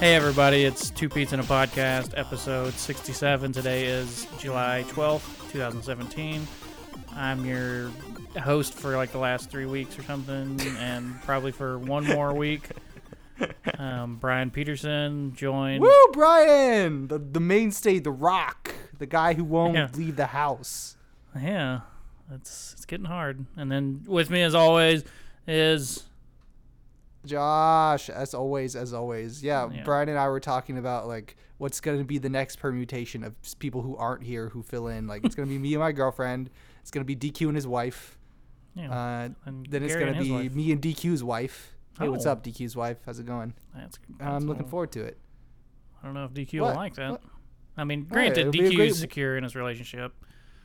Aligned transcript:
Hey 0.00 0.14
everybody, 0.14 0.64
it's 0.64 0.90
Two 0.90 1.08
Pete's 1.08 1.32
in 1.32 1.40
a 1.40 1.44
Podcast, 1.44 2.12
episode 2.16 2.72
67. 2.74 3.50
Today 3.52 3.86
is 3.86 4.28
July 4.38 4.84
12th, 4.88 5.50
2017. 5.50 6.46
I'm 7.16 7.44
your 7.44 7.90
host 8.40 8.74
for 8.74 8.96
like 8.96 9.10
the 9.10 9.18
last 9.18 9.50
three 9.50 9.66
weeks 9.66 9.98
or 9.98 10.04
something, 10.04 10.60
and 10.78 11.20
probably 11.22 11.50
for 11.50 11.78
one 11.80 12.04
more 12.06 12.32
week. 12.32 12.68
Um, 13.76 14.16
Brian 14.16 14.50
Peterson 14.52 15.34
joined. 15.34 15.82
Woo, 15.82 16.08
Brian! 16.12 17.08
The, 17.08 17.18
the 17.18 17.40
mainstay, 17.40 17.98
the 17.98 18.10
rock, 18.12 18.72
the 18.98 19.06
guy 19.06 19.34
who 19.34 19.42
won't 19.44 19.74
Yeah. 19.74 19.88
leave 19.94 20.14
the 20.16 20.26
house. 20.26 20.96
Yeah, 21.36 21.80
it's 22.32 22.72
it's 22.74 22.84
getting 22.84 23.06
hard. 23.06 23.46
And 23.56 23.70
then 23.70 24.04
with 24.06 24.30
me, 24.30 24.42
as 24.42 24.54
always, 24.54 25.02
is 25.46 26.04
Josh, 27.28 28.10
as 28.10 28.34
always, 28.34 28.74
as 28.74 28.92
always. 28.92 29.42
Yeah, 29.42 29.68
Yeah. 29.70 29.82
Brian 29.84 30.08
and 30.08 30.18
I 30.18 30.28
were 30.28 30.40
talking 30.40 30.78
about 30.78 31.06
like 31.06 31.36
what's 31.58 31.80
going 31.80 31.98
to 31.98 32.04
be 32.04 32.18
the 32.18 32.28
next 32.28 32.56
permutation 32.56 33.22
of 33.24 33.34
people 33.58 33.82
who 33.82 33.96
aren't 33.96 34.22
here 34.24 34.48
who 34.48 34.62
fill 34.62 34.88
in. 34.88 35.06
Like 35.06 35.24
it's 35.24 35.34
going 35.34 35.48
to 35.48 35.52
be 35.52 35.58
me 35.58 35.74
and 35.74 35.80
my 35.80 35.92
girlfriend. 35.92 36.50
It's 36.82 36.90
going 36.90 37.06
to 37.06 37.16
be 37.16 37.30
DQ 37.30 37.46
and 37.48 37.56
his 37.56 37.66
wife. 37.66 38.18
know, 38.74 38.84
Uh, 38.90 39.28
and 39.44 39.66
then 39.70 39.82
it's 39.82 39.94
going 39.96 40.12
to 40.14 40.20
be 40.20 40.30
wife. 40.30 40.54
me 40.54 40.72
and 40.72 40.80
DQ's 40.82 41.22
wife. 41.22 41.74
Hey, 41.98 42.08
what's 42.08 42.26
Oh. 42.26 42.32
up, 42.32 42.44
DQ's 42.44 42.76
wife? 42.76 42.98
How's 43.04 43.18
it 43.18 43.26
going? 43.26 43.54
That's, 43.74 43.98
I'm 44.20 44.46
looking 44.46 44.66
forward 44.66 44.92
to 44.92 45.02
it. 45.04 45.18
I 46.00 46.06
don't 46.06 46.14
know 46.14 46.24
if 46.24 46.32
DQ 46.32 46.60
What? 46.60 46.68
will 46.70 46.76
like 46.76 46.94
that. 46.94 47.10
What? 47.10 47.22
I 47.76 47.84
mean, 47.84 48.04
granted, 48.04 48.46
a 48.48 48.50
DQ 48.52 48.78
is 48.86 48.98
secure 49.00 49.36
in 49.36 49.42
his 49.44 49.54
relationship. 49.56 50.12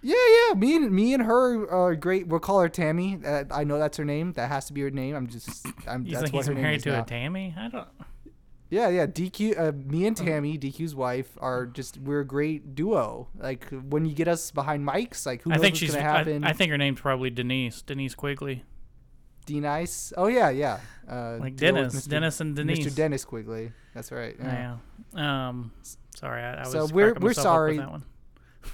Yeah, 0.03 0.15
yeah. 0.49 0.53
Me 0.55 0.75
and 0.75 0.91
me 0.91 1.13
and 1.13 1.23
her 1.23 1.69
are 1.69 1.95
great. 1.95 2.27
We'll 2.27 2.39
call 2.41 2.59
her 2.59 2.69
Tammy. 2.69 3.19
Uh, 3.25 3.45
I 3.51 3.63
know 3.63 3.79
that's 3.79 3.97
her 3.97 4.05
name. 4.05 4.33
That 4.33 4.49
has 4.49 4.65
to 4.65 4.73
be 4.73 4.81
her 4.81 4.91
name. 4.91 5.15
I'm 5.15 5.27
just. 5.27 5.65
I'm. 5.87 6.05
You 6.05 6.11
that's 6.11 6.23
think 6.23 6.33
what 6.33 6.39
he's 6.41 6.47
her 6.47 6.53
name 6.53 6.63
married 6.63 6.75
is 6.77 6.83
to 6.83 6.91
now. 6.91 7.01
a 7.01 7.05
Tammy? 7.05 7.55
I 7.57 7.69
don't. 7.69 7.87
Yeah, 8.69 8.89
yeah. 8.89 9.05
DQ, 9.05 9.57
uh, 9.59 9.71
me 9.71 10.05
and. 10.07 10.17
Tammy, 10.17 10.57
DQ's 10.57 10.93
wife, 10.95 11.37
are 11.39 11.65
just 11.67 11.97
we're 11.99 12.19
a 12.21 12.25
great 12.25 12.75
duo. 12.75 13.29
Like 13.37 13.69
when 13.69 14.03
you 14.05 14.13
get 14.13 14.27
us 14.27 14.51
behind 14.51 14.85
mics, 14.85 15.25
like 15.25 15.41
who 15.43 15.51
I 15.51 15.55
knows 15.55 15.61
think 15.61 15.73
what's 15.73 15.79
she's. 15.79 15.95
gonna 15.95 16.05
I, 16.09 16.17
happen? 16.17 16.43
I 16.43 16.53
think 16.53 16.71
her 16.71 16.77
name's 16.77 16.99
probably 16.99 17.29
Denise. 17.29 17.81
Denise 17.81 18.13
Quigley. 18.15 18.63
D 19.45 19.59
Nice. 19.59 20.11
Oh 20.17 20.27
yeah, 20.27 20.49
yeah. 20.49 20.79
Uh, 21.09 21.37
Like 21.39 21.55
Dennis. 21.55 21.95
Mr. 21.95 22.09
Dennis 22.09 22.39
and 22.41 22.55
Denise. 22.55 22.79
Mr. 22.87 22.95
Dennis 22.95 23.25
Quigley. 23.25 23.71
That's 23.93 24.11
right. 24.11 24.35
Yeah. 24.39 24.77
Yeah. 25.15 25.47
Um. 25.49 25.71
Sorry, 26.15 26.41
I, 26.41 26.55
I 26.55 26.59
was. 26.61 26.71
So 26.71 26.85
we're- 26.87 27.13
we're 27.13 27.13
myself 27.13 27.19
up 27.19 27.23
with 27.23 27.35
sorry. 27.37 27.77
That 27.77 27.91
one. 27.91 28.03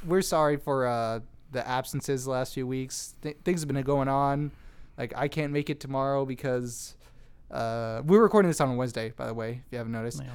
We're 0.05 0.21
sorry 0.21 0.57
for 0.57 0.87
uh, 0.87 1.19
the 1.51 1.67
absences 1.67 2.25
the 2.25 2.31
last 2.31 2.53
few 2.53 2.67
weeks. 2.67 3.15
Th- 3.21 3.37
things 3.43 3.61
have 3.61 3.67
been 3.67 3.81
going 3.83 4.07
on. 4.07 4.51
Like 4.97 5.13
I 5.15 5.27
can't 5.27 5.53
make 5.53 5.69
it 5.69 5.79
tomorrow 5.79 6.25
because 6.25 6.95
uh, 7.51 8.01
we're 8.05 8.21
recording 8.21 8.49
this 8.49 8.61
on 8.61 8.75
Wednesday, 8.77 9.13
by 9.15 9.27
the 9.27 9.33
way, 9.33 9.61
if 9.65 9.71
you 9.71 9.77
haven't 9.77 9.93
noticed. 9.93 10.21
Yeah. 10.23 10.31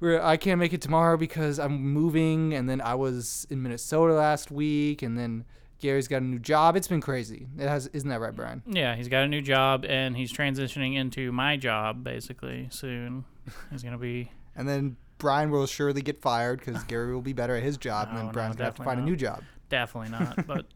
We're, 0.00 0.20
I 0.20 0.36
can't 0.36 0.58
make 0.58 0.72
it 0.72 0.80
tomorrow 0.80 1.16
because 1.16 1.58
I'm 1.58 1.80
moving, 1.80 2.54
and 2.54 2.68
then 2.68 2.80
I 2.80 2.96
was 2.96 3.46
in 3.50 3.62
Minnesota 3.62 4.14
last 4.14 4.50
week, 4.50 5.02
and 5.02 5.16
then 5.16 5.44
Gary's 5.82 6.06
got 6.06 6.22
a 6.22 6.24
new 6.24 6.38
job. 6.38 6.76
It's 6.76 6.86
been 6.86 7.00
crazy. 7.00 7.48
It 7.58 7.68
has, 7.68 7.88
isn't 7.88 8.08
that 8.08 8.20
right, 8.20 8.34
Brian? 8.34 8.62
Yeah, 8.66 8.94
he's 8.94 9.08
got 9.08 9.24
a 9.24 9.28
new 9.28 9.42
job 9.42 9.84
and 9.84 10.16
he's 10.16 10.32
transitioning 10.32 10.94
into 10.94 11.32
my 11.32 11.56
job 11.56 12.04
basically 12.04 12.68
soon. 12.70 13.24
He's 13.72 13.82
gonna 13.82 13.98
be. 13.98 14.30
And 14.54 14.68
then 14.68 14.96
Brian 15.22 15.52
will 15.52 15.66
surely 15.66 16.02
get 16.02 16.20
fired 16.20 16.58
because 16.58 16.82
Gary 16.82 17.14
will 17.14 17.22
be 17.22 17.32
better 17.32 17.54
at 17.54 17.62
his 17.62 17.76
job, 17.76 18.08
and 18.08 18.16
No, 18.16 18.18
then 18.18 18.26
no, 18.26 18.32
Brian's 18.32 18.56
gonna 18.56 18.66
have 18.66 18.74
to 18.74 18.82
find 18.82 18.98
a 18.98 19.04
new 19.04 19.14
job. 19.14 19.44
Definitely 19.68 20.10
not, 20.10 20.46
but 20.48 20.66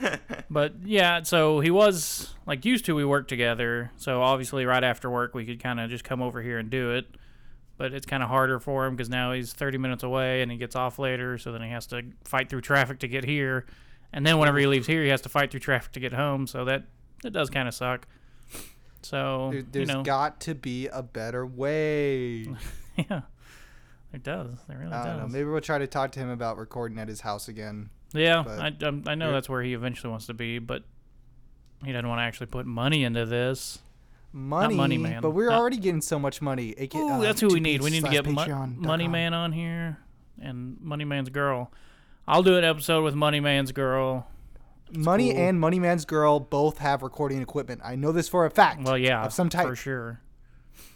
but 0.50 0.74
yeah, 0.84 1.22
so 1.22 1.60
he 1.60 1.70
was 1.70 2.34
like 2.44 2.64
used 2.64 2.84
to 2.86 2.94
we 2.96 3.04
work 3.04 3.28
together. 3.28 3.92
So 3.96 4.20
obviously 4.20 4.66
right 4.66 4.82
after 4.82 5.08
work 5.08 5.32
we 5.32 5.46
could 5.46 5.62
kind 5.62 5.78
of 5.78 5.88
just 5.90 6.02
come 6.02 6.20
over 6.22 6.42
here 6.42 6.58
and 6.58 6.68
do 6.68 6.90
it. 6.90 7.06
But 7.76 7.94
it's 7.94 8.04
kind 8.04 8.22
of 8.22 8.28
harder 8.28 8.58
for 8.58 8.84
him 8.84 8.96
because 8.96 9.08
now 9.08 9.32
he's 9.32 9.52
30 9.52 9.78
minutes 9.78 10.02
away 10.02 10.42
and 10.42 10.50
he 10.50 10.58
gets 10.58 10.74
off 10.74 10.98
later, 10.98 11.38
so 11.38 11.52
then 11.52 11.62
he 11.62 11.70
has 11.70 11.86
to 11.86 12.02
fight 12.24 12.50
through 12.50 12.62
traffic 12.62 12.98
to 12.98 13.08
get 13.08 13.24
here. 13.24 13.64
And 14.12 14.26
then 14.26 14.38
whenever 14.38 14.58
he 14.58 14.66
leaves 14.66 14.88
here, 14.88 15.04
he 15.04 15.08
has 15.10 15.20
to 15.22 15.28
fight 15.28 15.52
through 15.52 15.60
traffic 15.60 15.92
to 15.92 16.00
get 16.00 16.12
home. 16.12 16.48
So 16.48 16.64
that 16.64 16.82
that 17.22 17.30
does 17.30 17.48
kind 17.48 17.68
of 17.68 17.74
suck. 17.74 18.08
So 19.02 19.52
There, 19.70 19.82
you 19.82 19.86
know, 19.86 20.02
got 20.02 20.40
to 20.40 20.54
be 20.56 20.88
a 20.88 21.02
better 21.02 21.46
way. 21.46 22.48
yeah, 22.96 23.22
it 24.14 24.22
does. 24.22 24.52
It 24.68 24.74
really 24.74 24.92
I 24.92 25.04
don't 25.06 25.16
know. 25.16 25.22
does. 25.24 25.32
Maybe 25.32 25.44
we'll 25.48 25.60
try 25.60 25.78
to 25.78 25.86
talk 25.86 26.12
to 26.12 26.20
him 26.20 26.30
about 26.30 26.56
recording 26.56 26.98
at 26.98 27.08
his 27.08 27.20
house 27.20 27.48
again. 27.48 27.90
Yeah, 28.12 28.44
I, 28.46 28.84
um, 28.86 29.02
I 29.06 29.14
know 29.16 29.32
that's 29.32 29.48
where 29.48 29.62
he 29.62 29.74
eventually 29.74 30.10
wants 30.10 30.26
to 30.26 30.34
be, 30.34 30.60
but 30.60 30.84
he 31.84 31.90
doesn't 31.92 32.08
want 32.08 32.20
to 32.20 32.22
actually 32.22 32.46
put 32.46 32.64
money 32.64 33.02
into 33.04 33.26
this. 33.26 33.80
Money, 34.32 34.74
Money 34.74 34.98
Man. 34.98 35.20
but 35.22 35.30
we're 35.30 35.50
Not- 35.50 35.60
already 35.60 35.76
getting 35.76 36.00
so 36.00 36.18
much 36.18 36.42
money. 36.42 36.74
AK, 36.78 36.94
Ooh, 36.96 37.08
uh, 37.08 37.18
that's 37.20 37.40
who 37.40 37.48
we 37.48 37.60
need. 37.60 37.82
We 37.82 37.90
need 37.90 38.04
to 38.04 38.10
get 38.10 38.26
Mo- 38.26 38.66
Money. 38.76 39.06
Man 39.08 39.32
on 39.34 39.52
here 39.52 39.98
and 40.40 40.76
Money 40.80 41.04
Man's 41.04 41.28
girl. 41.28 41.72
I'll 42.26 42.42
do 42.42 42.56
an 42.56 42.64
episode 42.64 43.04
with 43.04 43.14
Money 43.14 43.38
Man's 43.40 43.70
girl. 43.72 44.26
Money 44.92 45.32
cool. 45.32 45.40
and 45.40 45.60
Money 45.60 45.78
Man's 45.78 46.04
girl 46.04 46.40
both 46.40 46.78
have 46.78 47.02
recording 47.02 47.42
equipment. 47.42 47.80
I 47.84 47.94
know 47.96 48.12
this 48.12 48.28
for 48.28 48.44
a 48.44 48.50
fact. 48.50 48.82
Well, 48.82 48.98
yeah, 48.98 49.24
of 49.24 49.32
some 49.32 49.48
type. 49.48 49.66
for 49.66 49.76
sure. 49.76 50.20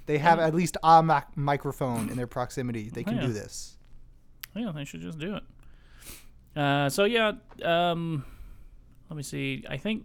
They 0.06 0.18
have 0.18 0.38
at 0.38 0.54
least 0.54 0.76
a 0.82 1.02
mac- 1.02 1.36
microphone 1.36 2.08
in 2.08 2.16
their 2.16 2.26
proximity. 2.26 2.88
They 2.90 3.04
can 3.04 3.16
Yeah. 3.16 3.26
do 3.26 3.32
this. 3.32 3.76
Yeah, 4.54 4.72
they 4.72 4.84
should 4.84 5.00
just 5.02 5.18
do 5.18 5.36
it. 5.36 5.42
Uh, 6.56 6.88
so 6.88 7.04
yeah, 7.04 7.32
um, 7.64 8.24
let 9.10 9.16
me 9.16 9.22
see. 9.22 9.64
I 9.68 9.76
think 9.76 10.04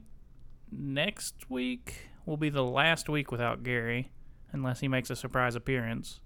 next 0.71 1.49
week 1.49 2.09
will 2.25 2.37
be 2.37 2.49
the 2.49 2.63
last 2.63 3.09
week 3.09 3.31
without 3.31 3.63
Gary, 3.63 4.11
unless 4.51 4.79
he 4.81 4.87
makes 4.87 5.09
a 5.09 5.15
surprise 5.15 5.55
appearance. 5.55 6.19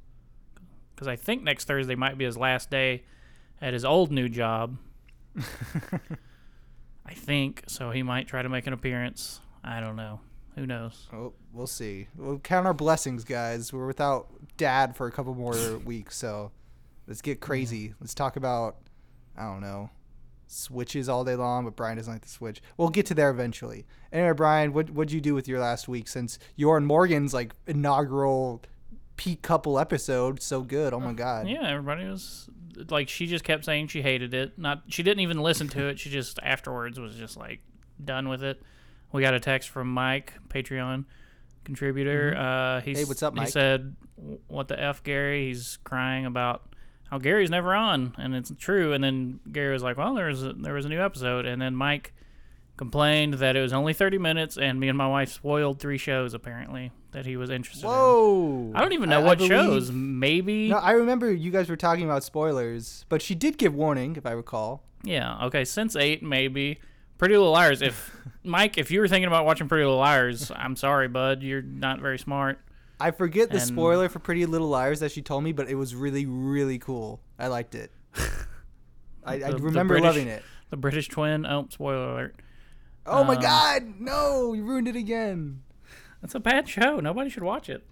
Because 0.95 1.07
I 1.07 1.15
think 1.15 1.43
next 1.43 1.65
Thursday 1.65 1.95
might 1.95 2.17
be 2.17 2.25
his 2.25 2.37
last 2.37 2.69
day 2.71 3.03
at 3.61 3.73
his 3.73 3.85
old 3.85 4.11
new 4.11 4.27
job. 4.27 4.77
I 7.05 7.13
think 7.13 7.63
so. 7.67 7.91
He 7.91 8.03
might 8.03 8.27
try 8.27 8.41
to 8.41 8.49
make 8.49 8.67
an 8.67 8.73
appearance. 8.73 9.39
I 9.63 9.79
don't 9.79 9.95
know. 9.95 10.19
Who 10.57 10.65
knows? 10.65 11.07
Oh, 11.13 11.33
we'll 11.53 11.67
see. 11.67 12.07
We'll 12.15 12.39
count 12.39 12.65
our 12.65 12.73
blessings, 12.73 13.23
guys. 13.23 13.71
We're 13.71 13.85
without 13.85 14.27
Dad 14.57 14.95
for 14.95 15.05
a 15.05 15.11
couple 15.11 15.35
more 15.35 15.77
weeks, 15.85 16.17
so 16.17 16.51
let's 17.05 17.21
get 17.21 17.39
crazy. 17.39 17.93
Let's 18.01 18.15
talk 18.15 18.37
about, 18.37 18.77
I 19.37 19.43
don't 19.43 19.61
know, 19.61 19.91
switches 20.47 21.09
all 21.09 21.23
day 21.23 21.35
long. 21.35 21.65
But 21.65 21.75
Brian 21.75 21.97
doesn't 21.97 22.11
like 22.11 22.23
the 22.23 22.27
switch. 22.27 22.61
We'll 22.75 22.89
get 22.89 23.05
to 23.07 23.13
there 23.13 23.29
eventually. 23.29 23.85
Anyway, 24.11 24.33
Brian, 24.33 24.73
what 24.73 24.89
what'd 24.89 25.11
you 25.11 25.21
do 25.21 25.35
with 25.35 25.47
your 25.47 25.59
last 25.59 25.87
week 25.87 26.07
since 26.07 26.39
your 26.55 26.75
and 26.75 26.87
Morgan's 26.87 27.35
like 27.35 27.53
inaugural 27.67 28.63
peak 29.15 29.43
couple 29.43 29.77
episode? 29.77 30.41
So 30.41 30.61
good. 30.61 30.91
Oh 30.91 30.99
my 30.99 31.11
uh, 31.11 31.13
God. 31.13 31.47
Yeah, 31.47 31.69
everybody 31.69 32.05
was 32.07 32.49
like, 32.89 33.09
she 33.09 33.27
just 33.27 33.43
kept 33.43 33.63
saying 33.63 33.87
she 33.87 34.01
hated 34.01 34.33
it. 34.33 34.57
Not, 34.57 34.83
she 34.87 35.03
didn't 35.03 35.21
even 35.21 35.39
listen 35.39 35.67
to 35.69 35.87
it. 35.87 35.99
She 35.99 36.09
just 36.09 36.39
afterwards 36.41 36.99
was 36.99 37.15
just 37.15 37.37
like 37.37 37.59
done 38.03 38.27
with 38.27 38.43
it. 38.43 38.59
We 39.11 39.21
got 39.21 39.33
a 39.33 39.39
text 39.39 39.69
from 39.69 39.91
Mike, 39.93 40.33
Patreon 40.49 41.05
contributor. 41.63 42.35
Uh, 42.35 42.81
he's, 42.81 42.97
Mm-hmm. 42.97 43.03
Hey, 43.03 43.05
what's 43.07 43.23
up, 43.23 43.33
Mike? 43.33 43.47
He 43.47 43.51
said, 43.51 43.95
"What 44.47 44.67
the 44.67 44.79
f, 44.81 45.03
Gary?" 45.03 45.47
He's 45.47 45.77
crying 45.83 46.25
about 46.25 46.63
how 47.09 47.17
Gary's 47.17 47.49
never 47.49 47.73
on, 47.73 48.13
and 48.17 48.35
it's 48.35 48.51
true. 48.57 48.93
And 48.93 49.03
then 49.03 49.39
Gary 49.51 49.73
was 49.73 49.83
like, 49.83 49.97
"Well, 49.97 50.13
there 50.15 50.27
was 50.27 50.43
a, 50.43 50.53
there 50.53 50.73
was 50.73 50.85
a 50.85 50.89
new 50.89 51.01
episode," 51.01 51.45
and 51.45 51.61
then 51.61 51.75
Mike 51.75 52.13
complained 52.75 53.35
that 53.35 53.55
it 53.55 53.61
was 53.61 53.73
only 53.73 53.91
30 53.93 54.19
minutes, 54.19 54.55
and 54.57 54.79
me 54.79 54.87
and 54.87 54.97
my 54.97 55.07
wife 55.07 55.31
spoiled 55.31 55.79
three 55.79 55.97
shows 55.97 56.35
apparently 56.35 56.91
that 57.11 57.25
he 57.25 57.35
was 57.35 57.49
interested 57.49 57.85
in. 57.85 57.89
Whoa. 57.91 58.71
I 58.75 58.81
don't 58.81 58.93
even 58.93 59.09
know 59.09 59.21
I 59.21 59.23
what 59.23 59.37
believe- 59.39 59.49
shows. 59.49 59.91
Maybe. 59.91 60.69
No, 60.69 60.77
I 60.77 60.91
remember 60.91 61.31
you 61.33 61.49
guys 61.49 61.69
were 61.69 61.75
talking 61.75 62.03
about 62.03 62.23
spoilers, 62.23 63.05
but 63.09 63.21
she 63.23 63.33
did 63.33 63.57
give 63.57 63.73
warning, 63.73 64.15
if 64.15 64.27
I 64.27 64.31
recall. 64.31 64.83
Yeah. 65.03 65.45
Okay. 65.45 65.65
Since 65.65 65.95
eight, 65.95 66.21
maybe. 66.21 66.79
Pretty 67.17 67.35
Little 67.37 67.51
Liars. 67.51 67.81
If 67.81 68.15
Mike, 68.43 68.77
if 68.77 68.91
you 68.91 68.99
were 68.99 69.07
thinking 69.07 69.27
about 69.27 69.45
watching 69.45 69.67
Pretty 69.67 69.83
Little 69.85 69.99
Liars, 69.99 70.51
I'm 70.55 70.75
sorry, 70.75 71.07
bud. 71.07 71.41
You're 71.43 71.61
not 71.61 71.99
very 71.99 72.19
smart. 72.19 72.59
I 72.99 73.11
forget 73.11 73.49
the 73.49 73.57
And- 73.57 73.65
spoiler 73.67 74.09
for 74.09 74.19
Pretty 74.19 74.45
Little 74.45 74.67
Liars 74.69 74.99
that 75.01 75.11
she 75.11 75.21
told 75.21 75.43
me, 75.43 75.51
but 75.51 75.69
it 75.69 75.75
was 75.75 75.93
really, 75.95 76.25
really 76.25 76.79
cool. 76.79 77.21
I 77.37 77.47
liked 77.47 77.75
it. 77.75 77.91
I, 79.25 79.35
I 79.35 79.37
The- 79.37 79.51
the 79.51 79.57
remember 79.63 79.95
British- 79.95 80.05
loving 80.07 80.27
it. 80.27 80.43
The 80.69 80.77
British 80.77 81.07
twin. 81.07 81.45
Oh, 81.45 81.67
spoiler 81.69 82.11
alert. 82.11 82.35
Oh 83.05 83.23
my 83.23 83.35
um, 83.35 83.41
god, 83.41 83.93
no, 83.99 84.51
you 84.53 84.63
ruined 84.63 84.87
it 84.89 84.97
again. 84.97 85.61
That's 86.21 86.35
a 86.35 86.41
bad 86.41 86.67
show. 86.67 86.99
Nobody 86.99 87.29
should 87.29 87.43
watch 87.43 87.69
it. 87.69 87.85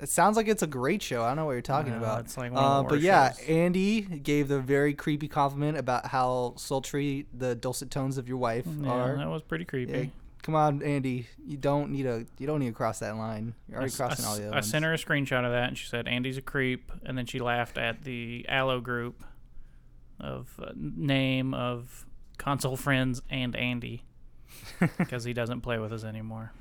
It 0.00 0.08
sounds 0.08 0.36
like 0.36 0.48
it's 0.48 0.62
a 0.62 0.66
great 0.66 1.02
show. 1.02 1.22
I 1.22 1.28
don't 1.28 1.36
know 1.36 1.44
what 1.44 1.52
you're 1.52 1.60
talking 1.62 1.92
No, 1.92 1.98
about. 1.98 2.20
it's 2.20 2.36
like 2.38 2.52
one 2.52 2.62
of 2.64 2.84
the 2.84 2.86
uh, 2.86 2.88
but 2.90 3.00
yeah, 3.00 3.32
shows. 3.32 3.48
Andy 3.48 4.00
gave 4.00 4.48
the 4.48 4.58
very 4.60 4.94
creepy 4.94 5.28
compliment 5.28 5.76
about 5.76 6.06
how 6.06 6.54
sultry 6.56 7.26
the 7.36 7.54
dulcet 7.54 7.90
tones 7.90 8.16
of 8.18 8.26
your 8.28 8.38
wife 8.38 8.66
Yeah, 8.66 8.90
are. 8.90 9.16
that 9.18 9.28
was 9.28 9.42
pretty 9.42 9.64
creepy. 9.66 9.92
Yeah, 9.92 10.04
come 10.42 10.54
on, 10.54 10.82
Andy. 10.82 11.26
You 11.46 11.58
don't 11.58 11.90
need 11.90 12.04
to. 12.04 12.24
You 12.38 12.46
don't 12.46 12.60
need 12.60 12.68
to 12.68 12.72
cross 12.72 13.00
that 13.00 13.16
line. 13.16 13.54
You're 13.68 13.76
I, 13.78 13.80
already 13.82 13.92
I 13.94 13.96
crossing 13.96 14.24
all 14.24 14.36
the 14.36 14.42
other 14.44 14.52
I 14.52 14.56
ones. 14.56 14.70
sent 14.70 14.84
her 14.86 14.94
a 14.94 14.96
screenshot 14.96 15.44
of 15.44 15.50
that, 15.52 15.68
and 15.68 15.76
she 15.78 15.86
said 15.86 16.08
Andy's 16.08 16.38
a 16.38 16.42
creep, 16.42 16.90
and 17.04 17.18
then 17.18 17.26
she 17.26 17.38
laughed 17.38 17.76
at 17.76 18.04
the 18.04 18.46
Aloe 18.48 18.80
group 18.80 19.22
of 20.18 20.48
uh, 20.62 20.70
name 20.76 21.52
of 21.54 22.06
console 22.38 22.76
friends 22.76 23.20
and 23.30 23.54
Andy 23.54 24.02
because 24.98 25.24
he 25.24 25.32
doesn't 25.34 25.60
play 25.60 25.78
with 25.78 25.92
us 25.92 26.04
anymore. 26.04 26.52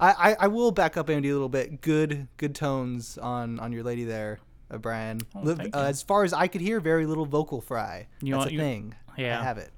I, 0.00 0.10
I, 0.30 0.36
I 0.40 0.46
will 0.48 0.70
back 0.70 0.96
up 0.96 1.10
Andy 1.10 1.28
a 1.28 1.32
little 1.32 1.48
bit. 1.48 1.80
Good 1.80 2.28
good 2.36 2.54
tones 2.54 3.18
on 3.18 3.58
on 3.58 3.72
your 3.72 3.82
lady 3.82 4.04
there. 4.04 4.38
uh, 4.70 4.78
Brian. 4.78 5.20
Oh, 5.34 5.50
uh, 5.50 5.66
as 5.74 6.02
far 6.02 6.24
as 6.24 6.32
I 6.32 6.46
could 6.46 6.60
hear, 6.60 6.78
very 6.80 7.06
little 7.06 7.26
vocal 7.26 7.60
fry. 7.60 8.06
You 8.22 8.32
That's 8.34 8.38
want- 8.38 8.50
a 8.50 8.54
you- 8.54 8.60
thing. 8.60 8.94
Yeah. 9.16 9.40
I 9.40 9.42
have 9.44 9.58
it. 9.58 9.70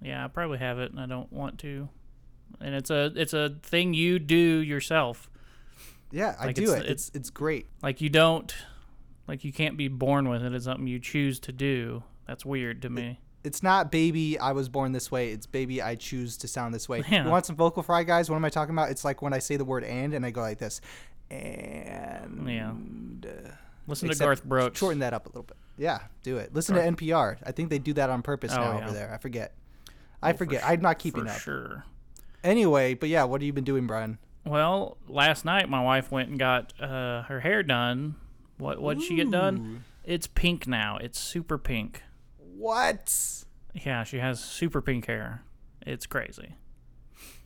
Yeah, 0.00 0.24
I 0.24 0.28
probably 0.28 0.58
have 0.58 0.78
it, 0.78 0.92
and 0.92 1.00
I 1.00 1.06
don't 1.06 1.32
want 1.32 1.58
to. 1.60 1.88
And 2.60 2.74
it's 2.74 2.90
a 2.90 3.12
it's 3.16 3.32
a 3.32 3.56
thing 3.62 3.94
you 3.94 4.18
do 4.20 4.36
yourself. 4.36 5.28
Yeah, 6.12 6.36
I 6.38 6.52
do 6.52 6.62
it's- 6.64 6.80
it. 6.80 6.86
It's 6.90 7.10
it's 7.14 7.30
great. 7.30 7.66
Like 7.82 8.00
you 8.00 8.08
don't, 8.10 8.54
like 9.26 9.44
you 9.44 9.52
can't 9.52 9.76
be 9.76 9.88
born 9.88 10.28
with 10.28 10.44
it. 10.44 10.52
It's 10.54 10.66
something 10.66 10.86
you 10.86 11.00
choose 11.00 11.40
to 11.40 11.52
do. 11.52 12.04
That's 12.28 12.44
weird 12.46 12.80
to 12.82 12.90
me. 12.90 13.18
It's 13.44 13.62
not 13.62 13.92
baby. 13.92 14.38
I 14.38 14.52
was 14.52 14.68
born 14.70 14.92
this 14.92 15.10
way. 15.10 15.30
It's 15.30 15.46
baby. 15.46 15.80
I 15.82 15.94
choose 15.96 16.36
to 16.38 16.48
sound 16.48 16.74
this 16.74 16.88
way. 16.88 17.02
Yeah. 17.10 17.24
You 17.24 17.30
want 17.30 17.44
some 17.46 17.56
vocal 17.56 17.82
fry, 17.82 18.02
guys? 18.02 18.30
What 18.30 18.36
am 18.36 18.44
I 18.44 18.48
talking 18.50 18.74
about? 18.74 18.90
It's 18.90 19.04
like 19.04 19.20
when 19.22 19.32
I 19.34 19.38
say 19.38 19.56
the 19.56 19.64
word 19.64 19.84
and 19.84 20.14
and 20.14 20.24
I 20.24 20.30
go 20.30 20.40
like 20.40 20.58
this, 20.58 20.80
and 21.30 22.48
Yeah. 22.48 22.70
uh, 23.30 23.50
Listen 23.86 24.08
to 24.08 24.14
Garth 24.16 24.44
Brooks. 24.44 24.78
Shorten 24.78 25.00
that 25.00 25.12
up 25.12 25.26
a 25.26 25.28
little 25.28 25.42
bit. 25.42 25.56
Yeah, 25.76 25.98
do 26.22 26.38
it. 26.38 26.54
Listen 26.54 26.74
Garth- 26.74 26.96
to 26.96 27.04
NPR. 27.04 27.36
I 27.44 27.52
think 27.52 27.68
they 27.68 27.78
do 27.78 27.92
that 27.94 28.08
on 28.08 28.22
purpose 28.22 28.52
Oh, 28.52 28.56
now 28.56 28.78
yeah. 28.78 28.84
over 28.84 28.92
there. 28.94 29.12
I 29.12 29.18
forget. 29.18 29.52
I 30.22 30.32
Oh, 30.32 30.36
forget. 30.36 30.62
sh- 30.62 30.64
I'm 30.66 30.80
not 30.80 30.98
keeping 30.98 31.24
for 31.24 31.30
up. 31.30 31.38
sure. 31.40 31.84
Anyway, 32.42 32.94
but 32.94 33.08
yeah, 33.10 33.24
what 33.24 33.40
have 33.42 33.46
you 33.46 33.52
been 33.52 33.64
doing, 33.64 33.86
Brian? 33.86 34.18
Well, 34.46 34.96
last 35.08 35.44
night 35.44 35.68
my 35.68 35.82
wife 35.82 36.10
went 36.10 36.30
and 36.30 36.38
got 36.38 36.72
uh, 36.80 37.22
her 37.24 37.40
hair 37.40 37.62
done. 37.62 38.14
What 38.58 38.80
what 38.80 38.98
did 38.98 39.06
she 39.06 39.16
get 39.16 39.30
done? 39.30 39.84
It's 40.04 40.26
pink 40.26 40.66
now. 40.66 40.96
It's 40.98 41.18
super 41.18 41.58
pink. 41.58 42.02
What? 42.56 43.44
Yeah, 43.74 44.04
she 44.04 44.18
has 44.18 44.40
super 44.42 44.80
pink 44.80 45.06
hair. 45.06 45.42
It's 45.86 46.06
crazy. 46.06 46.54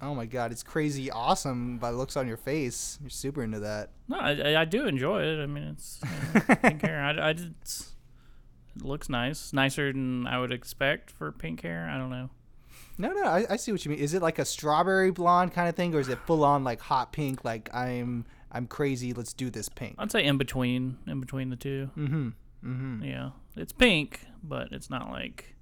Oh 0.01 0.15
my 0.15 0.27
god, 0.27 0.53
it's 0.53 0.63
crazy 0.63 1.11
awesome 1.11 1.79
by 1.79 1.91
the 1.91 1.97
looks 1.97 2.17
on 2.17 2.29
your 2.29 2.37
face. 2.37 2.99
You're 3.01 3.11
super 3.11 3.43
into 3.43 3.61
that. 3.61 3.91
No, 4.09 4.19
I, 4.19 4.61
I- 4.61 4.65
do 4.65 4.87
enjoy 4.87 5.23
it. 5.23 5.43
I 5.43 5.47
mean, 5.47 5.65
it's 5.65 6.01
pink 6.63 6.83
hair. 6.83 7.01
I, 7.03 7.31
I 7.31 7.33
just, 7.33 7.95
it 8.77 8.83
looks 8.85 9.09
nice, 9.09 9.53
nicer 9.53 9.93
than 9.93 10.27
I 10.27 10.39
would 10.39 10.53
expect 10.53 11.11
for 11.11 11.33
pink 11.33 11.63
hair. 11.63 11.89
I 11.93 11.99
don't 11.99 12.11
know. 12.11 12.31
No, 12.97 13.13
no, 13.13 13.25
I, 13.25 13.47
I 13.51 13.57
see 13.57 13.71
what 13.73 13.85
you 13.85 13.91
mean. 13.91 14.01
Is 14.01 14.15
it 14.15 14.23
like 14.23 14.39
a 14.39 14.45
strawberry 14.45 15.11
blonde 15.11 15.53
kind 15.53 15.69
of 15.69 15.75
thing, 15.77 15.95
or 15.95 16.01
is 16.01 16.09
it 16.09 16.19
full 16.27 16.45
on 16.45 16.65
like 16.65 16.81
hot 16.81 17.13
pink? 17.13 17.45
Like 17.45 17.73
I'm, 17.75 18.25
I'm 18.53 18.67
crazy. 18.67 19.13
Let's 19.13 19.33
do 19.33 19.51
this 19.51 19.69
pink. 19.69 19.95
I'd 19.99 20.11
say 20.13 20.25
in 20.25 20.39
between, 20.39 20.99
in 21.07 21.21
between 21.21 21.51
the 21.51 21.57
two. 21.57 21.91
Mm-hmm. 21.97 22.29
Mm-hmm. 22.65 23.05
Yeah, 23.05 23.31
it's 23.57 23.73
pink, 23.73 24.27
but 24.43 24.73
it's 24.73 24.91
not 24.91 25.11
like, 25.11 25.57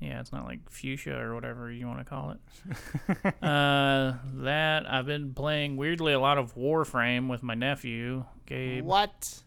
yeah, 0.00 0.20
it's 0.20 0.32
not 0.32 0.44
like 0.44 0.70
fuchsia 0.70 1.18
or 1.18 1.34
whatever 1.34 1.70
you 1.70 1.86
want 1.86 1.98
to 2.00 2.04
call 2.04 2.30
it. 2.32 3.34
uh, 3.42 4.14
that 4.34 4.90
I've 4.90 5.06
been 5.06 5.34
playing 5.34 5.76
weirdly 5.76 6.12
a 6.12 6.20
lot 6.20 6.38
of 6.38 6.54
Warframe 6.54 7.28
with 7.28 7.42
my 7.42 7.54
nephew 7.54 8.24
Gabe. 8.46 8.84
What? 8.84 9.42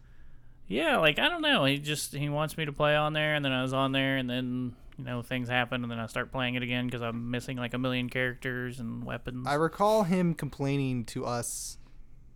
Yeah, 0.66 0.98
like 0.98 1.18
I 1.18 1.28
don't 1.28 1.42
know. 1.42 1.64
He 1.64 1.78
just 1.78 2.14
he 2.14 2.28
wants 2.28 2.56
me 2.56 2.64
to 2.64 2.72
play 2.72 2.94
on 2.94 3.12
there, 3.12 3.34
and 3.34 3.44
then 3.44 3.52
I 3.52 3.62
was 3.62 3.72
on 3.72 3.92
there, 3.92 4.16
and 4.18 4.30
then 4.30 4.76
you 4.96 5.04
know 5.04 5.22
things 5.22 5.48
happen, 5.48 5.82
and 5.82 5.90
then 5.90 5.98
I 5.98 6.06
start 6.06 6.30
playing 6.30 6.54
it 6.54 6.62
again 6.62 6.86
because 6.86 7.02
I'm 7.02 7.30
missing 7.30 7.56
like 7.56 7.74
a 7.74 7.78
million 7.78 8.08
characters 8.08 8.78
and 8.78 9.02
weapons. 9.04 9.46
I 9.48 9.54
recall 9.54 10.04
him 10.04 10.34
complaining 10.34 11.04
to 11.06 11.26
us 11.26 11.78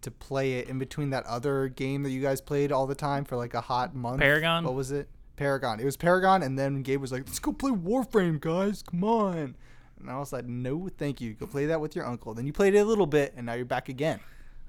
to 0.05 0.11
play 0.11 0.55
it 0.55 0.69
in 0.69 0.79
between 0.79 1.11
that 1.11 1.25
other 1.27 1.69
game 1.69 2.03
that 2.03 2.11
you 2.11 2.21
guys 2.21 2.41
played 2.41 2.73
all 2.73 2.87
the 2.87 2.95
time 2.95 3.25
for 3.25 3.37
like 3.37 3.55
a 3.55 3.61
hot 3.61 3.95
month. 3.95 4.21
Paragon? 4.21 4.65
What 4.65 4.75
was 4.75 4.91
it? 4.91 5.09
Paragon. 5.37 5.81
It 5.81 5.85
was 5.85 5.97
Paragon, 5.97 6.43
and 6.43 6.59
then 6.59 6.83
Gabe 6.83 7.01
was 7.01 7.13
like, 7.13 7.27
"Let's 7.27 7.39
go 7.39 7.53
play 7.53 7.73
Warframe, 7.73 8.41
guys. 8.41 8.83
Come 8.83 9.05
on." 9.05 9.57
And 9.99 10.11
I 10.11 10.19
was 10.19 10.33
like, 10.33 10.47
"No, 10.47 10.89
thank 10.89 11.21
you. 11.21 11.35
Go 11.35 11.47
play 11.47 11.67
that 11.67 11.81
with 11.81 11.97
your 11.97 12.07
uncle." 12.07 12.35
Then 12.35 12.47
you 12.47 12.53
played 12.53 12.75
it 12.75 12.79
a 12.79 12.85
little 12.85 13.07
bit, 13.07 13.35
and 13.37 13.47
now 13.47 13.55
you're 13.55 13.65
back 13.65 13.89
again. 13.89 14.21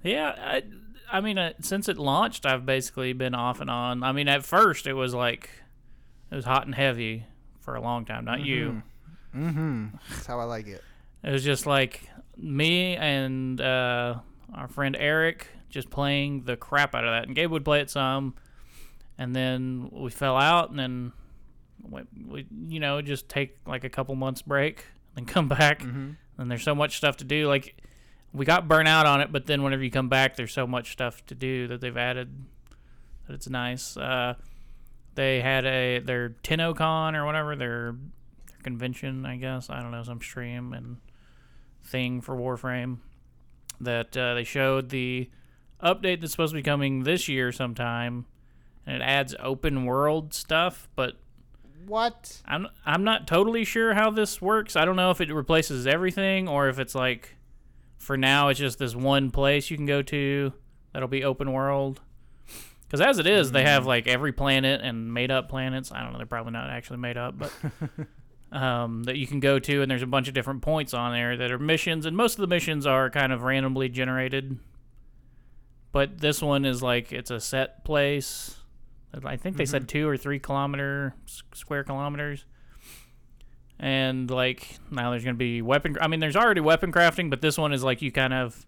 yeah, 0.03 0.35
I, 0.37 0.63
I 1.11 1.21
mean, 1.21 1.37
uh, 1.37 1.53
since 1.61 1.87
it 1.89 1.97
launched, 1.97 2.45
I've 2.45 2.65
basically 2.65 3.13
been 3.13 3.35
off 3.35 3.61
and 3.61 3.69
on. 3.69 4.03
I 4.03 4.11
mean, 4.11 4.27
at 4.27 4.43
first 4.43 4.87
it 4.87 4.93
was 4.93 5.13
like 5.13 5.49
it 6.31 6.35
was 6.35 6.45
hot 6.45 6.65
and 6.65 6.75
heavy 6.75 7.25
for 7.59 7.75
a 7.75 7.81
long 7.81 8.05
time. 8.05 8.25
Not 8.25 8.41
you. 8.41 8.81
Mm-hmm. 9.35 9.87
That's 10.09 10.25
how 10.25 10.39
I 10.39 10.45
like 10.45 10.67
it. 10.67 10.83
It 11.23 11.31
was 11.31 11.43
just 11.43 11.65
like 11.65 12.09
me 12.37 12.95
and 12.95 13.59
uh, 13.59 14.15
our 14.53 14.67
friend 14.67 14.95
Eric 14.97 15.47
just 15.69 15.89
playing 15.89 16.43
the 16.43 16.55
crap 16.55 16.95
out 16.95 17.03
of 17.03 17.11
that. 17.11 17.27
And 17.27 17.35
Gabe 17.35 17.51
would 17.51 17.65
play 17.65 17.81
it 17.81 17.89
some, 17.89 18.35
and 19.17 19.35
then 19.35 19.89
we 19.91 20.09
fell 20.11 20.37
out, 20.37 20.69
and 20.69 20.79
then 20.79 21.11
we, 21.81 22.01
we 22.27 22.47
you 22.67 22.79
know, 22.79 23.01
just 23.01 23.29
take 23.29 23.57
like 23.65 23.83
a 23.83 23.89
couple 23.89 24.15
months 24.15 24.41
break, 24.41 24.85
then 25.15 25.25
come 25.25 25.47
back. 25.47 25.83
And 26.37 26.51
there's 26.51 26.63
so 26.63 26.75
much 26.75 26.97
stuff 26.97 27.17
to 27.17 27.23
do. 27.23 27.47
Like 27.47 27.77
we 28.33 28.45
got 28.45 28.67
burnt 28.67 28.87
out 28.87 29.05
on 29.05 29.21
it, 29.21 29.31
but 29.31 29.45
then 29.45 29.63
whenever 29.63 29.83
you 29.83 29.91
come 29.91 30.09
back, 30.09 30.35
there's 30.35 30.51
so 30.51 30.67
much 30.67 30.91
stuff 30.91 31.25
to 31.27 31.35
do 31.35 31.67
that 31.67 31.79
they've 31.81 31.95
added 31.95 32.29
that 33.27 33.33
it's 33.33 33.49
nice. 33.49 33.95
Uh, 33.95 34.35
they 35.15 35.39
had 35.39 35.65
a 35.65 35.99
their 35.99 36.29
TennoCon 36.43 37.15
or 37.15 37.25
whatever 37.25 37.55
their, 37.55 37.95
their 38.47 38.57
convention, 38.63 39.25
I 39.25 39.37
guess. 39.37 39.69
I 39.69 39.81
don't 39.81 39.91
know 39.91 40.03
some 40.03 40.21
stream 40.21 40.73
and 40.73 40.97
thing 41.83 42.21
for 42.21 42.35
Warframe 42.35 42.97
that 43.79 44.15
uh, 44.15 44.33
they 44.35 44.43
showed 44.43 44.89
the 44.89 45.29
update 45.83 46.21
that's 46.21 46.31
supposed 46.31 46.51
to 46.51 46.57
be 46.57 46.63
coming 46.63 47.03
this 47.03 47.27
year 47.27 47.51
sometime, 47.51 48.25
and 48.85 48.97
it 48.97 49.01
adds 49.01 49.35
open 49.39 49.85
world 49.85 50.33
stuff, 50.33 50.87
but 50.95 51.13
What? 51.85 52.41
I'm 52.45 52.67
I'm 52.85 53.03
not 53.03 53.27
totally 53.27 53.63
sure 53.63 53.93
how 53.93 54.09
this 54.11 54.41
works. 54.41 54.75
I 54.75 54.85
don't 54.85 54.95
know 54.95 55.11
if 55.11 55.21
it 55.21 55.33
replaces 55.33 55.85
everything 55.87 56.47
or 56.47 56.69
if 56.69 56.79
it's 56.79 56.95
like 56.95 57.35
for 57.97 58.17
now 58.17 58.49
it's 58.49 58.59
just 58.59 58.77
this 58.79 58.95
one 58.95 59.31
place 59.31 59.69
you 59.71 59.77
can 59.77 59.85
go 59.85 60.01
to 60.03 60.53
that'll 60.93 61.07
be 61.07 61.23
open 61.23 61.51
world. 61.51 62.01
Because 62.85 63.01
as 63.01 63.17
it 63.17 63.25
is, 63.27 63.51
they 63.51 63.63
have 63.63 63.85
like 63.87 64.07
every 64.07 64.31
planet 64.31 64.79
and 64.83 65.11
made 65.13 65.31
up 65.31 65.49
planets. 65.49 65.91
I 65.91 66.01
don't 66.03 66.11
know, 66.11 66.17
they're 66.17 66.27
probably 66.27 66.53
not 66.53 66.69
actually 66.69 66.99
made 66.99 67.17
up, 67.17 67.35
but 67.37 67.51
um, 68.55 69.03
that 69.05 69.17
you 69.17 69.25
can 69.25 69.39
go 69.39 69.57
to, 69.59 69.81
and 69.81 69.89
there's 69.89 70.03
a 70.03 70.07
bunch 70.07 70.27
of 70.27 70.35
different 70.35 70.61
points 70.61 70.93
on 70.93 71.11
there 71.11 71.35
that 71.35 71.51
are 71.51 71.57
missions, 71.57 72.05
and 72.05 72.15
most 72.15 72.35
of 72.35 72.41
the 72.41 72.47
missions 72.47 72.85
are 72.85 73.09
kind 73.09 73.33
of 73.33 73.41
randomly 73.41 73.89
generated. 73.89 74.59
But 75.91 76.19
this 76.19 76.41
one 76.41 76.63
is 76.63 76.83
like 76.83 77.11
it's 77.11 77.31
a 77.31 77.39
set 77.39 77.83
place. 77.83 78.57
I 79.23 79.37
think 79.37 79.57
they 79.57 79.65
said 79.65 79.87
two 79.87 80.07
or 80.07 80.17
three 80.17 80.39
kilometer 80.39 81.15
square 81.53 81.83
kilometers. 81.83 82.45
And 83.79 84.29
like 84.29 84.77
now 84.91 85.11
there's 85.11 85.23
gonna 85.23 85.35
be 85.35 85.61
weapon. 85.61 85.97
I 85.99 86.07
mean, 86.07 86.19
there's 86.19 86.35
already 86.35 86.61
weapon 86.61 86.91
crafting, 86.91 87.29
but 87.29 87.41
this 87.41 87.57
one 87.57 87.73
is 87.73 87.83
like 87.83 88.01
you 88.01 88.11
kind 88.11 88.33
of 88.33 88.65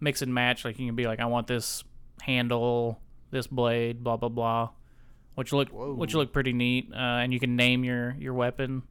mix 0.00 0.22
and 0.22 0.32
match. 0.32 0.64
Like 0.64 0.78
you 0.78 0.86
can 0.86 0.96
be 0.96 1.06
like, 1.06 1.20
I 1.20 1.26
want 1.26 1.46
this 1.46 1.84
handle, 2.22 3.00
this 3.30 3.46
blade, 3.46 4.04
blah 4.04 4.16
blah 4.16 4.28
blah, 4.28 4.70
which 5.34 5.52
look 5.52 5.68
which 5.72 6.14
look 6.14 6.32
pretty 6.32 6.52
neat. 6.52 6.90
Uh, 6.92 6.96
and 6.96 7.32
you 7.32 7.40
can 7.40 7.56
name 7.56 7.84
your 7.84 8.14
your 8.18 8.34
weapon. 8.34 8.82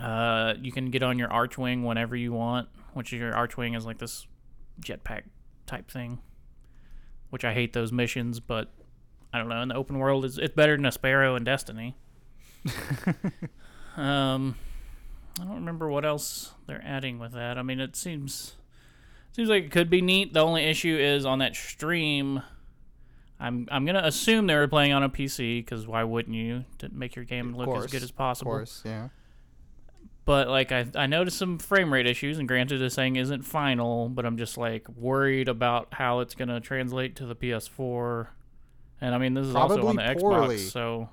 Uh, 0.00 0.54
you 0.60 0.70
can 0.70 0.90
get 0.90 1.02
on 1.02 1.18
your 1.18 1.28
archwing 1.28 1.82
whenever 1.84 2.14
you 2.14 2.32
want, 2.32 2.68
which 2.94 3.12
your 3.12 3.32
archwing 3.32 3.76
is 3.76 3.84
like 3.84 3.98
this 3.98 4.26
jetpack 4.80 5.22
type 5.66 5.90
thing. 5.90 6.20
Which 7.30 7.44
I 7.44 7.52
hate 7.52 7.72
those 7.72 7.92
missions, 7.92 8.38
but 8.40 8.72
I 9.38 9.42
don't 9.42 9.48
know. 9.48 9.62
In 9.62 9.68
the 9.68 9.76
open 9.76 9.98
world, 9.98 10.24
it's, 10.24 10.36
it's 10.36 10.54
better 10.54 10.76
than 10.76 10.86
a 10.86 10.92
sparrow 10.92 11.36
in 11.36 11.44
Destiny. 11.44 11.96
um, 13.96 14.56
I 15.40 15.44
don't 15.44 15.54
remember 15.54 15.88
what 15.88 16.04
else 16.04 16.52
they're 16.66 16.82
adding 16.84 17.18
with 17.18 17.32
that. 17.32 17.56
I 17.58 17.62
mean, 17.62 17.80
it 17.80 17.94
seems 17.96 18.56
seems 19.32 19.48
like 19.48 19.64
it 19.64 19.70
could 19.70 19.88
be 19.88 20.02
neat. 20.02 20.34
The 20.34 20.40
only 20.40 20.64
issue 20.64 20.96
is 20.98 21.24
on 21.24 21.38
that 21.38 21.54
stream. 21.54 22.42
I'm 23.38 23.68
I'm 23.70 23.86
gonna 23.86 24.02
assume 24.02 24.48
they 24.48 24.56
were 24.56 24.66
playing 24.66 24.92
on 24.92 25.04
a 25.04 25.08
PC 25.08 25.64
because 25.64 25.86
why 25.86 26.02
wouldn't 26.02 26.34
you 26.34 26.64
to 26.78 26.88
make 26.88 27.14
your 27.14 27.24
game 27.24 27.56
look 27.56 27.66
course, 27.66 27.84
as 27.84 27.90
good 27.92 28.02
as 28.02 28.10
possible? 28.10 28.52
Of 28.52 28.58
course, 28.58 28.82
yeah. 28.84 29.08
But 30.24 30.48
like 30.48 30.72
I 30.72 30.86
I 30.96 31.06
noticed 31.06 31.38
some 31.38 31.58
frame 31.58 31.92
rate 31.92 32.06
issues, 32.06 32.38
and 32.38 32.48
granted 32.48 32.78
this 32.78 32.96
thing 32.96 33.14
isn't 33.14 33.42
final, 33.42 34.08
but 34.08 34.26
I'm 34.26 34.36
just 34.36 34.58
like 34.58 34.88
worried 34.88 35.48
about 35.48 35.88
how 35.92 36.18
it's 36.18 36.34
gonna 36.34 36.60
translate 36.60 37.14
to 37.16 37.26
the 37.26 37.36
PS4. 37.36 38.28
And 39.00 39.14
I 39.14 39.18
mean 39.18 39.34
this 39.34 39.46
is 39.46 39.54
also 39.54 39.86
on 39.86 39.96
the 39.96 40.14
poorly. 40.18 40.56
Xbox, 40.56 40.70
so 40.70 41.08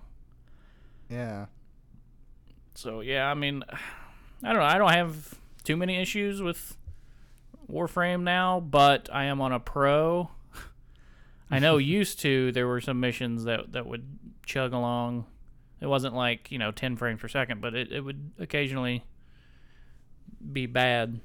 Yeah. 1.10 1.46
so 2.74 3.02
yeah, 3.02 3.30
I 3.30 3.34
mean 3.34 3.64
I 4.44 4.48
don't 4.50 4.58
know, 4.58 4.64
I 4.64 4.78
don't 4.78 4.92
have 4.92 5.36
too 5.64 5.78
many 5.78 5.96
issues 5.98 6.42
with 6.42 6.78
Warframe 7.72 8.22
now, 8.24 8.60
but 8.60 9.10
I 9.12 9.26
am 9.26 9.42
on 9.42 9.52
a 9.52 9.60
pro. 9.60 10.30
I 11.52 11.60
know 11.60 11.78
used 12.00 12.20
to 12.22 12.52
there 12.52 12.68
were 12.68 12.82
some 12.82 13.00
missions 13.00 13.44
that 13.46 13.72
that 13.74 13.86
would 13.86 14.06
chug 14.46 14.74
along. 14.74 15.26
It 15.82 15.88
wasn't 15.88 16.16
like, 16.16 16.52
you 16.52 16.58
know, 16.58 16.72
10 16.72 16.96
frames 16.96 17.20
per 17.20 17.28
second, 17.28 17.60
but 17.62 17.76
it, 17.76 17.92
it 17.92 18.00
would 18.02 18.32
occasionally 18.40 19.04
be 20.54 20.66
bad. 20.68 21.20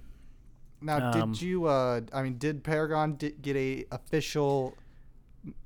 Now, 0.83 1.11
Um, 1.13 1.33
did 1.33 1.43
you? 1.43 1.67
Uh, 1.67 2.01
I 2.13 2.23
mean, 2.23 2.37
did 2.39 2.65
Paragon 2.65 3.15
di- 3.17 3.31
get 3.41 3.57
a 3.57 3.85
official 3.93 4.77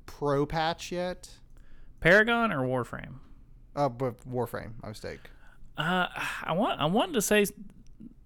pro 0.05 0.45
patch 0.45 0.91
yet? 0.91 1.29
Paragon 1.99 2.51
or 2.51 2.59
Warframe? 2.65 3.15
Uh, 3.75 3.89
but 3.89 4.19
Warframe, 4.29 4.73
my 4.81 4.89
mistake. 4.89 5.19
Uh, 5.77 6.07
I 6.43 6.53
want 6.53 6.79
I 6.79 6.85
wanted 6.85 7.13
to 7.13 7.21
say 7.21 7.45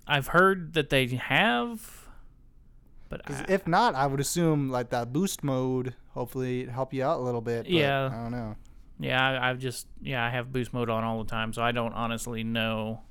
I've 0.08 0.28
heard 0.28 0.74
that 0.74 0.90
they 0.90 1.08
have. 1.08 2.08
but 3.10 3.22
I- 3.30 3.46
if 3.50 3.68
not, 3.68 3.96
I 3.96 4.06
would 4.08 4.20
assume 4.20 4.70
like 4.70 4.90
that 4.92 5.12
boost 5.14 5.44
mode 5.44 5.96
hopefully 6.14 6.62
it'd 6.62 6.74
help 6.74 6.94
you 6.94 7.04
out 7.04 7.20
a 7.20 7.24
little 7.24 7.42
bit. 7.42 7.64
but 7.64 7.72
Yeah. 7.72 8.08
I 8.12 8.24
don't 8.24 8.32
know. 8.32 8.56
Yeah, 9.00 9.24
I, 9.42 9.50
I've 9.50 9.60
just 9.60 9.88
yeah 10.02 10.24
I 10.26 10.30
have 10.30 10.52
boost 10.52 10.74
mode 10.74 10.90
on 10.90 11.04
all 11.04 11.24
the 11.24 11.30
time, 11.30 11.54
so 11.54 11.62
I 11.64 11.72
don't 11.72 11.94
honestly 11.94 12.44
know 12.44 13.02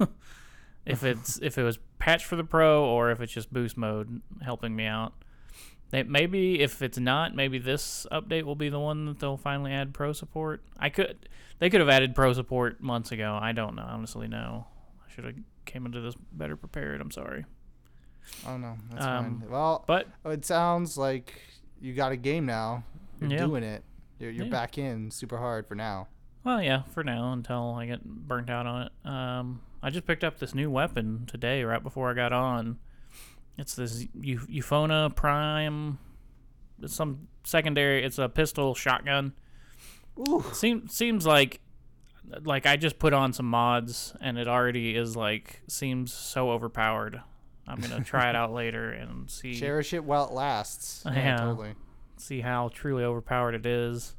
if 0.86 1.04
it's 1.04 1.38
if 1.42 1.58
it 1.58 1.62
was 1.62 1.78
patched 1.98 2.24
for 2.26 2.36
the 2.36 2.44
pro 2.44 2.84
or 2.84 3.10
if 3.10 3.20
it's 3.20 3.32
just 3.32 3.52
boost 3.52 3.76
mode 3.76 4.22
helping 4.42 4.74
me 4.74 4.86
out. 4.86 5.12
They, 5.90 6.02
maybe 6.02 6.60
if 6.60 6.82
it's 6.82 6.98
not, 6.98 7.34
maybe 7.34 7.58
this 7.58 8.06
update 8.10 8.42
will 8.42 8.56
be 8.56 8.68
the 8.68 8.80
one 8.80 9.06
that 9.06 9.18
they'll 9.20 9.36
finally 9.36 9.72
add 9.72 9.94
pro 9.94 10.12
support. 10.12 10.62
I 10.78 10.88
could 10.88 11.28
they 11.60 11.70
could 11.70 11.80
have 11.80 11.88
added 11.88 12.14
pro 12.14 12.32
support 12.32 12.80
months 12.82 13.12
ago. 13.12 13.38
I 13.40 13.52
don't 13.52 13.74
know 13.76 13.86
honestly. 13.86 14.26
No, 14.28 14.66
I 15.06 15.12
should 15.12 15.24
have 15.24 15.34
came 15.66 15.86
into 15.86 16.00
this 16.00 16.16
better 16.32 16.56
prepared. 16.56 17.00
I'm 17.00 17.10
sorry, 17.12 17.44
Oh 18.46 18.56
no, 18.56 18.76
that's 18.90 19.04
Um, 19.04 19.40
fine. 19.40 19.50
Well, 19.50 19.84
but 19.86 20.08
it 20.24 20.44
sounds 20.44 20.96
like 20.98 21.40
you 21.80 21.92
got 21.94 22.12
a 22.12 22.16
game 22.16 22.46
now. 22.46 22.82
You're 23.20 23.30
Yeah. 23.30 23.38
doing 23.46 23.62
it. 23.62 23.84
You're, 24.18 24.30
you're 24.30 24.46
Yeah. 24.46 24.50
back 24.50 24.78
in 24.78 25.10
super 25.10 25.38
hard 25.38 25.66
for 25.66 25.74
now. 25.74 26.08
Well, 26.42 26.60
yeah, 26.62 26.82
for 26.82 27.02
now 27.04 27.32
until 27.32 27.74
I 27.74 27.86
get 27.86 28.04
burnt 28.04 28.50
out 28.50 28.66
on 28.66 28.82
it. 28.82 28.92
Um, 29.08 29.60
I 29.82 29.90
just 29.90 30.06
picked 30.06 30.24
up 30.24 30.38
this 30.38 30.54
new 30.54 30.70
weapon 30.70 31.24
today, 31.26 31.62
right 31.64 31.82
before 31.82 32.10
I 32.10 32.14
got 32.14 32.32
on. 32.32 32.78
It's 33.58 33.74
this 33.74 34.06
Eu- 34.20 34.46
Euphona 34.46 35.14
Prime. 35.14 35.98
It's 36.82 36.94
some 36.94 37.28
secondary. 37.44 38.04
It's 38.04 38.18
a 38.18 38.28
pistol 38.28 38.74
shotgun. 38.74 39.32
Ooh, 40.28 40.44
Seems 40.52 40.94
seems 40.96 41.26
like 41.26 41.60
like 42.44 42.66
I 42.66 42.76
just 42.76 42.98
put 42.98 43.12
on 43.12 43.32
some 43.32 43.46
mods 43.46 44.14
and 44.20 44.38
it 44.38 44.48
already 44.48 44.96
is 44.96 45.16
like 45.16 45.60
seems 45.68 46.12
so 46.12 46.50
overpowered. 46.50 47.20
I'm 47.66 47.80
gonna 47.80 48.00
try 48.04 48.28
it 48.30 48.36
out 48.36 48.52
later 48.52 48.90
and 48.90 49.30
see 49.30 49.54
cherish 49.54 49.92
it 49.92 50.04
while 50.04 50.26
it 50.28 50.32
lasts. 50.32 51.02
Yeah. 51.06 51.36
totally. 51.38 51.74
see 52.16 52.40
how 52.40 52.70
truly 52.72 53.04
overpowered 53.04 53.54
it 53.54 53.66
is. 53.66 54.14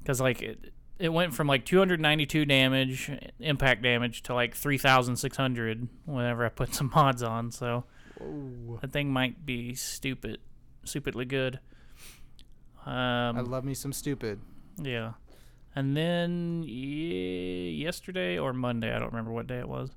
Because 0.00 0.20
like 0.20 0.42
it, 0.42 0.72
it 0.98 1.10
went 1.10 1.34
from 1.34 1.46
like 1.46 1.64
292 1.64 2.44
damage, 2.44 3.10
impact 3.40 3.82
damage, 3.82 4.22
to 4.24 4.34
like 4.34 4.54
3,600 4.54 5.88
whenever 6.06 6.44
I 6.44 6.48
put 6.48 6.74
some 6.74 6.90
mods 6.94 7.22
on. 7.22 7.50
So 7.50 7.84
Ooh. 8.20 8.78
that 8.80 8.92
thing 8.92 9.12
might 9.12 9.44
be 9.46 9.74
stupid, 9.74 10.38
stupidly 10.84 11.24
good. 11.24 11.60
I 12.86 13.28
Um, 13.28 13.44
love 13.50 13.64
me 13.64 13.74
some 13.74 13.92
stupid. 13.92 14.40
yeah, 14.80 15.14
and 15.76 15.96
then 15.96 16.62
ye- 16.64 17.70
yesterday 17.72 18.38
or 18.38 18.52
Monday, 18.52 18.94
I 18.94 18.98
don't 18.98 19.10
remember 19.12 19.32
what 19.32 19.46
day 19.46 19.58
it 19.58 19.68
was. 19.68 19.90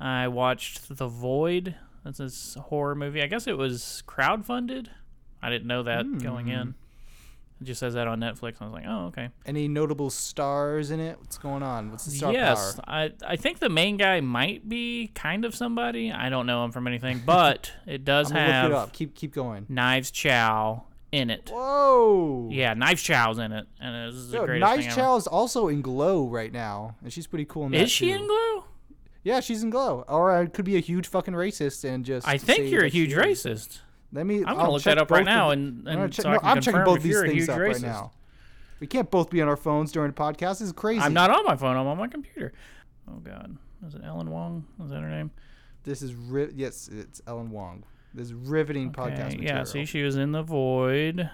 I 0.00 0.28
watched 0.28 0.88
The 0.96 1.08
Void. 1.08 1.74
That's 2.04 2.18
this 2.18 2.54
horror 2.54 2.94
movie. 2.94 3.22
I 3.22 3.26
guess 3.26 3.46
it 3.46 3.56
was 3.58 4.02
crowdfunded. 4.06 4.88
I 5.42 5.50
didn't 5.50 5.66
know 5.68 5.82
that 5.82 6.04
going 6.22 6.46
Hmm. 6.46 6.52
in. 6.52 6.74
It 7.60 7.64
just 7.64 7.80
says 7.80 7.94
that 7.94 8.06
on 8.06 8.20
Netflix. 8.20 8.56
I 8.60 8.64
was 8.64 8.72
like, 8.72 8.84
oh, 8.86 9.06
okay. 9.06 9.30
Any 9.44 9.66
notable 9.66 10.10
stars 10.10 10.90
in 10.90 11.00
it? 11.00 11.18
What's 11.18 11.38
going 11.38 11.62
on? 11.62 11.90
What's 11.90 12.04
the 12.04 12.12
star 12.12 12.32
yes, 12.32 12.76
power? 12.76 12.84
I 12.86 13.12
I 13.26 13.36
think 13.36 13.58
the 13.58 13.68
main 13.68 13.96
guy 13.96 14.20
might 14.20 14.68
be 14.68 15.10
kind 15.14 15.44
of 15.44 15.54
somebody. 15.54 16.12
I 16.12 16.28
don't 16.28 16.46
know 16.46 16.64
him 16.64 16.72
from 16.72 16.86
anything, 16.86 17.22
but 17.24 17.72
it 17.86 18.04
does 18.04 18.30
I'm 18.30 18.36
gonna 18.36 18.46
look 18.46 18.54
have 18.54 18.70
it 18.70 18.74
up. 18.74 18.92
Keep 18.92 19.14
keep 19.16 19.34
going. 19.34 19.66
Knives 19.68 20.10
Chau 20.12 20.84
in 21.10 21.30
it. 21.30 21.50
Whoa. 21.52 22.48
Yeah, 22.50 22.74
Knives 22.74 23.02
Chau's 23.02 23.38
in 23.38 23.52
it, 23.52 23.66
and 23.80 23.96
it 23.96 24.14
is 24.14 24.30
the 24.30 24.44
greatest 24.44 24.60
Knives 24.60 24.86
thing. 24.86 24.94
Chau 24.94 25.16
is 25.16 25.26
also 25.26 25.68
in 25.68 25.82
Glow 25.82 26.28
right 26.28 26.52
now, 26.52 26.96
and 27.02 27.12
she's 27.12 27.26
pretty 27.26 27.44
cool 27.44 27.66
in 27.66 27.72
that 27.72 27.82
Is 27.82 27.90
she 27.90 28.10
too. 28.10 28.16
in 28.16 28.26
Glow? 28.26 28.64
Yeah, 29.24 29.40
she's 29.40 29.62
in 29.62 29.70
Glow. 29.70 30.04
Or 30.08 30.30
I 30.30 30.46
could 30.46 30.64
be 30.64 30.76
a 30.76 30.80
huge 30.80 31.06
fucking 31.06 31.34
racist 31.34 31.84
and 31.84 32.04
just. 32.04 32.26
I 32.26 32.38
think 32.38 32.70
you're 32.70 32.84
a 32.84 32.88
huge 32.88 33.12
is. 33.12 33.18
racist. 33.18 33.80
Let 34.12 34.26
me. 34.26 34.38
I'm 34.38 34.44
gonna 34.44 34.58
I'll 34.62 34.72
look 34.72 34.82
check 34.82 34.94
that 34.96 35.02
up 35.02 35.10
right 35.10 35.24
now, 35.24 35.50
and, 35.50 35.86
and 35.86 36.12
check- 36.12 36.22
so 36.22 36.32
no, 36.32 36.38
I'm 36.42 36.60
checking 36.60 36.84
both 36.84 37.02
these 37.02 37.20
things 37.20 37.48
up 37.48 37.58
racist. 37.58 37.72
right 37.74 37.82
now. 37.82 38.12
We 38.80 38.86
can't 38.86 39.10
both 39.10 39.28
be 39.28 39.42
on 39.42 39.48
our 39.48 39.56
phones 39.56 39.92
during 39.92 40.10
a 40.10 40.14
podcast. 40.14 40.60
This 40.60 40.62
is 40.62 40.72
crazy. 40.72 41.00
I'm 41.00 41.12
not 41.12 41.30
on 41.30 41.44
my 41.44 41.56
phone. 41.56 41.76
I'm 41.76 41.86
on 41.86 41.98
my 41.98 42.06
computer. 42.08 42.52
Oh 43.10 43.18
God, 43.18 43.56
is 43.86 43.94
it 43.94 44.02
Ellen 44.04 44.30
Wong? 44.30 44.64
Is 44.82 44.90
that 44.90 45.00
her 45.00 45.10
name? 45.10 45.30
This 45.84 46.00
is 46.02 46.14
ri- 46.14 46.52
yes, 46.54 46.88
it's 46.92 47.20
Ellen 47.26 47.50
Wong. 47.50 47.84
This 48.14 48.28
is 48.28 48.34
riveting 48.34 48.92
podcast 48.92 49.12
Okay, 49.12 49.22
material. 49.36 49.42
yeah. 49.58 49.64
See, 49.64 49.84
she 49.84 50.02
was 50.02 50.16
in 50.16 50.32
the 50.32 50.42
void. 50.42 51.28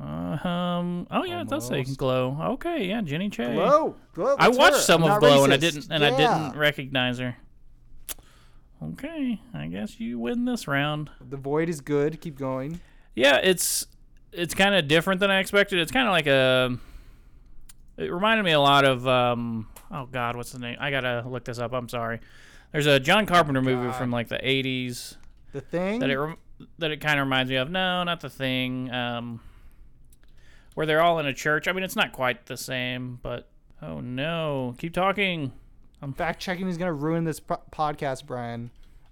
Uh, 0.00 0.04
um. 0.46 1.06
Oh 1.10 1.24
yeah, 1.24 1.40
it 1.40 1.48
does 1.48 1.66
say 1.66 1.82
glow. 1.82 2.38
Okay, 2.52 2.86
yeah, 2.86 3.00
Jenny 3.00 3.30
Chey. 3.30 3.52
Glow, 3.54 3.96
Glow. 4.14 4.36
I 4.38 4.48
watched 4.48 4.76
her. 4.76 4.80
some 4.82 5.02
of 5.02 5.18
Glow 5.18 5.42
and 5.44 5.52
I 5.52 5.56
didn't 5.56 5.88
and 5.90 6.04
I 6.04 6.16
didn't 6.16 6.56
recognize 6.58 7.18
her. 7.18 7.36
Okay, 8.82 9.40
I 9.54 9.66
guess 9.66 9.98
you 9.98 10.18
win 10.18 10.44
this 10.44 10.68
round. 10.68 11.10
The 11.20 11.36
void 11.36 11.68
is 11.68 11.80
good. 11.80 12.20
Keep 12.20 12.38
going. 12.38 12.80
Yeah, 13.14 13.36
it's 13.42 13.86
it's 14.32 14.54
kind 14.54 14.74
of 14.74 14.86
different 14.86 15.20
than 15.20 15.30
I 15.30 15.40
expected. 15.40 15.80
It's 15.80 15.90
kind 15.92 16.06
of 16.06 16.12
like 16.12 16.26
a. 16.28 16.76
It 17.96 18.12
reminded 18.12 18.44
me 18.44 18.52
a 18.52 18.60
lot 18.60 18.84
of 18.84 19.06
um. 19.08 19.68
Oh 19.90 20.06
God, 20.06 20.36
what's 20.36 20.52
the 20.52 20.60
name? 20.60 20.76
I 20.78 20.90
gotta 20.92 21.24
look 21.26 21.44
this 21.44 21.58
up. 21.58 21.72
I'm 21.72 21.88
sorry. 21.88 22.20
There's 22.72 22.86
a 22.86 23.00
John 23.00 23.26
Carpenter 23.26 23.62
movie 23.62 23.88
God. 23.88 23.96
from 23.96 24.10
like 24.12 24.28
the 24.28 24.38
'80s 24.38 25.16
The 25.52 25.60
thing. 25.60 25.98
that 26.00 26.10
it 26.10 26.18
that 26.78 26.90
it 26.92 27.00
kind 27.00 27.18
of 27.18 27.26
reminds 27.26 27.50
me 27.50 27.56
of. 27.56 27.70
No, 27.70 28.04
not 28.04 28.20
the 28.20 28.30
thing. 28.30 28.92
Um, 28.92 29.40
where 30.74 30.86
they're 30.86 31.00
all 31.02 31.18
in 31.18 31.26
a 31.26 31.34
church. 31.34 31.66
I 31.66 31.72
mean, 31.72 31.82
it's 31.82 31.96
not 31.96 32.12
quite 32.12 32.46
the 32.46 32.56
same, 32.56 33.18
but 33.22 33.48
oh 33.82 33.98
no, 34.00 34.76
keep 34.78 34.92
talking. 34.94 35.50
I'm 36.00 36.12
fact 36.12 36.40
checking 36.40 36.68
is 36.68 36.78
gonna 36.78 36.92
ruin 36.92 37.24
this 37.24 37.40
po- 37.40 37.62
podcast, 37.72 38.26
Brian. 38.26 38.70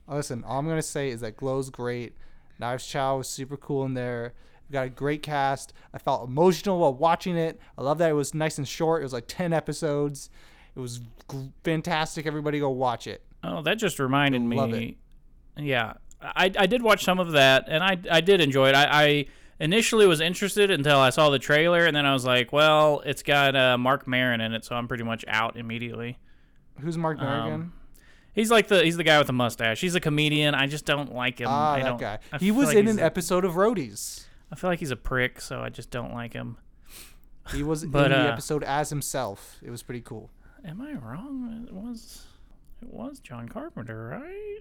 Listen, 0.08 0.44
all 0.44 0.58
I'm 0.60 0.68
gonna 0.68 0.82
say 0.82 1.10
is 1.10 1.20
that 1.20 1.36
Glow's 1.36 1.70
great. 1.70 2.14
Knives 2.58 2.86
Chau 2.86 3.18
was 3.18 3.28
super 3.28 3.56
cool 3.56 3.84
in 3.84 3.94
there. 3.94 4.32
We 4.68 4.72
got 4.72 4.86
a 4.86 4.90
great 4.90 5.22
cast. 5.22 5.72
I 5.92 5.98
felt 5.98 6.28
emotional 6.28 6.78
while 6.80 6.94
watching 6.94 7.36
it. 7.36 7.60
I 7.76 7.82
love 7.82 7.98
that 7.98 8.10
it 8.10 8.14
was 8.14 8.34
nice 8.34 8.58
and 8.58 8.66
short. 8.66 9.02
It 9.02 9.04
was 9.04 9.12
like 9.12 9.26
ten 9.26 9.52
episodes. 9.52 10.30
It 10.74 10.80
was 10.80 11.00
g- 11.30 11.52
fantastic. 11.64 12.26
Everybody 12.26 12.60
go 12.60 12.70
watch 12.70 13.06
it. 13.06 13.22
Oh, 13.42 13.62
that 13.62 13.78
just 13.78 13.98
reminded 13.98 14.42
me. 14.42 14.98
it. 15.56 15.62
Yeah, 15.62 15.94
I, 16.20 16.52
I 16.58 16.66
did 16.66 16.82
watch 16.82 17.04
some 17.04 17.18
of 17.18 17.32
that, 17.32 17.64
and 17.68 17.82
I 17.82 17.98
I 18.10 18.20
did 18.20 18.40
enjoy 18.40 18.68
it. 18.70 18.74
I, 18.74 19.04
I 19.06 19.26
initially 19.60 20.06
was 20.06 20.20
interested 20.20 20.70
until 20.70 20.98
I 20.98 21.10
saw 21.10 21.30
the 21.30 21.38
trailer, 21.38 21.86
and 21.86 21.96
then 21.96 22.04
I 22.06 22.12
was 22.12 22.24
like, 22.24 22.52
well, 22.52 23.02
it's 23.06 23.22
got 23.22 23.54
uh, 23.56 23.78
Marc 23.78 24.06
Maron 24.06 24.40
in 24.40 24.52
it, 24.52 24.64
so 24.64 24.74
I'm 24.76 24.86
pretty 24.88 25.04
much 25.04 25.24
out 25.28 25.56
immediately. 25.56 26.18
Who's 26.80 26.97
Marc 26.99 27.18
Maron 27.18 27.52
Um. 27.52 27.73
He's 28.35 28.50
like 28.50 28.68
the 28.68 28.85
he's 28.85 28.97
the 28.99 29.04
guy 29.04 29.16
with 29.18 29.28
the 29.28 29.33
mustache. 29.33 29.80
He's 29.80 29.95
a 29.95 30.00
comedian. 30.00 30.54
I 30.54 30.66
just 30.66 30.85
don't 30.85 31.14
like 31.14 31.40
him. 31.40 31.47
Ah, 31.49 31.73
I 31.75 31.78
that 31.83 31.85
don't, 31.88 32.00
guy. 32.00 32.18
I 32.33 32.38
He 32.38 32.50
was 32.50 32.68
like 32.68 32.76
in 32.76 32.88
an 32.88 32.99
a- 32.99 33.02
episode 33.02 33.45
of 33.47 33.54
Roadies. 33.54 34.26
I 34.52 34.56
feel 34.56 34.68
like 34.71 34.78
he's 34.78 34.90
a 34.90 34.97
prick, 34.97 35.40
so 35.40 35.61
I 35.61 35.71
just 35.71 35.90
don't 35.90 36.12
like 36.12 36.35
him. 36.35 36.59
He 37.52 37.62
was 37.62 37.85
But, 37.87 38.12
in 38.12 38.18
the 38.18 38.28
uh, 38.28 38.33
episode 38.33 38.62
as 38.62 38.90
himself. 38.90 39.56
It 39.62 39.71
was 39.71 39.83
pretty 39.83 40.02
cool. 40.02 40.30
Am 40.64 40.80
I 40.83 40.92
wrong? 40.95 41.64
It 41.66 41.73
was 41.75 42.26
it 42.83 42.88
was 42.92 43.21
John 43.21 43.49
Carpenter, 43.49 44.09
right? 44.09 44.61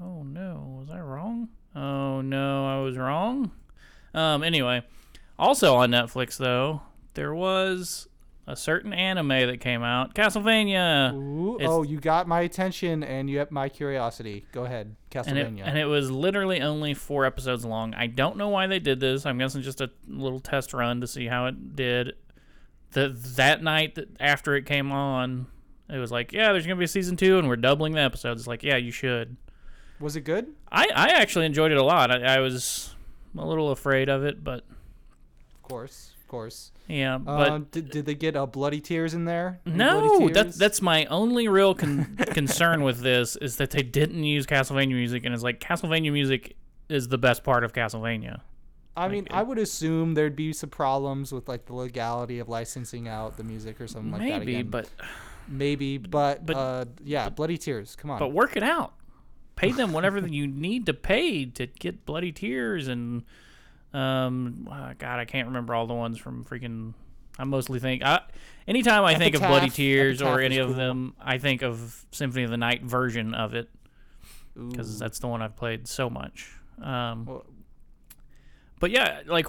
Oh 0.00 0.22
no, 0.22 0.76
was 0.80 0.90
I 0.90 1.00
wrong? 1.00 1.48
Oh 1.76 2.20
no, 2.22 2.66
I 2.66 2.82
was 2.82 2.96
wrong. 2.96 3.50
Um 4.14 4.42
anyway, 4.42 4.82
also 5.38 5.74
on 5.74 5.90
Netflix 5.90 6.38
though, 6.38 6.80
there 7.14 7.34
was 7.34 8.08
a 8.50 8.56
certain 8.56 8.94
anime 8.94 9.28
that 9.28 9.60
came 9.60 9.82
out, 9.82 10.14
Castlevania. 10.14 11.12
Ooh, 11.14 11.58
oh, 11.60 11.82
you 11.82 12.00
got 12.00 12.26
my 12.26 12.40
attention 12.40 13.02
and 13.04 13.28
you 13.28 13.38
have 13.38 13.50
my 13.50 13.68
curiosity. 13.68 14.46
Go 14.52 14.64
ahead, 14.64 14.96
And 15.14 15.38
it, 15.38 15.46
Castlevania. 15.46 15.62
and 15.66 15.76
it 15.76 15.84
was 15.84 16.10
literally 16.10 16.62
only 16.62 16.94
four 16.94 17.26
episodes 17.26 17.64
long. 17.66 17.92
I 17.94 18.06
don't 18.06 18.38
know 18.38 18.48
why 18.48 18.66
they 18.66 18.78
did 18.78 19.00
this. 19.00 19.26
I'm 19.26 19.36
guessing 19.36 19.60
just 19.60 19.82
a 19.82 19.90
little 20.06 20.40
test 20.40 20.72
run 20.72 21.02
to 21.02 21.06
see 21.06 21.26
how 21.26 21.44
it 21.46 21.76
did. 21.76 22.14
The 22.92 23.10
that 23.36 23.62
night 23.62 23.98
after 24.18 24.56
it 24.56 24.64
came 24.64 24.90
on, 24.92 25.46
it 25.90 25.98
was 25.98 26.10
like, 26.10 26.32
yeah, 26.32 26.52
there's 26.52 26.64
gonna 26.66 26.76
be 26.76 26.86
a 26.86 26.88
season 26.88 27.16
two, 27.18 27.38
and 27.38 27.48
we're 27.48 27.56
doubling 27.56 27.92
the 27.92 28.00
episodes. 28.00 28.40
It's 28.40 28.48
like, 28.48 28.62
yeah, 28.62 28.76
you 28.76 28.90
should. 28.90 29.36
was 30.00 30.16
it 30.16 30.22
good? 30.22 30.46
I 30.72 30.88
I 30.94 31.08
actually 31.20 31.44
enjoyed 31.44 31.70
it 31.70 31.76
a 31.76 31.82
lot. 31.84 32.10
I, 32.10 32.36
I 32.36 32.38
was 32.40 32.94
a 33.36 33.44
little 33.46 33.70
afraid 33.72 34.08
of 34.08 34.24
it, 34.24 34.42
but 34.42 34.64
Of 35.54 35.62
course, 35.62 36.14
course. 36.28 36.72
yeah, 36.86 37.18
but. 37.18 37.48
um, 37.50 37.66
did, 37.70 37.90
did 37.90 38.06
they 38.06 38.14
get 38.14 38.36
uh, 38.36 38.46
bloody 38.46 38.80
tears 38.80 39.14
in 39.14 39.24
there? 39.24 39.60
Any 39.66 39.76
no, 39.76 40.28
that's 40.28 40.56
that's 40.56 40.80
my 40.80 41.06
only 41.06 41.48
real 41.48 41.74
con- 41.74 42.16
concern 42.28 42.82
with 42.82 43.00
this 43.00 43.36
is 43.36 43.56
that 43.56 43.70
they 43.70 43.82
didn't 43.82 44.22
use 44.22 44.46
Castlevania 44.46 44.94
music, 44.94 45.24
and 45.24 45.34
it's 45.34 45.42
like 45.42 45.60
Castlevania 45.60 46.12
music 46.12 46.56
is 46.88 47.08
the 47.08 47.18
best 47.18 47.44
part 47.44 47.64
of 47.64 47.72
Castlevania. 47.72 48.40
I 48.96 49.08
mean, 49.08 49.24
like, 49.24 49.32
I 49.32 49.42
would 49.42 49.58
assume 49.58 50.14
there'd 50.14 50.34
be 50.34 50.52
some 50.52 50.70
problems 50.70 51.32
with 51.32 51.48
like 51.48 51.66
the 51.66 51.74
legality 51.74 52.40
of 52.40 52.48
licensing 52.48 53.06
out 53.06 53.36
the 53.36 53.44
music 53.44 53.80
or 53.80 53.86
something 53.86 54.10
like 54.10 54.28
that. 54.28 54.38
Maybe, 54.40 54.62
but 54.62 54.88
maybe, 55.46 55.98
but, 55.98 56.44
but- 56.44 56.56
uh, 56.56 56.84
yeah, 57.04 57.28
bloody 57.28 57.58
tears. 57.58 57.94
Come 57.96 58.10
on. 58.10 58.18
but 58.18 58.32
work 58.32 58.56
it 58.56 58.62
out. 58.62 58.94
Pay 59.54 59.72
them 59.72 59.92
whatever 59.92 60.18
you 60.26 60.46
need 60.46 60.86
to 60.86 60.94
pay 60.94 61.44
to 61.44 61.66
get 61.66 62.04
bloody 62.06 62.32
tears 62.32 62.88
and 62.88 63.22
um 63.94 64.68
uh, 64.70 64.92
God, 64.98 65.18
I 65.18 65.24
can't 65.24 65.48
remember 65.48 65.74
all 65.74 65.86
the 65.86 65.94
ones 65.94 66.18
from 66.18 66.44
freaking. 66.44 66.94
I 67.38 67.44
mostly 67.44 67.78
think 67.78 68.02
I 68.02 68.20
anytime 68.66 69.04
I 69.04 69.14
think 69.14 69.34
of 69.34 69.40
bloody 69.42 69.66
Epitaph- 69.66 69.74
tears 69.76 70.22
or 70.22 70.40
any 70.40 70.56
is 70.56 70.62
of 70.62 70.66
cool. 70.68 70.76
them, 70.76 71.14
I 71.20 71.38
think 71.38 71.62
of 71.62 72.04
Symphony 72.10 72.44
of 72.44 72.50
the 72.50 72.56
Night 72.56 72.82
version 72.82 73.34
of 73.34 73.54
it. 73.54 73.68
because 74.54 74.98
that's 74.98 75.20
the 75.20 75.28
one 75.28 75.40
I've 75.40 75.54
played 75.56 75.86
so 75.86 76.10
much. 76.10 76.50
Um, 76.82 77.26
Well- 77.26 77.46
but 78.80 78.90
yeah, 78.90 79.20
like 79.26 79.46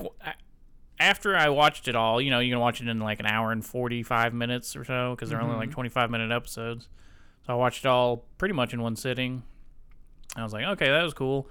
after 1.00 1.36
I 1.36 1.50
watched 1.50 1.88
it 1.88 1.96
all, 1.96 2.22
you 2.22 2.30
know, 2.30 2.40
you 2.40 2.52
can 2.52 2.60
watch 2.60 2.80
it 2.82 2.88
in 2.88 3.00
like 3.00 3.20
an 3.20 3.26
hour 3.26 3.52
and 3.52 3.66
forty 3.66 4.04
five 4.04 4.34
minutes 4.34 4.76
or 4.76 4.84
so 4.86 5.16
because 5.16 5.30
they're 5.30 5.42
only 5.42 5.56
like 5.56 5.70
Mhm. 5.70 5.74
twenty 5.74 5.90
five 5.90 6.10
minute 6.12 6.32
episodes. 6.32 6.90
So 7.46 7.54
I 7.54 7.56
watched 7.56 7.86
it 7.86 7.88
all 7.88 8.26
pretty 8.38 8.54
much 8.54 8.74
in 8.74 8.82
one 8.82 8.96
sitting. 8.96 9.44
I 10.36 10.44
was 10.44 10.54
like, 10.54 10.66
okay, 10.66 10.88
that 10.90 11.02
was 11.02 11.14
cool. 11.16 11.48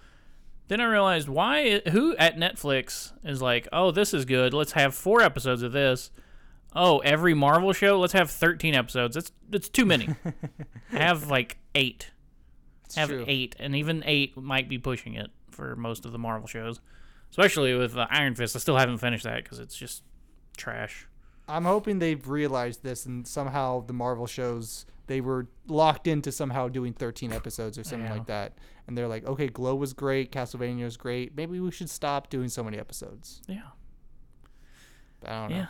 Then 0.68 0.80
I 0.80 0.84
realized 0.84 1.28
why 1.28 1.80
who 1.90 2.14
at 2.16 2.36
Netflix 2.36 3.12
is 3.24 3.40
like, 3.40 3.66
oh, 3.72 3.90
this 3.90 4.12
is 4.12 4.24
good. 4.24 4.52
Let's 4.52 4.72
have 4.72 4.94
four 4.94 5.22
episodes 5.22 5.62
of 5.62 5.72
this. 5.72 6.10
Oh, 6.74 6.98
every 6.98 7.32
Marvel 7.32 7.72
show, 7.72 7.98
let's 7.98 8.12
have 8.12 8.30
thirteen 8.30 8.74
episodes. 8.74 9.14
That's 9.14 9.32
that's 9.48 9.68
too 9.68 9.86
many. 9.86 10.10
have 10.90 11.28
like 11.28 11.56
eight. 11.74 12.10
It's 12.84 12.96
have 12.96 13.08
true. 13.08 13.24
eight, 13.26 13.56
and 13.58 13.74
even 13.74 14.02
eight 14.06 14.36
might 14.36 14.68
be 14.68 14.78
pushing 14.78 15.14
it 15.14 15.30
for 15.50 15.74
most 15.74 16.04
of 16.04 16.12
the 16.12 16.18
Marvel 16.18 16.46
shows, 16.46 16.80
especially 17.30 17.74
with 17.74 17.96
uh, 17.96 18.06
Iron 18.10 18.34
Fist. 18.34 18.54
I 18.54 18.58
still 18.58 18.76
haven't 18.76 18.98
finished 18.98 19.24
that 19.24 19.42
because 19.42 19.58
it's 19.58 19.76
just 19.76 20.02
trash. 20.56 21.06
I'm 21.48 21.64
hoping 21.64 21.98
they've 21.98 22.28
realized 22.28 22.82
this 22.82 23.06
and 23.06 23.26
somehow 23.26 23.80
the 23.86 23.94
Marvel 23.94 24.26
shows 24.26 24.84
they 25.08 25.20
were 25.20 25.48
locked 25.66 26.06
into 26.06 26.30
somehow 26.30 26.68
doing 26.68 26.92
13 26.92 27.32
episodes 27.32 27.76
or 27.78 27.82
something 27.84 28.08
like 28.10 28.26
that. 28.26 28.56
And 28.86 28.96
they're 28.96 29.08
like, 29.08 29.26
okay, 29.26 29.48
Glow 29.48 29.74
was 29.74 29.92
great, 29.92 30.30
Castlevania 30.32 30.84
was 30.84 30.96
great. 30.96 31.36
Maybe 31.36 31.58
we 31.60 31.70
should 31.72 31.90
stop 31.90 32.30
doing 32.30 32.48
so 32.48 32.62
many 32.62 32.78
episodes. 32.78 33.42
Yeah, 33.48 33.60
But 35.20 35.30
I 35.30 35.40
don't 35.40 35.50
know. 35.50 35.56
yeah. 35.56 35.66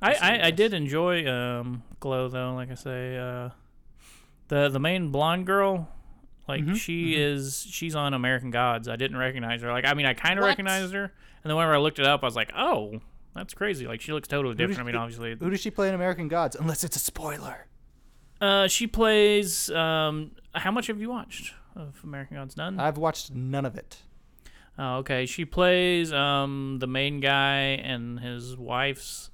I, 0.00 0.14
I, 0.14 0.46
I 0.46 0.50
did 0.52 0.72
enjoy 0.74 1.26
um, 1.30 1.82
Glow 2.00 2.28
though. 2.28 2.54
Like 2.54 2.70
I 2.70 2.74
say, 2.74 3.16
uh, 3.16 3.50
the 4.48 4.68
the 4.68 4.78
main 4.78 5.10
blonde 5.10 5.44
girl, 5.46 5.88
like 6.46 6.62
Mhm, 6.64 6.76
she 6.76 7.16
is 7.16 7.66
she's 7.68 7.96
on 7.96 8.14
American 8.14 8.50
Gods. 8.52 8.88
I 8.88 8.94
didn't 8.96 9.16
recognize 9.16 9.60
her. 9.62 9.72
Like 9.72 9.84
I 9.84 9.94
mean, 9.94 10.06
I 10.06 10.14
kind 10.14 10.38
of 10.38 10.44
recognized 10.44 10.94
her, 10.94 11.02
and 11.02 11.50
then 11.50 11.56
whenever 11.56 11.74
I 11.74 11.78
looked 11.78 11.98
it 11.98 12.06
up, 12.06 12.22
I 12.22 12.26
was 12.26 12.36
like, 12.36 12.52
oh, 12.56 13.00
that's 13.34 13.54
crazy. 13.54 13.86
Like 13.88 14.00
she 14.00 14.12
looks 14.12 14.28
totally 14.28 14.54
different. 14.54 14.78
I 14.80 14.84
mean, 14.84 14.94
obviously, 14.94 15.36
Who 15.38 15.50
does 15.50 15.60
she 15.60 15.70
play 15.72 15.88
in 15.88 15.94
American 15.96 16.28
Gods? 16.28 16.54
Unless 16.54 16.84
it's 16.84 16.94
a 16.96 17.00
spoiler. 17.00 17.66
Uh, 18.40 18.68
she 18.68 18.86
plays. 18.86 19.70
Um, 19.70 20.32
how 20.54 20.70
much 20.70 20.86
have 20.88 21.00
you 21.00 21.10
watched 21.10 21.54
of 21.76 22.00
American 22.04 22.36
Gods? 22.36 22.56
None. 22.56 22.78
I've 22.80 22.98
watched 22.98 23.34
none 23.34 23.64
of 23.64 23.76
it. 23.76 23.98
Oh, 24.78 24.96
okay. 24.98 25.26
She 25.26 25.44
plays 25.44 26.12
um 26.12 26.78
the 26.80 26.86
main 26.86 27.20
guy 27.20 27.60
and 27.82 28.20
his 28.20 28.56
wife's 28.56 29.30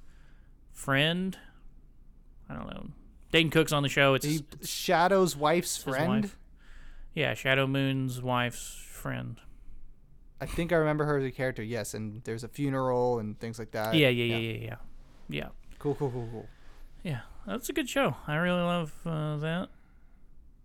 friend. 0.71 1.37
I 2.49 2.53
don't 2.55 2.67
know. 2.67 2.87
Dayton 3.31 3.51
Cook's 3.51 3.71
on 3.71 3.83
the 3.83 3.89
show. 3.89 4.13
It's 4.13 4.25
He, 4.25 4.45
Shadow's 4.63 5.35
wife's 5.35 5.75
it's 5.75 5.83
friend. 5.83 6.23
wife. 6.23 6.37
Yeah, 7.13 7.33
Shadow 7.33 7.67
Moon's 7.67 8.21
wife's 8.21 8.75
friend. 8.91 9.39
I 10.41 10.45
think 10.45 10.71
I 10.73 10.75
remember 10.75 11.05
her 11.05 11.17
as 11.17 11.23
a 11.25 11.31
character. 11.31 11.63
Yes, 11.63 11.93
and 11.93 12.21
there's 12.23 12.43
a 12.43 12.47
funeral 12.47 13.19
and 13.19 13.39
things 13.39 13.57
like 13.57 13.71
that. 13.71 13.95
yeah, 13.95 14.09
yeah, 14.09 14.35
yeah, 14.35 14.37
yeah, 14.37 14.57
yeah, 14.67 14.75
yeah. 15.29 15.47
Cool, 15.79 15.95
cool, 15.95 16.11
cool, 16.11 16.27
cool. 16.31 16.49
Yeah, 17.05 17.19
that's 17.45 17.69
a 17.69 17.73
good 17.73 17.87
show. 17.87 18.15
I 18.25 18.35
really 18.37 18.63
love 18.63 18.91
uh, 19.05 19.37
that. 19.37 19.69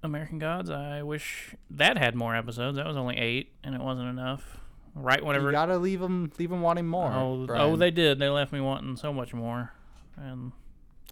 American 0.02 0.38
Gods. 0.38 0.70
I 0.70 1.02
wish 1.02 1.54
that 1.68 1.98
had 1.98 2.14
more 2.14 2.34
episodes. 2.34 2.78
That 2.78 2.86
was 2.86 2.96
only 2.96 3.18
eight, 3.18 3.52
and 3.62 3.74
it 3.74 3.80
wasn't 3.82 4.08
enough. 4.08 4.56
Right 4.94 5.22
whenever. 5.22 5.48
You 5.48 5.52
gotta 5.52 5.76
leave 5.76 6.00
them, 6.00 6.32
leave 6.38 6.48
them 6.48 6.62
wanting 6.62 6.86
more. 6.86 7.12
oh, 7.12 7.46
oh, 7.50 7.76
they 7.76 7.90
did. 7.90 8.18
They 8.18 8.30
left 8.30 8.54
me 8.54 8.60
wanting 8.60 8.96
so 8.96 9.12
much 9.12 9.34
more. 9.34 9.74
And 10.16 10.52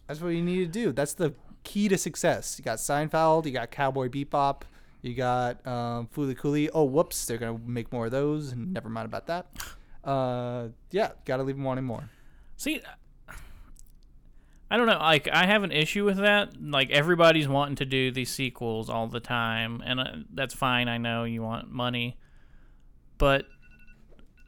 That's 0.07 0.23
what 0.23 0.31
you 0.31 0.43
need 0.43 0.61
to 0.61 0.67
do. 0.67 0.93
That's 0.93 1.13
the 1.13 1.35
key 1.63 1.89
to 1.89 1.99
success. 1.99 2.59
You 2.59 2.65
got 2.65 2.79
Seinfeld, 2.79 3.45
you 3.45 3.53
got 3.53 3.71
Cowboy 3.71 4.09
Bebop, 4.09 4.63
you 5.03 5.13
got 5.15 5.65
um, 5.67 6.09
Fooly 6.17 6.37
Cooly. 6.37 6.71
Oh, 6.71 6.85
whoops, 6.85 7.27
they're 7.27 7.37
gonna 7.37 7.61
make 7.67 7.93
more 7.93 8.07
of 8.07 8.13
those. 8.13 8.55
Never 8.55 8.89
mind 8.89 9.05
about 9.05 9.27
that. 9.27 9.47
Uh, 10.03 10.69
yeah, 10.91 11.11
gotta 11.27 11.43
leave 11.43 11.57
them 11.57 11.65
wanting 11.65 11.85
more. 11.85 12.09
See, 12.57 12.81
I 14.71 14.77
don't 14.77 14.87
know. 14.87 14.99
Like, 14.99 15.29
I 15.33 15.47
have 15.47 15.63
an 15.63 15.73
issue 15.73 16.05
with 16.05 16.19
that. 16.19 16.51
Like, 16.63 16.91
everybody's 16.91 17.49
wanting 17.49 17.77
to 17.77 17.87
do 17.87 18.11
these 18.11 18.31
sequels 18.31 18.91
all 18.91 19.07
the 19.07 19.21
time, 19.21 19.83
and 19.85 19.99
uh, 20.01 20.05
that's 20.33 20.53
fine. 20.55 20.89
I 20.89 20.99
know 20.99 21.25
you 21.25 21.43
want 21.43 21.71
money, 21.71 22.19
but 23.17 23.47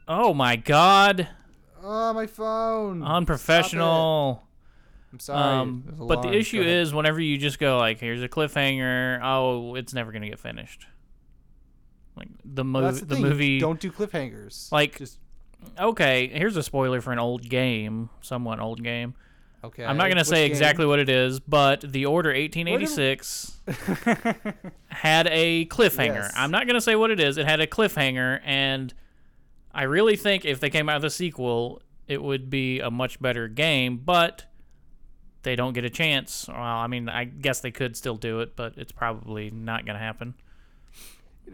oh 0.07 0.33
my 0.33 0.55
god, 0.57 1.27
Oh, 1.83 2.13
my 2.13 2.27
phone. 2.27 3.01
unprofessional. 3.01 4.43
I'm 5.11 5.19
sorry. 5.19 5.41
Um, 5.59 5.83
It 5.87 5.91
was 5.93 6.01
a 6.01 6.05
but 6.05 6.21
the 6.21 6.33
issue 6.33 6.61
is 6.61 6.93
whenever 6.93 7.19
you 7.19 7.37
just 7.37 7.57
go 7.59 7.77
like, 7.77 7.99
"Here's 7.99 8.21
a 8.21 8.29
cliffhanger," 8.29 9.19
oh, 9.23 9.75
it's 9.75 9.93
never 9.93 10.11
gonna 10.11 10.29
get 10.29 10.39
finished. 10.39 10.85
Like 12.15 12.29
the 12.45 12.63
movie, 12.63 12.99
the, 12.99 13.15
thing. 13.15 13.21
movie. 13.23 13.59
Don't 13.59 13.79
do 13.79 13.91
cliffhangers. 13.91 14.71
Like- 14.71 14.97
just 14.99 15.17
okay, 15.79 16.27
here's 16.27 16.55
a 16.57 16.63
spoiler 16.63 17.01
for 17.01 17.11
an 17.11 17.19
old 17.19 17.49
game, 17.49 18.09
somewhat 18.21 18.59
old 18.59 18.83
game. 18.83 19.15
Okay. 19.63 19.85
I'm 19.85 19.97
not 19.97 20.09
gonna 20.09 20.25
say 20.25 20.43
game? 20.47 20.51
exactly 20.51 20.85
what 20.85 20.99
it 20.99 21.09
is, 21.09 21.39
but 21.39 21.81
the 21.81 22.05
Order 22.05 22.29
1886 22.29 23.59
had 24.87 25.27
a 25.27 25.65
cliffhanger. 25.65 26.15
Yes. 26.15 26.33
I'm 26.35 26.51
not 26.51 26.67
gonna 26.67 26.81
say 26.81 26.95
what 26.95 27.11
it 27.11 27.19
is. 27.19 27.37
It 27.37 27.45
had 27.45 27.59
a 27.59 27.67
cliffhanger, 27.67 28.41
and 28.43 28.93
I 29.73 29.83
really 29.83 30.15
think 30.15 30.45
if 30.45 30.59
they 30.59 30.69
came 30.69 30.89
out 30.89 31.01
with 31.01 31.05
a 31.05 31.15
sequel, 31.15 31.81
it 32.07 32.21
would 32.21 32.49
be 32.49 32.79
a 32.79 32.91
much 32.91 33.21
better 33.21 33.47
game. 33.47 33.97
But 33.97 34.45
they 35.43 35.55
don't 35.55 35.73
get 35.73 35.85
a 35.85 35.89
chance. 35.89 36.47
Well, 36.47 36.57
I 36.57 36.87
mean, 36.87 37.09
I 37.09 37.25
guess 37.25 37.61
they 37.61 37.71
could 37.71 37.95
still 37.95 38.17
do 38.17 38.41
it, 38.41 38.55
but 38.55 38.73
it's 38.77 38.91
probably 38.91 39.49
not 39.49 39.85
gonna 39.85 39.99
happen. 39.99 40.35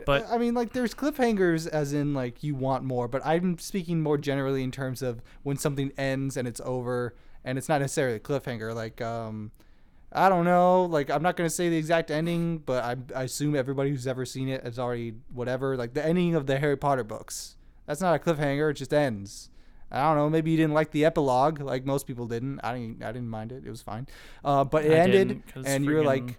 But 0.06 0.28
I 0.30 0.38
mean, 0.38 0.54
like, 0.54 0.74
there's 0.74 0.94
cliffhangers, 0.94 1.68
as 1.68 1.94
in, 1.94 2.14
like, 2.14 2.44
you 2.44 2.56
want 2.56 2.84
more, 2.84 3.08
but 3.08 3.26
I'm 3.26 3.58
speaking 3.58 4.02
more 4.02 4.18
generally 4.18 4.64
in 4.64 4.72
terms 4.72 5.02
of 5.02 5.22
when 5.44 5.58
something 5.58 5.92
ends 5.98 6.38
and 6.38 6.48
it's 6.48 6.62
over, 6.64 7.16
and 7.48 7.58
it's 7.58 7.70
not 7.70 7.80
necessarily 7.80 8.18
a 8.18 8.20
cliffhanger. 8.20 8.76
Like, 8.76 9.02
um, 9.02 9.52
I 10.12 10.28
don't 10.28 10.44
know. 10.44 10.84
Like, 10.84 11.10
I'm 11.10 11.24
not 11.24 11.38
going 11.38 11.50
to 11.50 11.56
say 11.56 11.70
the 11.70 11.78
exact 11.78 12.12
ending, 12.12 12.58
but 12.58 12.84
I, 12.84 12.98
I 13.18 13.24
assume 13.24 13.56
everybody 13.56 13.90
who's 13.90 14.06
ever 14.06 14.26
seen 14.26 14.50
it 14.50 14.66
has 14.66 14.78
already, 14.78 15.14
whatever. 15.34 15.78
Like, 15.78 15.94
the 15.94 16.06
ending 16.06 16.36
of 16.36 16.46
the 16.46 16.60
Harry 16.60 16.76
Potter 16.76 17.06
books. 17.06 17.56
That's 17.86 18.02
not 18.02 18.14
a 18.14 18.20
cliffhanger, 18.20 18.72
it 18.72 18.74
just 18.74 18.94
ends. 18.94 19.50
I 19.90 20.02
don't 20.10 20.18
know. 20.18 20.30
Maybe 20.30 20.52
you 20.52 20.58
didn't 20.58 20.74
like 20.74 20.92
the 20.92 21.06
epilogue, 21.06 21.62
like 21.62 21.86
most 21.86 22.06
people 22.06 22.28
didn't. 22.28 22.60
I 22.62 22.74
didn't. 22.74 23.02
I 23.02 23.14
didn't 23.14 23.30
mind 23.30 23.54
it. 23.54 23.64
It 23.66 23.70
was 23.70 23.82
fine. 23.82 24.06
Uh, 24.44 24.66
but 24.66 24.84
it 24.84 24.92
I 24.92 24.96
ended, 24.96 25.42
and 25.66 25.86
you're 25.86 26.04
like, 26.04 26.38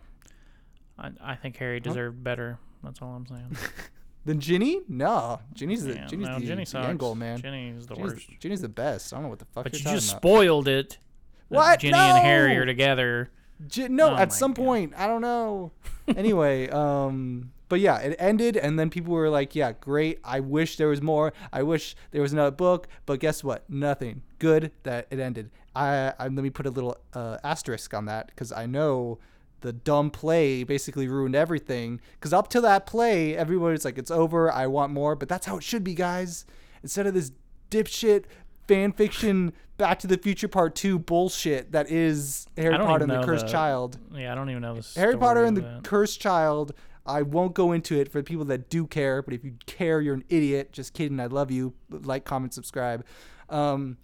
I, 0.98 1.12
I 1.22 1.34
think 1.36 1.56
Harry 1.56 1.80
deserved 1.80 2.22
better. 2.22 2.58
That's 2.84 3.00
all 3.00 3.14
I'm 3.14 3.26
saying. 3.26 3.56
then 4.28 4.40
Ginny? 4.40 4.80
No, 4.88 5.40
Ginny's 5.54 5.84
the 5.84 5.94
Yeah, 5.94 6.06
Ginny's 6.06 6.26
no, 6.28 6.38
the, 6.38 6.46
Ginny 6.46 6.64
the 6.64 6.78
end 6.78 6.98
goal, 6.98 7.14
man. 7.14 7.40
Ginny's 7.40 7.86
the 7.86 7.94
Ginny's, 7.94 8.12
worst. 8.12 8.26
Ginny's 8.40 8.60
the 8.60 8.68
best. 8.68 9.12
I 9.12 9.16
don't 9.16 9.24
know 9.24 9.28
what 9.30 9.38
the 9.38 9.44
fuck 9.46 9.64
But 9.64 9.72
you 9.72 9.80
just 9.80 10.10
about. 10.10 10.20
spoiled 10.20 10.68
it. 10.68 10.98
What? 11.48 11.80
Ginny 11.80 11.94
and 11.96 12.18
Harry 12.18 12.56
are 12.56 12.66
together. 12.66 13.30
Gi- 13.66 13.88
no, 13.88 14.10
Oh 14.10 14.16
at 14.16 14.32
some 14.32 14.52
God. 14.52 14.64
point, 14.64 14.92
I 14.96 15.06
don't 15.06 15.22
know. 15.22 15.72
anyway, 16.16 16.68
um, 16.68 17.52
but 17.68 17.80
yeah, 17.80 17.98
it 17.98 18.14
ended, 18.18 18.56
and 18.56 18.78
then 18.78 18.88
people 18.90 19.12
were 19.12 19.28
like, 19.28 19.54
"Yeah, 19.56 19.72
great. 19.72 20.20
I 20.24 20.40
wish 20.40 20.76
there 20.76 20.88
was 20.88 21.02
more. 21.02 21.32
I 21.52 21.62
wish 21.62 21.96
there 22.12 22.22
was 22.22 22.32
another 22.32 22.50
book." 22.52 22.86
But 23.04 23.18
guess 23.20 23.42
what? 23.42 23.68
Nothing. 23.68 24.22
Good 24.38 24.70
that 24.84 25.06
it 25.10 25.18
ended. 25.18 25.50
I, 25.74 26.12
I 26.18 26.24
let 26.24 26.32
me 26.32 26.50
put 26.50 26.66
a 26.66 26.70
little 26.70 26.96
uh, 27.14 27.38
asterisk 27.42 27.92
on 27.94 28.04
that 28.06 28.28
because 28.28 28.52
I 28.52 28.66
know 28.66 29.18
the 29.60 29.72
dumb 29.72 30.10
play 30.10 30.62
basically 30.64 31.08
ruined 31.08 31.34
everything. 31.34 32.00
Because 32.12 32.32
up 32.32 32.48
to 32.48 32.60
that 32.60 32.86
play, 32.86 33.36
everybody's 33.36 33.84
like, 33.84 33.98
"It's 33.98 34.10
over. 34.10 34.50
I 34.52 34.66
want 34.66 34.92
more." 34.92 35.16
But 35.16 35.28
that's 35.28 35.46
how 35.46 35.56
it 35.56 35.62
should 35.62 35.84
be, 35.84 35.94
guys. 35.94 36.44
Instead 36.82 37.06
of 37.06 37.14
this 37.14 37.32
dipshit 37.70 38.24
fan 38.66 38.92
fiction 38.92 39.52
Back 39.78 40.00
to 40.00 40.08
the 40.08 40.18
Future 40.18 40.48
Part 40.48 40.74
Two 40.74 40.98
bullshit 40.98 41.70
that 41.70 41.88
is 41.88 42.48
Harry 42.56 42.76
Potter 42.76 43.04
and 43.04 43.12
the 43.12 43.22
Cursed 43.22 43.46
the 43.46 43.52
Child. 43.52 43.96
Yeah, 44.12 44.32
I 44.32 44.34
don't 44.34 44.50
even 44.50 44.60
know 44.60 44.74
this. 44.74 44.96
Harry 44.96 45.16
Potter 45.16 45.44
and 45.44 45.56
the 45.56 45.60
that. 45.60 45.84
Cursed 45.84 46.20
Child. 46.20 46.72
I 47.06 47.22
won't 47.22 47.54
go 47.54 47.70
into 47.70 47.98
it 47.98 48.10
for 48.10 48.18
the 48.18 48.24
people 48.24 48.44
that 48.46 48.68
do 48.70 48.88
care, 48.88 49.22
but 49.22 49.34
if 49.34 49.44
you 49.44 49.54
care, 49.66 50.00
you're 50.00 50.14
an 50.14 50.24
idiot. 50.28 50.72
Just 50.72 50.94
kidding. 50.94 51.20
I 51.20 51.26
love 51.26 51.52
you. 51.52 51.74
Like, 51.90 52.24
comment, 52.24 52.52
subscribe. 52.52 53.06
Um, 53.48 53.98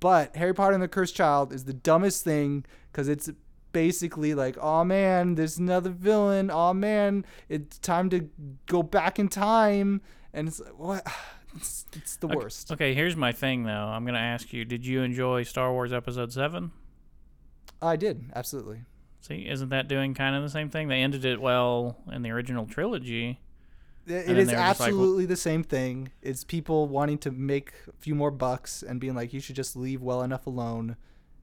but 0.00 0.34
Harry 0.34 0.54
Potter 0.54 0.72
and 0.72 0.82
the 0.82 0.88
Cursed 0.88 1.14
Child 1.14 1.52
is 1.52 1.64
the 1.64 1.74
dumbest 1.74 2.24
thing 2.24 2.64
because 2.90 3.06
it's 3.06 3.30
basically 3.72 4.34
like, 4.34 4.56
oh 4.60 4.84
man, 4.84 5.34
there's 5.34 5.58
another 5.58 5.90
villain. 5.90 6.50
Oh 6.50 6.72
man, 6.74 7.24
it's 7.48 7.78
time 7.78 8.10
to 8.10 8.28
go 8.66 8.82
back 8.82 9.18
in 9.18 9.28
time. 9.28 10.00
And 10.32 10.48
it's 10.48 10.60
like, 10.60 10.78
what? 10.78 11.06
It's, 11.56 11.86
it's 11.96 12.16
the 12.16 12.28
worst. 12.28 12.70
Okay, 12.70 12.92
here's 12.92 13.16
my 13.16 13.32
thing 13.32 13.64
though. 13.64 13.72
I'm 13.72 14.04
gonna 14.04 14.18
ask 14.18 14.52
you: 14.52 14.66
Did 14.66 14.84
you 14.84 15.00
enjoy 15.00 15.44
Star 15.44 15.72
Wars 15.72 15.94
Episode 15.94 16.30
Seven? 16.30 16.72
I 17.80 17.96
did 17.96 18.30
absolutely. 18.36 18.82
See, 19.22 19.48
isn't 19.48 19.70
that 19.70 19.88
doing 19.88 20.12
kind 20.14 20.36
of 20.36 20.42
the 20.42 20.50
same 20.50 20.68
thing? 20.68 20.88
They 20.88 21.00
ended 21.00 21.24
it 21.24 21.40
well 21.40 21.96
in 22.12 22.22
the 22.22 22.30
original 22.30 22.66
trilogy. 22.66 23.40
It 24.06 24.12
is 24.12 24.22
And 24.28 24.30
It 24.30 24.34
then 24.34 24.38
is 24.38 24.48
they 24.48 24.54
were 24.54 24.60
just 24.60 24.80
like, 24.80 24.88
absolutely 24.88 25.26
the 25.26 25.36
same 25.36 25.64
thing. 25.64 26.12
It's 26.22 26.44
people 26.44 26.86
wanting 26.86 27.18
to 27.18 27.30
make 27.30 27.72
a 27.88 27.92
few 27.98 28.14
more 28.14 28.30
bucks 28.30 28.82
and 28.82 29.00
being 29.00 29.14
like, 29.14 29.32
you 29.32 29.40
should 29.40 29.56
just 29.56 29.74
leave 29.74 30.02
well 30.02 30.22
enough 30.22 30.46
alone 30.46 30.96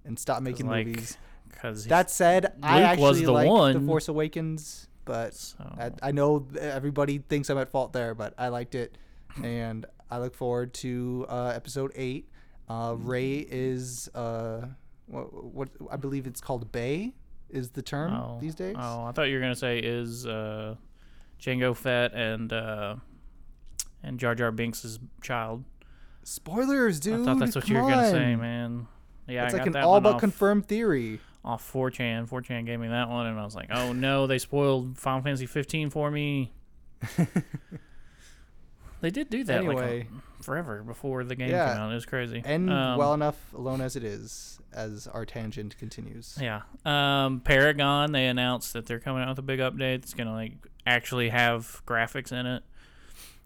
and 0.05 0.17
stop 0.17 0.41
making 0.41 0.67
like, 0.67 0.87
movies. 0.87 1.17
Because 1.55 1.85
That 1.85 2.11
said, 2.11 2.53
I 2.61 2.81
actually 2.83 3.03
was 3.03 3.21
the 3.21 3.31
like 3.31 3.73
The 3.73 3.81
Force 3.81 4.07
Awakens. 4.07 4.87
but 5.03 5.33
So 5.33 5.55
I, 5.79 5.91
I 6.03 6.11
know 6.11 6.45
everybody 6.59 7.17
thinks 7.17 7.49
I'm 7.49 7.57
at 7.57 7.69
fault 7.69 7.93
there, 7.93 8.13
but 8.13 8.33
I 8.37 8.49
liked 8.49 8.75
it, 8.75 8.97
and 9.43 9.85
I 10.11 10.19
look 10.19 10.35
forward 10.35 10.73
to 10.75 11.25
uh, 11.27 11.53
episode 11.55 11.91
eight. 11.95 12.29
Uh, 12.69 12.95
Rey 12.97 13.45
is 13.49 14.09
uh, 14.15 14.65
what, 15.07 15.43
what 15.43 15.69
I 15.91 15.97
believe 15.97 16.27
it's 16.27 16.41
called 16.41 16.71
Bay 16.71 17.13
is 17.49 17.69
the 17.69 17.81
term 17.81 18.13
oh, 18.13 18.37
these 18.41 18.55
days. 18.55 18.75
Oh, 18.77 19.05
I 19.05 19.11
thought 19.11 19.23
you 19.29 19.35
were 19.35 19.41
gonna 19.41 19.55
say 19.55 19.79
is 19.79 20.25
uh, 20.25 20.75
Jango 21.39 21.75
Fett 21.75 22.13
and 22.13 22.51
uh, 22.51 22.95
and 24.03 24.19
Jar 24.19 24.35
Jar 24.35 24.51
Binks' 24.51 24.99
child. 25.21 25.63
Spoilers, 26.23 26.99
dude. 26.99 27.21
I 27.21 27.25
thought 27.25 27.39
that's 27.39 27.55
what 27.55 27.65
come 27.65 27.75
you 27.75 27.81
were 27.83 27.89
gonna 27.89 28.09
say, 28.09 28.35
man. 28.35 28.87
Yeah, 29.27 29.45
It's 29.45 29.53
like 29.53 29.65
got 29.65 29.75
an 29.75 29.83
all 29.83 30.01
but 30.01 30.15
off. 30.15 30.19
confirmed 30.19 30.67
theory. 30.67 31.19
Off 31.45 31.71
4chan. 31.71 32.27
4chan 32.27 32.65
gave 32.65 32.79
me 32.79 32.87
that 32.89 33.07
one, 33.07 33.27
and 33.27 33.39
I 33.39 33.45
was 33.45 33.55
like, 33.55 33.69
oh 33.71 33.93
no, 33.93 34.27
they 34.27 34.39
spoiled 34.39 34.97
Final 34.97 35.21
Fantasy 35.21 35.45
15 35.45 35.89
for 35.91 36.11
me. 36.11 36.51
They 39.01 39.11
did 39.11 39.29
do 39.29 39.43
that 39.43 39.57
Anyway. 39.57 40.07
like 40.09 40.43
forever 40.43 40.81
before 40.81 41.23
the 41.23 41.35
game 41.35 41.49
Yeah. 41.51 41.73
came 41.73 41.81
out. 41.83 41.91
It 41.91 41.95
was 41.95 42.05
crazy. 42.07 42.41
And 42.43 42.71
Um, 42.71 42.97
well 42.97 43.13
enough 43.13 43.35
alone 43.53 43.81
as 43.81 43.95
it 43.95 44.03
is, 44.03 44.59
as 44.73 45.05
our 45.07 45.25
tangent 45.25 45.77
continues. 45.77 46.37
Yeah. 46.41 46.61
Um, 46.85 47.41
Paragon, 47.41 48.13
they 48.13 48.25
announced 48.25 48.73
that 48.73 48.87
they're 48.87 48.99
coming 49.01 49.21
out 49.21 49.29
with 49.29 49.39
a 49.39 49.43
big 49.43 49.59
update. 49.59 49.95
It's 49.95 50.13
gonna 50.15 50.33
like 50.33 50.53
actually 50.87 51.29
have 51.29 51.83
graphics 51.85 52.31
in 52.31 52.45
it. 52.47 52.63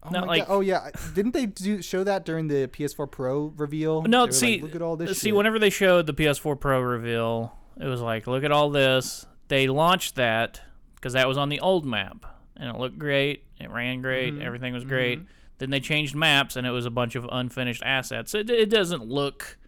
Oh, 0.02 0.10
No, 0.10 0.20
my 0.20 0.26
like- 0.26 0.46
God. 0.46 0.54
oh 0.54 0.60
yeah, 0.60 0.88
didn't 1.14 1.32
they 1.32 1.44
do 1.44 1.82
show 1.82 2.04
that 2.04 2.24
during 2.24 2.48
the 2.48 2.66
PS4 2.68 3.10
Pro 3.10 3.52
reveal? 3.56 4.02
No, 4.02 4.30
see- 4.30 4.54
like, 4.54 4.62
look 4.62 4.74
at 4.76 4.82
all 4.82 4.96
this. 4.96 5.18
See, 5.18 5.28
shit." 5.28 5.36
whenever 5.36 5.58
they 5.58 5.68
showed 5.68 6.06
the 6.06 6.14
PS4 6.14 6.58
Pro 6.58 6.80
reveal, 6.80 7.54
it 7.80 7.86
was 7.86 8.00
like, 8.00 8.26
look 8.26 8.44
at 8.44 8.52
all 8.52 8.70
this. 8.70 9.26
They 9.48 9.66
launched 9.68 10.16
that 10.16 10.60
because 10.94 11.14
that 11.14 11.26
was 11.28 11.38
on 11.38 11.48
the 11.48 11.60
old 11.60 11.84
map, 11.86 12.24
and 12.56 12.68
it 12.68 12.78
looked 12.78 12.98
great. 12.98 13.44
It 13.58 13.70
ran 13.70 14.00
great. 14.02 14.34
Mhm, 14.34 14.44
Everything 14.44 14.72
was 14.74 14.84
great. 14.84 15.20
Then 15.58 15.70
they 15.70 15.80
changed 15.80 16.14
maps, 16.14 16.56
and 16.56 16.66
it 16.66 16.70
was 16.70 16.86
a 16.86 16.90
bunch 16.90 17.14
of 17.16 17.26
unfinished 17.30 17.82
assets. 17.84 18.34
It, 18.34 18.48
it 18.50 18.70
doesn't 18.70 19.04
look 19.06 19.58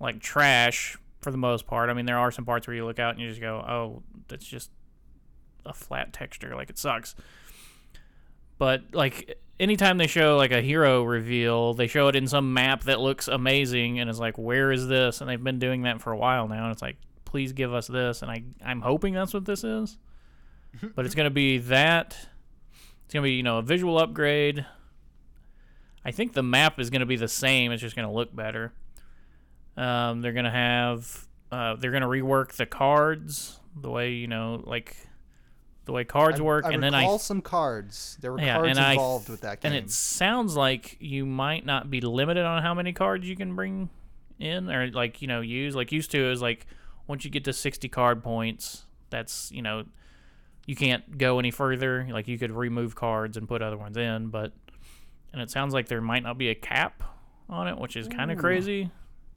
like 0.00 0.20
trash 0.20 0.96
for 1.20 1.30
the 1.30 1.36
most 1.38 1.66
part. 1.66 1.88
I 1.90 1.92
mean, 1.94 2.06
there 2.06 2.18
are 2.18 2.30
some 2.32 2.44
parts 2.44 2.66
where 2.66 2.74
you 2.76 2.84
look 2.84 2.98
out 2.98 3.12
and 3.14 3.20
you 3.20 3.28
just 3.28 3.40
go, 3.40 3.56
oh, 3.58 4.02
that's 4.28 4.46
just 4.46 4.70
a 5.64 5.72
flat 5.72 6.12
texture. 6.12 6.54
Like, 6.54 6.70
it 6.70 6.78
sucks. 6.78 7.14
But, 8.58 8.82
like, 8.94 9.38
anytime 9.60 9.98
they 9.98 10.06
show, 10.06 10.36
like, 10.36 10.50
a 10.52 10.62
hero 10.62 11.02
reveal, 11.04 11.74
they 11.74 11.86
show 11.86 12.08
it 12.08 12.16
in 12.16 12.26
some 12.26 12.54
map 12.54 12.84
that 12.84 13.00
looks 13.00 13.28
amazing, 13.28 13.98
and 14.00 14.08
it's 14.08 14.18
like, 14.18 14.38
where 14.38 14.72
is 14.72 14.88
this? 14.88 15.20
And 15.20 15.28
they've 15.28 15.42
been 15.42 15.58
doing 15.58 15.82
that 15.82 16.00
for 16.00 16.10
a 16.12 16.16
while 16.16 16.48
now, 16.48 16.64
and 16.64 16.72
it's 16.72 16.82
like, 16.82 16.96
please 17.36 17.52
give 17.52 17.74
us 17.74 17.86
this. 17.86 18.22
And 18.22 18.30
I, 18.30 18.44
I'm 18.64 18.80
hoping 18.80 19.12
that's 19.12 19.34
what 19.34 19.44
this 19.44 19.62
is. 19.62 19.98
but 20.94 21.04
it's 21.04 21.14
going 21.14 21.26
to 21.26 21.30
be 21.30 21.58
that. 21.58 22.16
It's 23.04 23.12
going 23.12 23.22
to 23.22 23.28
be, 23.28 23.32
you 23.32 23.42
know, 23.42 23.58
a 23.58 23.62
visual 23.62 23.98
upgrade. 23.98 24.64
I 26.02 26.12
think 26.12 26.32
the 26.32 26.42
map 26.42 26.80
is 26.80 26.88
going 26.88 27.00
to 27.00 27.06
be 27.06 27.16
the 27.16 27.28
same. 27.28 27.72
It's 27.72 27.82
just 27.82 27.94
going 27.94 28.08
to 28.08 28.14
look 28.14 28.34
better. 28.34 28.72
Um, 29.76 30.22
they're 30.22 30.32
going 30.32 30.46
to 30.46 30.50
have, 30.50 31.26
uh, 31.52 31.76
they're 31.76 31.90
going 31.90 32.00
to 32.00 32.08
rework 32.08 32.52
the 32.52 32.64
cards 32.64 33.60
the 33.78 33.90
way, 33.90 34.12
you 34.12 34.28
know, 34.28 34.62
like 34.64 34.96
the 35.84 35.92
way 35.92 36.04
cards 36.04 36.40
I, 36.40 36.42
work. 36.42 36.64
I 36.64 36.72
and 36.72 36.82
then 36.82 36.94
I 36.94 37.18
some 37.18 37.42
cards. 37.42 38.16
There 38.22 38.32
were 38.32 38.40
Yeah, 38.40 38.54
cards 38.54 38.70
and 38.70 38.78
I 38.78 38.92
involved 38.92 39.28
with 39.28 39.42
that 39.42 39.60
game. 39.60 39.72
and 39.72 39.84
it 39.84 39.90
sounds 39.90 40.56
like 40.56 40.96
you 41.00 41.26
might 41.26 41.66
not 41.66 41.90
be 41.90 42.00
limited 42.00 42.46
on 42.46 42.62
how 42.62 42.72
many 42.72 42.94
cards 42.94 43.28
you 43.28 43.36
can 43.36 43.54
bring 43.54 43.90
in 44.38 44.70
or 44.70 44.88
like 44.88 45.20
you 45.20 45.28
know 45.28 45.40
use 45.42 45.74
like 45.74 45.92
used 45.92 46.10
to 46.12 46.30
is 46.30 46.40
like 46.40 46.66
once 47.06 47.24
you 47.24 47.30
get 47.30 47.44
to 47.44 47.52
60 47.52 47.88
card 47.88 48.22
points 48.22 48.84
that's 49.10 49.50
you 49.52 49.62
know 49.62 49.84
you 50.66 50.74
can't 50.76 51.16
go 51.18 51.38
any 51.38 51.50
further 51.50 52.06
like 52.10 52.26
you 52.28 52.38
could 52.38 52.50
remove 52.50 52.94
cards 52.94 53.36
and 53.36 53.48
put 53.48 53.62
other 53.62 53.76
ones 53.76 53.96
in 53.96 54.28
but 54.28 54.52
and 55.32 55.40
it 55.42 55.50
sounds 55.50 55.72
like 55.74 55.88
there 55.88 56.00
might 56.00 56.22
not 56.22 56.36
be 56.38 56.48
a 56.48 56.54
cap 56.54 57.02
on 57.48 57.68
it 57.68 57.78
which 57.78 57.96
is 57.96 58.08
kind 58.08 58.30
of 58.32 58.38
crazy 58.38 58.90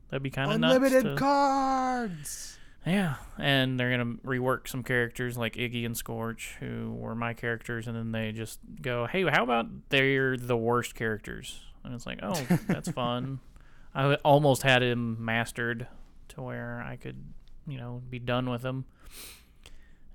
that'd 0.10 0.24
be 0.24 0.30
kind 0.32 0.52
of 0.52 0.60
nuts 0.60 0.76
Unlimited 0.76 1.04
to- 1.04 1.16
cards. 1.16 2.58
yeah, 2.86 3.16
and 3.38 3.80
they're 3.80 3.92
gonna 3.96 4.16
rework 4.26 4.68
some 4.68 4.82
characters 4.84 5.38
like 5.38 5.54
Iggy 5.56 5.86
and 5.86 5.96
Scorch, 5.96 6.56
who 6.60 6.94
were 6.94 7.14
my 7.14 7.34
characters, 7.34 7.88
and 7.88 7.96
then 7.96 8.12
they 8.12 8.32
just 8.32 8.60
go, 8.82 9.06
"Hey, 9.06 9.24
how 9.30 9.44
about 9.44 9.68
they're 9.90 10.36
the 10.38 10.58
worst 10.58 10.96
characters?" 10.96 11.60
And 11.84 11.94
it's 11.94 12.06
like, 12.08 12.20
"Oh, 12.24 12.34
that's 12.68 12.90
fun." 13.04 13.40
I 13.94 14.16
almost 14.16 14.64
had 14.64 14.82
him 14.82 15.24
mastered 15.24 15.88
to 16.30 16.42
where 16.42 16.82
I 16.82 16.96
could, 16.96 17.18
you 17.72 17.78
know, 17.78 18.02
be 18.10 18.20
done 18.20 18.50
with 18.50 18.62
them. 18.62 18.86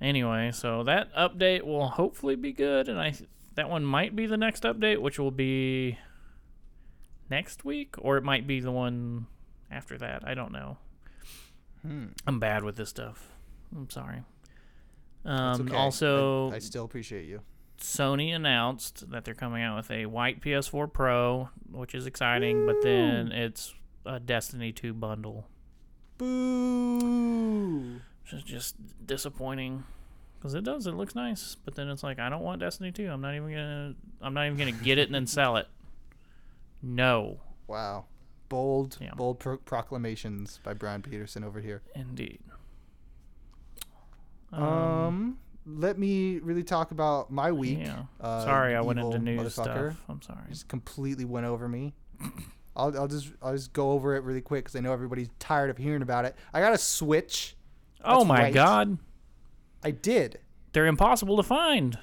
Anyway, 0.00 0.50
so 0.52 0.82
that 0.82 1.14
update 1.14 1.62
will 1.62 1.88
hopefully 1.88 2.36
be 2.36 2.52
good, 2.52 2.88
and 2.88 3.00
I 3.00 3.14
that 3.54 3.70
one 3.70 3.84
might 3.84 4.16
be 4.16 4.26
the 4.26 4.36
next 4.36 4.64
update, 4.64 5.00
which 5.00 5.18
will 5.18 5.30
be 5.30 5.98
next 7.30 7.64
week, 7.64 7.94
or 7.98 8.16
it 8.16 8.24
might 8.24 8.46
be 8.46 8.60
the 8.60 8.72
one 8.72 9.26
after 9.70 9.96
that. 9.98 10.26
I 10.26 10.34
don't 10.34 10.52
know. 10.52 10.78
Hmm. 11.82 12.06
I'm 12.26 12.40
bad 12.40 12.64
with 12.64 12.76
this 12.76 12.90
stuff. 12.90 13.28
I'm 13.74 13.90
sorry. 13.90 14.22
Um, 15.24 15.62
okay. 15.62 15.76
Also, 15.76 16.50
I, 16.50 16.56
I 16.56 16.58
still 16.58 16.84
appreciate 16.84 17.26
you. 17.26 17.40
Sony 17.78 18.34
announced 18.34 19.10
that 19.10 19.24
they're 19.24 19.34
coming 19.34 19.62
out 19.62 19.76
with 19.76 19.90
a 19.90 20.06
white 20.06 20.40
PS4 20.40 20.92
Pro, 20.92 21.50
which 21.70 21.94
is 21.94 22.06
exciting, 22.06 22.66
but 22.66 22.82
then 22.82 23.32
it's 23.32 23.74
a 24.06 24.20
Destiny 24.20 24.72
2 24.72 24.94
bundle, 24.94 25.46
Boo. 26.18 28.00
which 28.22 28.32
is 28.32 28.42
just 28.42 28.76
disappointing. 29.06 29.84
Because 30.38 30.54
it 30.54 30.62
does, 30.64 30.86
it 30.86 30.92
looks 30.94 31.14
nice, 31.14 31.56
but 31.64 31.74
then 31.74 31.88
it's 31.88 32.02
like 32.02 32.18
I 32.18 32.28
don't 32.28 32.42
want 32.42 32.60
Destiny 32.60 32.92
2. 32.92 33.08
I'm 33.10 33.20
not 33.22 33.34
even 33.34 33.48
gonna, 33.50 33.94
I'm 34.20 34.34
not 34.34 34.44
even 34.46 34.58
gonna 34.58 34.72
get 34.72 34.98
it 34.98 35.06
and 35.08 35.14
then 35.14 35.26
sell 35.26 35.56
it. 35.56 35.66
No, 36.82 37.38
Wow. 37.66 38.04
Bold, 38.50 38.98
Yeah. 39.00 39.14
bold 39.14 39.38
pro- 39.40 39.56
proclamations 39.56 40.60
by 40.62 40.74
Brian 40.74 41.00
Peterson 41.00 41.42
over 41.44 41.60
here. 41.60 41.80
indeed. 41.94 42.40
Um, 44.52 45.38
let 45.66 45.98
me 45.98 46.38
really 46.40 46.62
talk 46.62 46.90
about 46.90 47.30
my 47.32 47.50
week. 47.50 47.78
yeah. 47.80 48.04
Uh, 48.20 48.44
Sorry, 48.44 48.76
I 48.76 48.80
went 48.82 48.98
into 49.00 49.18
news 49.18 49.52
stuff. 49.54 49.96
I'm 50.08 50.20
sorry. 50.22 50.44
Just 50.50 50.68
completely 50.68 51.24
went 51.24 51.46
over 51.46 51.68
me. 51.68 51.94
I'll, 52.76 52.96
I'll 52.98 53.08
just 53.08 53.32
I'll 53.42 53.52
just 53.52 53.72
go 53.72 53.92
over 53.92 54.16
it 54.16 54.24
really 54.24 54.40
quick 54.40 54.64
because 54.64 54.76
I 54.76 54.80
know 54.80 54.92
everybody's 54.92 55.30
tired 55.38 55.70
of 55.70 55.78
hearing 55.78 56.02
about 56.02 56.24
it. 56.24 56.36
I 56.52 56.60
got 56.60 56.72
a 56.72 56.78
Switch. 56.78 57.56
Oh 58.04 58.24
my 58.24 58.44
right. 58.44 58.54
God, 58.54 58.98
I 59.82 59.90
did. 59.90 60.38
they're 60.72 60.86
impossible 60.86 61.36
to 61.36 61.42
find. 61.42 61.98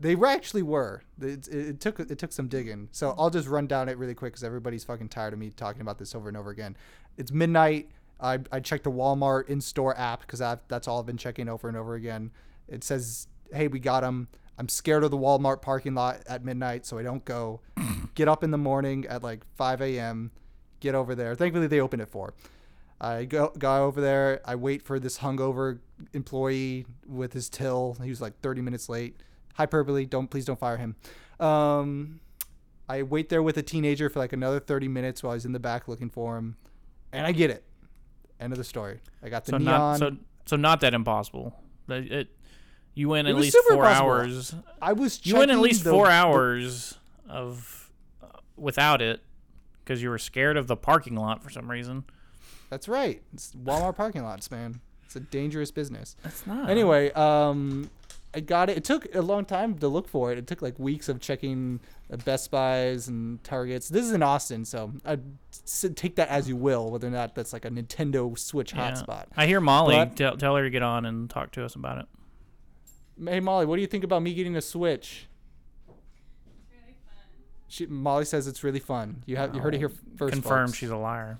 They 0.00 0.16
actually 0.16 0.62
were. 0.62 1.02
It, 1.20 1.46
it, 1.46 1.54
it 1.54 1.80
took 1.80 2.00
it 2.00 2.18
took 2.18 2.32
some 2.32 2.48
digging. 2.48 2.88
So 2.90 3.14
I'll 3.16 3.30
just 3.30 3.46
run 3.46 3.66
down 3.66 3.88
it 3.88 3.98
really 3.98 4.14
quick 4.14 4.32
because 4.32 4.44
everybody's 4.44 4.82
fucking 4.82 5.10
tired 5.10 5.32
of 5.32 5.38
me 5.38 5.50
talking 5.50 5.82
about 5.82 5.98
this 5.98 6.14
over 6.14 6.28
and 6.28 6.36
over 6.36 6.50
again. 6.50 6.76
It's 7.16 7.30
midnight. 7.30 7.90
I, 8.18 8.38
I 8.52 8.60
checked 8.60 8.84
the 8.84 8.90
Walmart 8.90 9.48
in 9.48 9.60
store 9.60 9.98
app 9.98 10.20
because 10.20 10.38
that's 10.68 10.88
all 10.88 11.00
I've 11.00 11.06
been 11.06 11.16
checking 11.16 11.48
over 11.48 11.68
and 11.68 11.76
over 11.76 11.94
again. 11.94 12.30
It 12.68 12.84
says, 12.84 13.26
"Hey, 13.52 13.68
we 13.68 13.78
got 13.78 14.00
them." 14.00 14.28
I'm 14.58 14.68
scared 14.68 15.04
of 15.04 15.10
the 15.10 15.18
Walmart 15.18 15.62
parking 15.62 15.94
lot 15.94 16.22
at 16.28 16.44
midnight, 16.44 16.86
so 16.86 16.98
I 16.98 17.02
don't 17.02 17.24
go. 17.24 17.60
get 18.14 18.28
up 18.28 18.44
in 18.44 18.50
the 18.50 18.58
morning 18.58 19.06
at 19.06 19.22
like 19.22 19.44
5 19.56 19.80
a.m. 19.82 20.30
Get 20.80 20.94
over 20.94 21.14
there. 21.14 21.34
Thankfully, 21.34 21.66
they 21.66 21.80
open 21.80 22.00
at 22.00 22.08
four. 22.08 22.34
I 23.00 23.24
go 23.24 23.52
go 23.58 23.84
over 23.84 24.00
there. 24.00 24.40
I 24.44 24.54
wait 24.54 24.82
for 24.82 25.00
this 25.00 25.18
hungover 25.18 25.80
employee 26.12 26.86
with 27.06 27.32
his 27.32 27.48
till. 27.48 27.96
He 28.02 28.10
was 28.10 28.20
like 28.20 28.40
30 28.40 28.62
minutes 28.62 28.88
late. 28.88 29.16
Hyperbole. 29.54 30.06
Don't 30.06 30.28
please 30.28 30.44
don't 30.44 30.58
fire 30.58 30.76
him. 30.76 30.96
Um, 31.40 32.20
I 32.88 33.02
wait 33.02 33.28
there 33.28 33.42
with 33.42 33.56
a 33.56 33.62
teenager 33.62 34.08
for 34.08 34.20
like 34.20 34.32
another 34.32 34.60
30 34.60 34.86
minutes 34.88 35.22
while 35.22 35.34
he's 35.34 35.44
in 35.44 35.52
the 35.52 35.60
back 35.60 35.88
looking 35.88 36.10
for 36.10 36.36
him, 36.36 36.56
and 37.12 37.26
I 37.26 37.32
get 37.32 37.50
it. 37.50 37.64
End 38.38 38.52
of 38.52 38.58
the 38.58 38.64
story. 38.64 39.00
I 39.22 39.28
got 39.28 39.44
the 39.44 39.50
so 39.50 39.58
neon. 39.58 39.66
not 39.66 39.98
so 39.98 40.16
so 40.46 40.56
not 40.56 40.80
that 40.80 40.94
impossible. 40.94 41.54
It 41.88 42.28
you 42.94 43.08
went 43.08 43.28
at 43.28 43.34
least 43.36 43.56
four 43.68 43.76
impossible. 43.78 44.06
hours. 44.10 44.54
I 44.80 44.92
was. 44.92 45.20
You 45.24 45.36
went 45.36 45.50
at 45.50 45.58
least 45.58 45.84
the- 45.84 45.90
four 45.90 46.06
the- 46.06 46.12
hours 46.12 46.98
of 47.28 47.90
uh, 48.22 48.26
without 48.56 49.00
it 49.02 49.20
because 49.84 50.02
you 50.02 50.10
were 50.10 50.18
scared 50.18 50.56
of 50.56 50.66
the 50.66 50.76
parking 50.76 51.16
lot 51.16 51.42
for 51.42 51.50
some 51.50 51.70
reason. 51.70 52.04
That's 52.70 52.88
right. 52.88 53.22
It's 53.34 53.52
Walmart 53.54 53.96
parking 53.96 54.22
lots, 54.22 54.50
man. 54.50 54.80
It's 55.04 55.16
a 55.16 55.20
dangerous 55.20 55.70
business. 55.70 56.16
That's 56.22 56.46
not 56.46 56.70
Anyway, 56.70 57.10
um, 57.12 57.90
I 58.34 58.40
got 58.40 58.70
it. 58.70 58.78
It 58.78 58.84
took 58.84 59.14
a 59.14 59.20
long 59.20 59.44
time 59.44 59.76
to 59.78 59.88
look 59.88 60.08
for 60.08 60.32
it. 60.32 60.38
It 60.38 60.46
took 60.46 60.62
like 60.62 60.78
weeks 60.78 61.10
of 61.10 61.20
checking 61.20 61.80
uh, 62.10 62.16
Best 62.16 62.50
Buys 62.50 63.08
and 63.08 63.42
Targets. 63.44 63.90
This 63.90 64.06
is 64.06 64.12
in 64.12 64.22
Austin, 64.22 64.64
so 64.64 64.90
I'd 65.04 65.20
take 65.96 66.16
that 66.16 66.28
as 66.28 66.48
you 66.48 66.56
will, 66.56 66.90
whether 66.90 67.08
or 67.08 67.10
not 67.10 67.34
that's 67.34 67.52
like 67.52 67.66
a 67.66 67.70
Nintendo 67.70 68.38
Switch 68.38 68.72
Yeah. 68.72 68.90
hotspot. 68.92 69.26
I 69.36 69.44
hear 69.46 69.60
Molly 69.60 69.96
But- 69.96 70.16
tell, 70.16 70.36
tell 70.38 70.56
her 70.56 70.62
to 70.64 70.70
get 70.70 70.82
on 70.82 71.04
and 71.04 71.28
talk 71.28 71.50
to 71.52 71.64
us 71.64 71.74
about 71.74 71.98
it. 71.98 72.06
Hey 73.24 73.40
Molly, 73.40 73.66
what 73.66 73.76
do 73.76 73.82
you 73.82 73.88
think 73.88 74.04
about 74.04 74.22
me 74.22 74.34
getting 74.34 74.56
a 74.56 74.62
Switch? 74.62 75.28
It's 75.86 76.70
really 76.70 76.96
fun. 77.04 77.24
she, 77.68 77.86
Molly 77.86 78.24
says 78.24 78.46
it's 78.46 78.64
really 78.64 78.80
fun. 78.80 79.22
You 79.26 79.36
have 79.36 79.54
you 79.54 79.60
heard 79.60 79.74
it 79.74 79.78
here 79.78 79.90
oh, 79.92 80.16
first. 80.16 80.32
Confirm 80.32 80.68
folks. 80.68 80.78
she's 80.78 80.90
a 80.90 80.96
liar. 80.96 81.38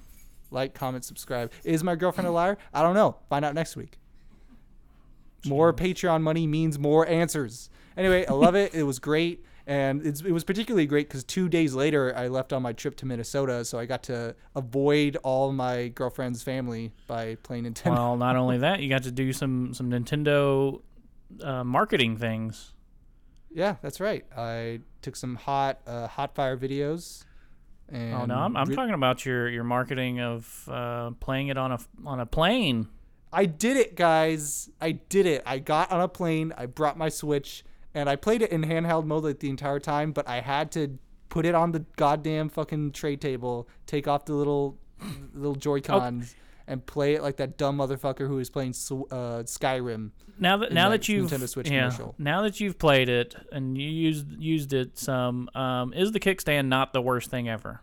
like, 0.51 0.75
comment, 0.75 1.05
subscribe. 1.05 1.51
Is 1.65 1.83
my 1.83 1.97
girlfriend 1.97 2.29
a 2.29 2.33
liar? 2.33 2.59
I 2.75 2.83
don't 2.83 2.95
know. 2.95 3.17
Find 3.29 3.45
out 3.45 3.55
next 3.55 3.77
week. 3.77 3.99
More 5.47 5.73
Patreon 5.73 6.23
money 6.23 6.47
means 6.47 6.79
more 6.79 7.07
answers. 7.07 7.69
Anyway, 7.97 8.25
I 8.27 8.33
love 8.33 8.55
it. 8.55 8.75
It 8.75 8.85
was 8.85 8.99
great. 8.99 9.45
And 9.67 10.05
it's, 10.05 10.21
it 10.23 10.33
was 10.33 10.45
particularly 10.45 10.87
great 10.87 11.09
because 11.09 11.25
two 11.25 11.49
days 11.49 11.75
later, 11.75 12.15
I 12.17 12.29
left 12.29 12.53
on 12.53 12.63
my 12.63 12.73
trip 12.73 12.97
to 12.97 13.07
Minnesota. 13.07 13.65
So 13.65 13.79
I 13.79 13.87
got 13.87 14.03
to 14.05 14.35
avoid 14.57 15.17
all 15.23 15.53
my 15.53 15.89
girlfriend's 15.89 16.43
family 16.43 16.93
by 17.07 17.37
playing 17.43 17.65
Nintendo. 17.65 17.93
Well, 17.93 18.17
not 18.17 18.37
only 18.37 18.59
that, 18.59 18.81
you 18.81 18.89
got 18.89 19.05
to 19.05 19.13
do 19.13 19.33
some 19.33 19.73
some 19.73 19.91
Nintendo 19.91 20.81
uh, 21.43 21.65
marketing 21.65 22.17
things. 22.17 22.73
Yeah, 23.51 23.77
that's 23.83 24.01
right. 24.01 24.25
I 24.37 24.81
took 25.03 25.17
some 25.17 25.37
hot 25.37 25.81
uh, 25.87 26.07
hot 26.07 26.35
fire 26.35 26.57
videos. 26.57 27.25
And 27.89 28.15
oh 28.15 28.25
no, 28.25 28.37
I'm, 28.37 28.57
I'm 28.57 28.69
re- 28.69 28.75
talking 28.75 28.95
about 28.95 29.27
your 29.27 29.49
your 29.49 29.65
marketing 29.65 30.21
of 30.21 30.69
uh, 30.71 31.11
playing 31.21 31.49
it 31.49 31.59
on 31.59 31.73
a 31.73 31.79
on 32.07 32.21
a 32.21 32.27
plane. 32.27 32.89
I 33.33 33.47
did 33.47 33.77
it, 33.77 33.97
guys. 33.97 34.71
I 34.81 34.93
did 34.93 35.27
it. 35.27 35.43
I 35.47 35.59
got 35.59 35.91
on 35.91 36.01
a 36.01 36.09
plane. 36.09 36.53
I 36.57 36.67
brought 36.67 36.97
my 36.99 37.09
Switch, 37.09 37.65
and 37.95 38.09
I 38.09 38.17
played 38.17 38.43
it 38.43 38.51
in 38.51 38.63
handheld 38.63 39.07
mode 39.07 39.25
like 39.25 39.41
the 39.41 39.51
entire 39.51 39.81
time. 39.81 40.13
But 40.13 40.29
I 40.29 40.41
had 40.41 40.71
to 40.73 40.99
put 41.29 41.47
it 41.47 41.55
on 41.55 41.73
the 41.73 41.81
goddamn 41.97 42.51
fucking 42.51 42.93
tray 42.93 43.17
table, 43.17 43.69
take 43.87 44.07
off 44.07 44.27
the 44.27 44.35
little 44.35 44.79
little 45.35 45.55
Joy 45.55 45.81
Cons, 45.81 46.35
and 46.73 46.85
play 46.85 47.15
it 47.15 47.23
like 47.23 47.37
that 47.37 47.59
dumb 47.59 47.79
motherfucker 47.79 48.27
who 48.27 48.39
is 48.39 48.49
playing 48.51 48.71
uh, 48.71 49.45
Skyrim. 49.45 50.11
Now 50.39 50.57
that 50.57 50.73
now 50.73 50.89
that 50.89 51.03
that 51.03 51.09
you've 51.09 51.31
Nintendo 51.31 51.49
Switch 51.49 51.71
yeah, 51.71 51.91
commercial. 51.91 52.15
now 52.19 52.43
that 52.43 52.59
you've 52.59 52.79
played 52.79 53.09
it 53.09 53.37
and 53.53 53.77
you 53.77 53.89
used 53.89 54.27
used 54.39 54.73
it 54.73 54.99
some, 54.99 55.51
um, 55.55 55.93
is 55.93 56.13
the 56.13 56.21
kickstand 56.21 56.67
not 56.67 56.93
the 56.93 57.03
worst 57.03 57.31
thing 57.31 57.49
ever? 57.49 57.81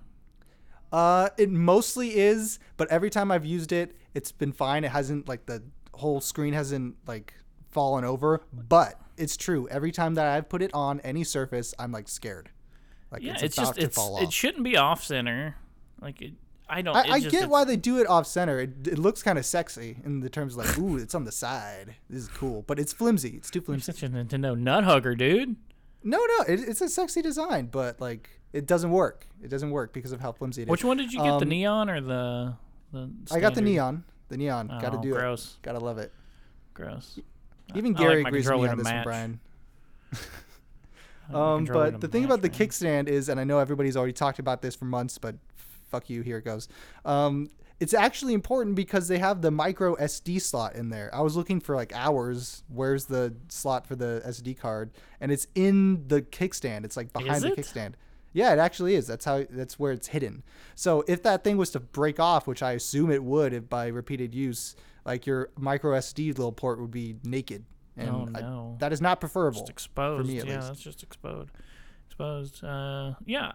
Uh, 0.92 1.30
it 1.38 1.52
mostly 1.52 2.18
is, 2.18 2.58
but 2.76 2.90
every 2.90 3.12
time 3.12 3.32
I've 3.32 3.46
used 3.46 3.72
it, 3.72 3.96
it's 4.16 4.32
been 4.32 4.52
fine. 4.52 4.84
It 4.84 4.90
hasn't 4.90 5.30
like 5.30 5.46
the 5.46 5.62
whole 5.94 6.20
screen 6.20 6.54
hasn't 6.54 6.96
like 7.06 7.36
fallen 7.70 8.04
over. 8.04 8.42
But 8.52 9.00
it's 9.16 9.38
true. 9.38 9.68
Every 9.70 9.92
time 9.92 10.16
that 10.16 10.26
I've 10.26 10.50
put 10.50 10.64
it 10.64 10.72
on 10.74 11.00
any 11.02 11.24
surface, 11.24 11.76
I'm 11.78 11.92
like 11.92 12.08
scared. 12.08 12.50
Like 13.12 13.22
Yeah, 13.22 13.34
it's, 13.34 13.44
it's, 13.44 13.56
just 13.56 13.76
to 13.76 13.84
it's 13.84 13.98
it 13.98 14.34
shouldn't 14.34 14.64
be 14.64 14.78
off 14.78 15.04
center. 15.04 15.56
Like 16.02 16.22
it, 16.22 16.34
I 16.70 16.82
don't. 16.82 16.96
I, 16.96 17.02
it 17.02 17.10
I 17.12 17.20
just, 17.20 17.32
get 17.32 17.50
why 17.50 17.64
they 17.64 17.76
do 17.76 17.98
it 18.00 18.08
off 18.08 18.28
center. 18.28 18.60
It, 18.60 18.88
it 18.88 19.00
looks 19.00 19.24
kind 19.24 19.38
of 19.40 19.46
sexy 19.46 19.98
in 20.06 20.20
the 20.20 20.30
terms 20.30 20.56
of 20.56 20.66
like, 20.66 20.78
ooh, 20.78 20.98
it's 20.98 21.16
on 21.16 21.24
the 21.26 21.32
side. 21.32 21.96
This 22.10 22.24
is 22.24 22.28
cool, 22.30 22.64
but 22.68 22.78
it's 22.80 22.94
flimsy. 22.94 23.30
It's 23.38 23.50
too 23.50 23.60
You're 23.60 23.66
flimsy. 23.66 23.92
such 23.92 24.04
a 24.04 24.10
Nintendo 24.10 24.58
nut 24.58 24.84
hugger, 24.84 25.16
dude. 25.16 25.56
No, 26.04 26.18
no, 26.18 26.44
it, 26.48 26.60
it's 26.62 26.82
a 26.82 26.88
sexy 26.90 27.22
design, 27.22 27.68
but 27.72 28.00
like 28.00 28.30
it 28.54 28.66
doesn't 28.68 28.92
work. 28.92 29.26
It 29.44 29.50
doesn't 29.50 29.72
work 29.72 29.94
because 29.94 30.12
of 30.12 30.22
how 30.22 30.32
flimsy 30.32 30.62
it 30.62 30.66
is. 30.66 30.70
Which 30.70 30.84
one 30.84 30.98
did 30.98 31.12
you 31.12 31.20
get? 31.20 31.40
the 31.40 31.44
Um, 31.46 31.50
neon 31.50 31.90
or 31.90 32.02
the 32.02 32.54
the? 32.94 33.10
I 33.32 33.40
got 33.40 33.56
the 33.56 33.62
neon. 33.62 34.04
The 34.30 34.38
neon. 34.38 34.68
Got 34.68 34.92
to 34.92 34.98
Oh, 35.00 35.02
do 35.02 35.10
it. 35.16 35.20
gross. 35.20 35.58
Gotta 35.64 35.80
love 35.80 35.98
it. 35.98 36.14
Gross. 36.76 37.20
Even 37.76 37.96
I 37.96 38.00
like 38.00 38.08
Gary 38.08 38.24
my 38.24 38.30
agrees 38.30 38.50
with 38.50 38.62
me 38.62 38.68
on 38.68 38.78
this 38.78 38.86
one. 38.88 39.04
Brian. 39.04 39.40
Like 41.32 41.36
Um, 41.36 41.66
but 41.66 42.02
the 42.02 42.08
thing 42.08 42.26
about 42.26 42.42
the 42.42 42.50
man. 42.50 42.58
kickstand 42.58 43.08
is, 43.08 43.30
and 43.30 43.40
I 43.40 43.44
know 43.44 43.60
everybody's 43.60 43.96
already 43.96 44.14
talked 44.14 44.40
about 44.40 44.62
this 44.64 44.76
for 44.76 44.86
months, 44.86 45.18
but 45.20 45.36
fuck 45.90 46.10
you, 46.10 46.22
here 46.22 46.38
it 46.38 46.46
goes. 46.46 46.68
Um, 47.06 47.50
it's 47.80 47.94
actually 47.94 48.34
important 48.34 48.76
because 48.76 49.08
they 49.08 49.20
have 49.20 49.42
the 49.42 49.52
micro 49.52 49.96
SD 49.96 50.42
slot 50.42 50.76
in 50.76 50.90
there. 50.90 51.10
I 51.14 51.22
was 51.22 51.38
looking 51.38 51.60
for 51.62 51.76
like 51.76 51.94
hours. 51.96 52.64
Where's 52.68 53.06
the 53.06 53.34
slot 53.48 53.88
for 53.88 53.96
the 53.96 54.22
SD 54.28 54.58
card? 54.60 54.92
And 55.22 55.32
it's 55.32 55.48
in 55.56 56.08
the 56.10 56.22
kickstand. 56.22 56.84
It's 56.84 56.98
like 56.98 57.14
behind 57.14 57.38
Is 57.38 57.42
the 57.44 57.54
it? 57.54 57.58
kickstand. 57.58 57.94
Yeah, 58.34 58.52
it 58.54 58.60
actually 58.60 58.96
is. 58.96 59.08
That's 59.08 59.24
how. 59.26 59.46
That's 59.50 59.80
where 59.80 59.92
it's 59.94 60.08
hidden. 60.10 60.44
So 60.76 61.04
if 61.08 61.24
that 61.24 61.44
thing 61.44 61.58
was 61.58 61.70
to 61.72 61.80
break 61.80 62.20
off, 62.20 62.48
which 62.48 62.62
I 62.62 62.74
assume 62.74 63.12
it 63.12 63.24
would, 63.24 63.54
if 63.54 63.70
by 63.70 63.88
repeated 63.88 64.36
use, 64.36 64.76
like 65.06 65.26
your 65.26 65.50
micro 65.58 65.98
SD 65.98 66.28
little 66.38 66.52
port 66.52 66.80
would 66.82 66.92
be 66.92 67.16
naked, 67.24 67.64
and 67.98 68.10
Oh 68.10 68.30
I- 68.36 68.42
no. 68.42 68.76
that 68.82 68.92
is 68.94 69.00
not 69.02 69.20
preferable. 69.22 69.62
just 69.62 69.70
exposed. 69.72 70.28
me, 70.28 70.38
at 70.40 70.46
yeah, 70.48 70.56
least. 70.58 70.68
that's 70.68 70.82
just 70.82 71.02
exposed. 71.02 71.50
Exposed. 72.08 72.64
Uh, 72.64 73.14
yeah. 73.26 73.54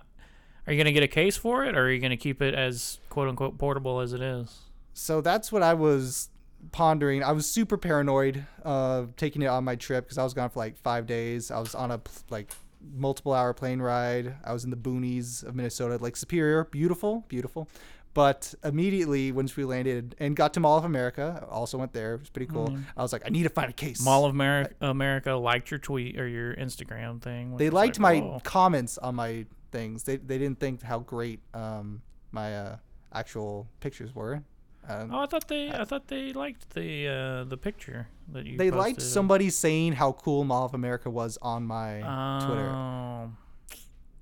Are 0.67 0.73
you 0.73 0.79
gonna 0.79 0.93
get 0.93 1.03
a 1.03 1.09
case 1.09 1.37
for 1.37 1.65
it, 1.65 1.77
or 1.77 1.87
are 1.87 1.91
you 1.91 2.01
gonna 2.01 2.17
keep 2.17 2.41
it 2.41 2.55
as 2.55 2.99
quote 3.11 3.29
unquote 3.29 3.59
portable 3.59 4.01
as 4.01 4.13
it 4.13 4.23
is? 4.23 4.61
so 4.95 5.21
that's 5.21 5.51
what 5.53 5.63
I 5.63 5.75
was 5.75 6.31
pondering. 6.73 7.23
I 7.23 7.33
was 7.33 7.47
super 7.47 7.77
paranoid 7.77 8.47
uh, 8.65 9.07
taking 9.17 9.43
it 9.43 9.47
on 9.47 9.65
my 9.65 9.77
trip 9.77 10.05
because 10.05 10.19
I 10.19 10.25
was 10.25 10.33
gone 10.33 10.49
for 10.51 10.61
like 10.61 10.79
five 10.79 11.07
days. 11.07 11.51
I 11.51 11.59
was 11.59 11.75
on 11.75 11.91
a 11.91 12.01
like 12.31 12.53
multiple 12.95 13.35
hour 13.35 13.53
plane 13.53 13.83
ride. 13.83 14.37
I 14.45 14.53
was 14.53 14.65
in 14.65 14.71
the 14.71 14.77
boonies 14.77 15.45
of 15.45 15.55
Minnesota, 15.55 15.99
like 16.01 16.17
Superior, 16.17 16.65
beautiful, 16.65 17.25
beautiful. 17.29 17.69
But 18.15 18.55
immediately 18.63 19.33
once 19.33 19.57
we 19.57 19.65
landed 19.65 20.15
and 20.21 20.37
got 20.37 20.55
to 20.55 20.61
Mall 20.61 20.79
of 20.79 20.85
America, 20.85 21.45
also 21.51 21.79
went 21.79 21.93
there. 21.93 22.15
It 22.15 22.21
was 22.21 22.31
pretty 22.31 22.47
cool. 22.47 22.79
I 22.97 23.03
was 23.03 23.13
like, 23.13 23.23
I 23.27 23.29
need 23.31 23.43
to 23.43 23.49
find 23.49 23.69
a 23.69 23.73
case. 23.73 24.05
Mall 24.05 24.25
of 24.25 24.31
America, 24.31 24.73
America 24.81 25.33
liked 25.33 25.73
your 25.73 25.79
tweet 25.81 26.17
or 26.17 26.29
your 26.29 26.55
Instagram 26.55 27.21
thing. 27.21 27.57
they 27.57 27.71
liked 27.71 27.99
like, 27.99 28.23
my 28.23 28.27
whoa. 28.29 28.41
comments 28.45 28.99
on 28.99 29.17
my 29.17 29.47
things. 29.75 30.05
They 30.09 30.17
they 30.31 30.39
didn't 30.43 30.59
think 30.65 30.83
how 30.83 30.99
great 31.15 31.41
um, 31.53 32.01
my 32.31 32.49
uh, 32.65 32.77
actual 33.13 33.67
pictures 33.81 34.15
were. 34.15 34.35
Um, 34.89 35.11
Oh, 35.15 35.21
I 35.25 35.27
thought 35.27 35.47
they. 35.49 35.65
I 35.83 35.85
thought 35.85 36.09
they 36.09 36.33
liked 36.33 36.65
the 36.79 36.89
uh, 37.19 37.45
the 37.53 37.57
picture 37.57 38.07
that 38.35 38.45
you. 38.47 38.57
they 38.63 38.71
liked 38.71 39.01
somebody 39.03 39.49
saying 39.51 39.91
how 40.03 40.13
cool 40.13 40.45
Mall 40.45 40.65
of 40.67 40.75
America 40.75 41.09
was 41.11 41.39
on 41.41 41.61
my 41.77 41.91
Twitter. 42.45 42.69
Oh, 42.69 43.31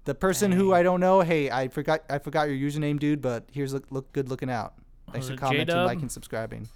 The 0.04 0.14
person 0.14 0.52
who 0.52 0.72
I 0.72 0.82
don't 0.88 1.00
know, 1.00 1.20
hey, 1.32 1.50
I 1.50 1.68
forgot 1.68 1.98
I 2.08 2.18
forgot 2.18 2.48
your 2.48 2.58
username, 2.70 2.98
dude, 2.98 3.20
but 3.20 3.40
here's 3.52 3.72
look, 3.74 3.86
look 3.90 4.12
good 4.12 4.28
looking 4.28 4.50
out. 4.50 4.74
Thanks 5.12 5.28
Was 5.28 5.34
for 5.34 5.40
commenting, 5.40 5.66
J-Dub? 5.66 5.86
liking, 5.86 6.08
subscribing. 6.08 6.68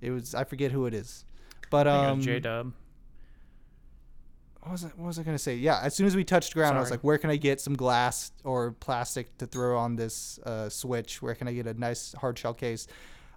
It 0.00 0.10
was 0.10 0.34
I 0.34 0.44
forget 0.44 0.70
who 0.72 0.86
it 0.86 0.94
is, 0.94 1.24
but 1.70 1.86
I 1.86 2.06
um, 2.10 2.20
J 2.20 2.40
Dub. 2.40 2.72
What 4.68 4.72
was 4.72 4.84
I, 4.84 4.88
what 4.88 5.06
was 5.06 5.18
I 5.18 5.22
gonna 5.22 5.38
say? 5.38 5.56
Yeah, 5.56 5.80
as 5.82 5.94
soon 5.94 6.06
as 6.06 6.14
we 6.14 6.24
touched 6.24 6.52
ground, 6.52 6.76
I 6.76 6.80
was 6.80 6.90
like, 6.90 7.00
where 7.02 7.16
can 7.16 7.30
I 7.30 7.36
get 7.36 7.58
some 7.60 7.74
glass 7.74 8.32
or 8.44 8.72
plastic 8.72 9.36
to 9.38 9.46
throw 9.46 9.78
on 9.78 9.96
this 9.96 10.38
uh, 10.44 10.68
switch? 10.68 11.22
Where 11.22 11.34
can 11.34 11.48
I 11.48 11.52
get 11.54 11.66
a 11.66 11.72
nice 11.74 12.12
hard 12.20 12.38
shell 12.38 12.52
case? 12.52 12.86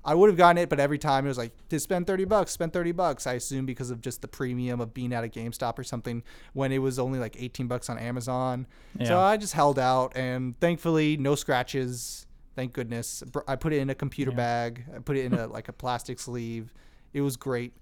I 0.04 0.14
would 0.16 0.30
have 0.30 0.38
gotten 0.38 0.58
it, 0.58 0.68
but 0.68 0.80
every 0.80 0.98
time 0.98 1.26
it 1.26 1.30
was 1.30 1.38
like, 1.38 1.52
to 1.70 1.80
spend 1.80 2.08
30 2.08 2.26
bucks, 2.26 2.52
spend 2.52 2.74
30 2.74 2.92
bucks. 2.92 3.28
I 3.28 3.34
assume 3.34 3.66
because 3.68 3.92
of 3.92 4.02
just 4.02 4.22
the 4.22 4.28
premium 4.28 4.82
of 4.82 4.94
being 4.96 5.14
at 5.14 5.24
a 5.24 5.28
GameStop 5.30 5.78
or 5.80 5.84
something 5.84 6.24
when 6.54 6.72
it 6.72 6.80
was 6.80 6.98
only 7.00 7.20
like 7.20 7.36
18 7.40 7.68
bucks 7.68 7.88
on 7.90 7.98
Amazon. 8.00 8.66
So 9.06 9.20
I 9.20 9.38
just 9.38 9.54
held 9.54 9.78
out 9.80 10.14
and 10.18 10.60
thankfully 10.60 11.18
no 11.18 11.36
scratches. 11.36 12.26
Thank 12.56 12.74
goodness. 12.74 13.24
I 13.48 13.56
put 13.56 13.74
it 13.74 13.78
in 13.78 13.90
a 13.92 13.96
computer 13.96 14.32
Yeah. 14.32 14.38
bag. 14.38 14.86
I 14.96 15.00
put 15.00 15.18
it 15.18 15.26
in 15.26 15.36
a 15.36 15.48
like 15.58 15.70
a 15.70 15.74
plastic 15.74 16.20
sleeve. 16.20 16.74
It 17.14 17.22
was 17.22 17.38
great. 17.38 17.74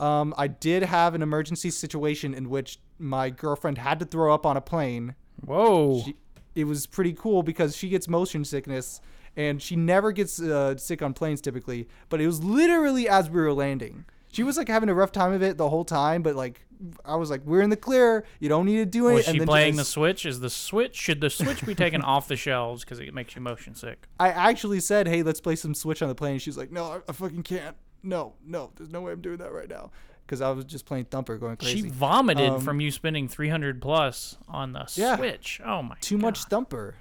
Um, 0.00 0.32
I 0.38 0.46
did 0.46 0.84
have 0.84 1.14
an 1.14 1.22
emergency 1.22 1.70
situation 1.70 2.32
in 2.32 2.48
which 2.48 2.78
my 2.98 3.30
girlfriend 3.30 3.78
had 3.78 3.98
to 4.00 4.04
throw 4.04 4.32
up 4.32 4.44
on 4.46 4.56
a 4.56 4.60
plane. 4.60 5.14
Whoa. 5.44 6.02
She, 6.04 6.16
it 6.54 6.64
was 6.64 6.86
pretty 6.86 7.12
cool 7.12 7.42
because 7.42 7.76
she 7.76 7.88
gets 7.88 8.08
motion 8.08 8.44
sickness 8.44 9.00
and 9.36 9.62
she 9.62 9.76
never 9.76 10.10
gets 10.12 10.40
uh, 10.40 10.76
sick 10.76 11.02
on 11.02 11.14
planes 11.14 11.40
typically. 11.40 11.88
But 12.08 12.20
it 12.20 12.26
was 12.26 12.42
literally 12.42 13.08
as 13.08 13.30
we 13.30 13.40
were 13.40 13.52
landing. 13.52 14.04
She 14.30 14.42
was 14.42 14.58
like 14.58 14.68
having 14.68 14.88
a 14.88 14.94
rough 14.94 15.12
time 15.12 15.32
of 15.32 15.42
it 15.42 15.56
the 15.56 15.68
whole 15.68 15.84
time, 15.84 16.22
but 16.22 16.34
like 16.34 16.66
I 17.04 17.16
was 17.16 17.30
like, 17.30 17.40
"We're 17.44 17.62
in 17.62 17.70
the 17.70 17.76
clear. 17.76 18.24
You 18.40 18.48
don't 18.48 18.66
need 18.66 18.76
to 18.76 18.86
do 18.86 19.08
it." 19.08 19.14
was 19.14 19.24
she 19.24 19.40
playing 19.40 19.76
the 19.76 19.82
just- 19.82 19.92
Switch? 19.92 20.26
Is 20.26 20.40
the 20.40 20.50
Switch 20.50 20.94
should 20.94 21.20
the 21.20 21.30
Switch 21.30 21.64
be 21.64 21.74
taken 21.74 22.02
off 22.02 22.28
the 22.28 22.36
shelves 22.36 22.84
because 22.84 23.00
it 23.00 23.14
makes 23.14 23.34
you 23.34 23.40
motion 23.40 23.74
sick? 23.74 24.06
I 24.20 24.28
actually 24.28 24.80
said, 24.80 25.08
"Hey, 25.08 25.22
let's 25.22 25.40
play 25.40 25.56
some 25.56 25.74
Switch 25.74 26.02
on 26.02 26.08
the 26.08 26.14
plane." 26.14 26.38
She's 26.38 26.58
like, 26.58 26.70
"No, 26.70 26.84
I, 26.84 27.00
I 27.08 27.12
fucking 27.12 27.42
can't. 27.42 27.76
No, 28.02 28.34
no, 28.44 28.70
there's 28.76 28.90
no 28.90 29.00
way 29.00 29.12
I'm 29.12 29.22
doing 29.22 29.38
that 29.38 29.52
right 29.52 29.68
now." 29.68 29.90
Because 30.28 30.42
I 30.42 30.50
was 30.50 30.66
just 30.66 30.84
playing 30.84 31.06
Thumper, 31.06 31.38
going 31.38 31.56
crazy. 31.56 31.80
She 31.82 31.88
vomited 31.88 32.50
Um, 32.50 32.60
from 32.60 32.80
you 32.80 32.90
spending 32.90 33.28
three 33.28 33.48
hundred 33.48 33.80
plus 33.80 34.36
on 34.46 34.72
the 34.74 34.86
Yeah. 34.94 35.16
Switch. 35.16 35.60
Oh 35.64 35.82
my! 35.82 35.96
Too 36.02 36.18
much 36.18 36.44
Thumper. 36.44 36.96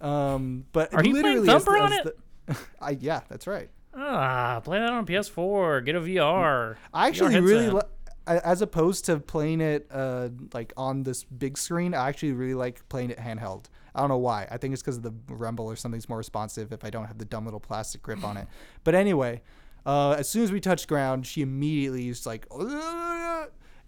Um, 0.00 0.64
but 0.72 0.92
Are 0.92 1.04
you 1.04 1.12
playing 1.12 1.26
literally 1.44 1.48
as 1.48 1.64
Thumper 1.64 1.78
on 1.78 1.92
as 1.92 1.98
it? 2.06 2.18
the- 2.46 2.56
I 2.80 2.90
yeah, 3.00 3.20
that's 3.28 3.46
right. 3.46 3.70
Ah, 3.94 4.60
play 4.64 4.78
that 4.80 4.90
on 4.90 5.06
PS4. 5.06 5.84
Get 5.84 5.94
a 5.94 6.00
VR. 6.00 6.76
I 6.92 7.04
VR 7.04 7.08
actually 7.08 7.40
really, 7.40 7.64
headset. 7.66 7.88
li- 8.26 8.40
as 8.44 8.62
opposed 8.62 9.04
to 9.06 9.18
playing 9.20 9.60
it 9.60 9.86
uh, 9.92 10.30
like 10.52 10.72
on 10.76 11.02
this 11.04 11.22
big 11.24 11.56
screen, 11.58 11.94
I 11.94 12.08
actually 12.08 12.32
really 12.32 12.54
like 12.54 12.88
playing 12.88 13.10
it 13.10 13.18
handheld. 13.18 13.66
I 13.94 14.00
don't 14.00 14.08
know 14.08 14.16
why. 14.18 14.48
I 14.50 14.56
think 14.56 14.72
it's 14.72 14.82
because 14.82 14.96
of 14.96 15.02
the 15.02 15.12
rumble 15.28 15.66
or 15.66 15.76
something's 15.76 16.08
more 16.08 16.18
responsive 16.18 16.72
if 16.72 16.84
I 16.84 16.90
don't 16.90 17.04
have 17.04 17.18
the 17.18 17.26
dumb 17.26 17.44
little 17.44 17.60
plastic 17.60 18.02
grip 18.02 18.24
on 18.24 18.38
it. 18.38 18.48
But 18.84 18.94
anyway, 18.94 19.42
uh, 19.84 20.12
as 20.12 20.28
soon 20.28 20.44
as 20.44 20.52
we 20.52 20.60
touched 20.60 20.86
ground, 20.88 21.26
she 21.26 21.42
immediately 21.42 22.08
is 22.08 22.26
like, 22.26 22.46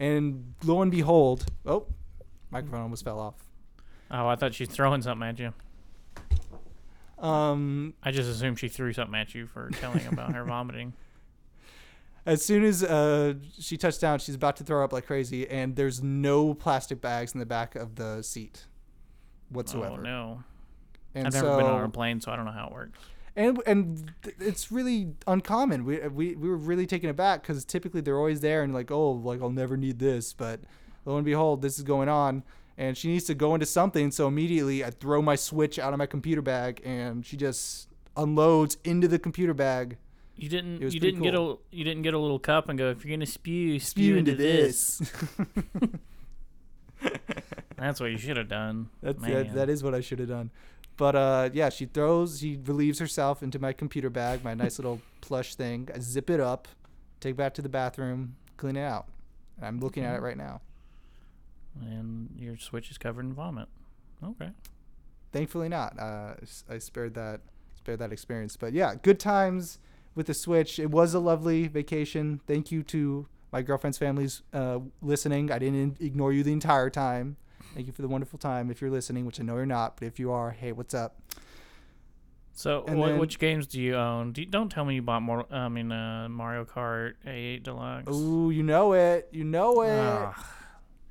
and 0.00 0.54
lo 0.64 0.82
and 0.82 0.90
behold, 0.90 1.46
oh, 1.66 1.86
microphone 2.50 2.80
almost 2.80 3.04
fell 3.04 3.20
off. 3.20 3.36
Oh, 4.10 4.26
I 4.26 4.36
thought 4.36 4.54
she's 4.54 4.68
throwing 4.68 5.02
something 5.02 5.28
at 5.28 5.38
you. 5.38 5.52
Um, 7.24 7.94
I 8.02 8.10
just 8.10 8.28
assumed 8.28 8.58
she 8.58 8.68
threw 8.68 8.92
something 8.92 9.18
at 9.18 9.34
you 9.34 9.46
for 9.46 9.70
telling 9.70 10.06
about 10.06 10.34
her 10.34 10.44
vomiting. 10.46 10.92
as 12.26 12.44
soon 12.44 12.64
as 12.64 12.82
uh, 12.82 13.34
she 13.58 13.76
touched 13.76 14.00
down, 14.00 14.18
she's 14.18 14.34
about 14.34 14.56
to 14.56 14.64
throw 14.64 14.84
up 14.84 14.92
like 14.92 15.06
crazy, 15.06 15.48
and 15.48 15.76
there's 15.76 16.02
no 16.02 16.54
plastic 16.54 17.00
bags 17.00 17.32
in 17.32 17.40
the 17.40 17.46
back 17.46 17.76
of 17.76 17.94
the 17.94 18.22
seat 18.22 18.66
whatsoever. 19.48 19.96
Oh 19.98 20.02
no! 20.02 20.44
And 21.14 21.28
I've 21.28 21.34
never 21.34 21.46
so, 21.46 21.56
been 21.56 21.66
on 21.66 21.84
a 21.84 21.88
plane, 21.88 22.20
so 22.20 22.32
I 22.32 22.36
don't 22.36 22.44
know 22.44 22.52
how 22.52 22.66
it 22.66 22.72
works. 22.72 22.98
And 23.36 23.60
and 23.66 24.12
it's 24.38 24.70
really 24.70 25.14
uncommon. 25.26 25.84
We 25.84 26.00
uh, 26.00 26.08
we, 26.08 26.34
we 26.34 26.48
were 26.48 26.56
really 26.56 26.86
taken 26.86 27.10
aback 27.10 27.42
because 27.42 27.64
typically 27.64 28.00
they're 28.00 28.18
always 28.18 28.40
there 28.40 28.62
and 28.62 28.72
like 28.72 28.90
oh 28.90 29.12
like 29.12 29.42
I'll 29.42 29.50
never 29.50 29.76
need 29.76 29.98
this, 29.98 30.32
but 30.32 30.60
lo 31.04 31.16
and 31.16 31.24
behold, 31.24 31.62
this 31.62 31.78
is 31.78 31.84
going 31.84 32.08
on, 32.08 32.44
and 32.78 32.96
she 32.96 33.08
needs 33.08 33.24
to 33.24 33.34
go 33.34 33.54
into 33.54 33.66
something. 33.66 34.10
So 34.10 34.28
immediately 34.28 34.84
I 34.84 34.90
throw 34.90 35.20
my 35.20 35.36
switch 35.36 35.78
out 35.78 35.92
of 35.92 35.98
my 35.98 36.06
computer 36.06 36.42
bag, 36.42 36.80
and 36.84 37.24
she 37.26 37.36
just 37.36 37.88
unloads 38.16 38.78
into 38.84 39.08
the 39.08 39.18
computer 39.18 39.54
bag. 39.54 39.96
You 40.36 40.48
didn't. 40.48 40.80
You 40.80 41.00
didn't 41.00 41.22
get 41.22 41.34
a. 41.34 41.56
You 41.70 41.84
didn't 41.84 42.02
get 42.02 42.14
a 42.14 42.18
little 42.18 42.38
cup 42.38 42.68
and 42.68 42.78
go. 42.78 42.90
If 42.90 43.04
you're 43.04 43.16
gonna 43.16 43.26
spew, 43.26 43.78
spew, 43.78 44.16
into, 44.16 44.34
this. 44.34 45.00
That's 47.76 48.00
what 48.00 48.10
you 48.10 48.18
should 48.18 48.36
have 48.36 48.48
done. 48.48 48.88
That's 49.02 49.22
that, 49.22 49.54
that 49.54 49.68
is 49.68 49.82
what 49.84 49.94
I 49.94 50.00
should 50.00 50.18
have 50.18 50.28
done. 50.28 50.50
But 50.96 51.16
uh, 51.16 51.50
yeah, 51.52 51.70
she 51.70 51.86
throws, 51.86 52.38
she 52.40 52.58
relieves 52.64 52.98
herself 53.00 53.42
into 53.42 53.58
my 53.58 53.72
computer 53.72 54.10
bag, 54.10 54.44
my 54.44 54.54
nice 54.54 54.78
little 54.78 55.00
plush 55.20 55.54
thing. 55.56 55.88
I 55.94 55.98
zip 55.98 56.30
it 56.30 56.40
up, 56.40 56.68
take 57.20 57.32
it 57.32 57.36
back 57.36 57.54
to 57.54 57.62
the 57.62 57.68
bathroom, 57.68 58.36
clean 58.56 58.76
it 58.76 58.82
out. 58.84 59.06
I'm 59.60 59.80
looking 59.80 60.04
at 60.04 60.14
it 60.14 60.22
right 60.22 60.36
now. 60.36 60.60
and 61.80 62.28
your 62.38 62.56
switch 62.56 62.90
is 62.90 62.98
covered 62.98 63.24
in 63.24 63.32
vomit. 63.34 63.68
Okay. 64.22 64.50
Thankfully 65.32 65.68
not. 65.68 65.98
Uh, 65.98 66.34
I 66.70 66.78
spared 66.78 67.14
that 67.14 67.40
spared 67.76 67.98
that 67.98 68.12
experience. 68.12 68.56
But 68.56 68.72
yeah, 68.72 68.94
good 69.02 69.18
times 69.18 69.78
with 70.14 70.26
the 70.26 70.34
Switch. 70.34 70.78
It 70.78 70.90
was 70.90 71.12
a 71.12 71.18
lovely 71.18 71.66
vacation. 71.66 72.40
Thank 72.46 72.70
you 72.70 72.82
to 72.84 73.26
my 73.52 73.62
girlfriend's 73.62 73.98
families 73.98 74.42
uh, 74.52 74.78
listening. 75.02 75.50
I 75.50 75.58
didn't 75.58 76.00
ignore 76.00 76.32
you 76.32 76.42
the 76.44 76.52
entire 76.52 76.88
time. 76.88 77.36
Thank 77.74 77.86
you 77.86 77.92
for 77.92 78.02
the 78.02 78.08
wonderful 78.08 78.38
time. 78.38 78.70
If 78.70 78.80
you're 78.80 78.90
listening, 78.90 79.24
which 79.26 79.40
I 79.40 79.44
know 79.44 79.56
you're 79.56 79.66
not, 79.66 79.96
but 79.96 80.06
if 80.06 80.18
you 80.18 80.30
are, 80.32 80.50
hey, 80.50 80.72
what's 80.72 80.94
up? 80.94 81.16
So, 82.56 82.84
And 82.86 83.02
then- 83.02 83.18
which 83.18 83.38
games 83.40 83.66
do 83.66 83.80
you 83.80 83.96
own? 83.96 84.32
Do 84.32 84.44
don't 84.44 84.70
tell 84.70 84.84
me 84.84 84.94
you 84.94 85.02
bought 85.02 85.22
more. 85.22 85.44
I 85.52 85.68
mean, 85.68 85.90
uh, 85.90 86.28
Mario 86.28 86.64
Kart 86.64 87.14
8 87.26 87.64
Deluxe. 87.64 88.12
Ooh, 88.14 88.50
you 88.50 88.62
know 88.62 88.92
it. 88.92 89.28
You 89.32 89.42
know 89.44 89.82
it. 89.82 89.90
Ugh. 89.98 90.34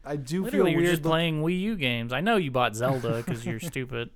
I 0.06 0.16
do 0.16 0.44
Literally, 0.44 0.72
feel 0.74 0.82
you're 0.82 0.92
just 0.92 1.04
look- 1.04 1.12
playing 1.12 1.42
Wii 1.42 1.60
U 1.62 1.76
games. 1.76 2.14
I 2.14 2.22
know 2.22 2.38
you 2.38 2.52
bought 2.52 2.76
Zelda 2.76 3.18
because 3.26 3.46
you're 3.46 3.60
stupid. 3.60 4.10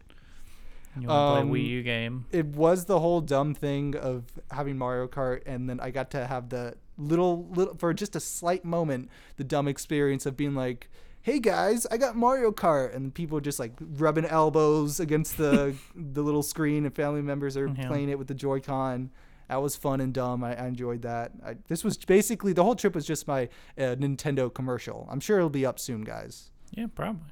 You 0.99 1.07
want 1.07 1.09
to 1.09 1.41
Um, 1.41 1.49
play 1.49 1.59
Wii 1.61 1.67
U 1.67 1.83
game. 1.83 2.25
it 2.31 2.45
was 2.47 2.85
the 2.85 2.99
whole 2.99 3.21
dumb 3.21 3.53
thing 3.53 3.95
of 3.95 4.23
having 4.51 4.77
Mario 4.77 5.07
Kart, 5.07 5.41
and 5.45 5.69
then 5.69 5.79
I 5.81 5.91
got 5.91 6.09
to 6.11 6.25
have 6.27 6.49
the 6.49 6.75
little, 6.97 7.45
little 7.53 7.75
for 7.75 7.93
just 7.93 8.15
a 8.15 8.19
slight 8.19 8.63
moment, 8.65 9.09
the 9.35 9.43
dumb 9.43 9.67
experience 9.67 10.25
of 10.25 10.35
being 10.37 10.55
like, 10.55 10.89
"Hey 11.27 11.39
guys, 11.39 11.85
I 11.91 11.97
got 11.97 12.15
Mario 12.15 12.53
Kart," 12.53 12.95
and 12.95 13.13
people 13.13 13.41
just 13.41 13.59
like 13.59 13.73
rubbing 13.81 14.23
elbows 14.23 15.01
against 15.01 15.37
the 15.37 15.75
the 15.93 16.21
little 16.23 16.41
screen, 16.41 16.85
and 16.85 16.95
family 16.95 17.21
members 17.21 17.57
are 17.57 17.67
Yeah. 17.67 17.85
playing 17.87 18.07
it 18.07 18.17
with 18.17 18.27
the 18.29 18.33
Joy-Con. 18.33 19.09
That 19.49 19.61
was 19.61 19.75
fun 19.75 19.99
and 19.99 20.13
dumb. 20.13 20.41
I, 20.41 20.55
I 20.55 20.67
enjoyed 20.67 21.01
that. 21.01 21.33
I, 21.45 21.55
this 21.67 21.83
was 21.83 21.97
basically 21.97 22.53
the 22.53 22.63
whole 22.63 22.75
trip 22.75 22.95
was 22.95 23.05
just 23.05 23.27
my 23.27 23.49
uh, 23.77 23.95
Nintendo 23.99 24.53
commercial. 24.53 25.05
I'm 25.11 25.19
sure 25.19 25.35
it'll 25.37 25.49
be 25.49 25.65
up 25.65 25.79
soon, 25.79 26.01
guys. 26.05 26.49
Yeah, 26.71 26.87
probably. 26.95 27.31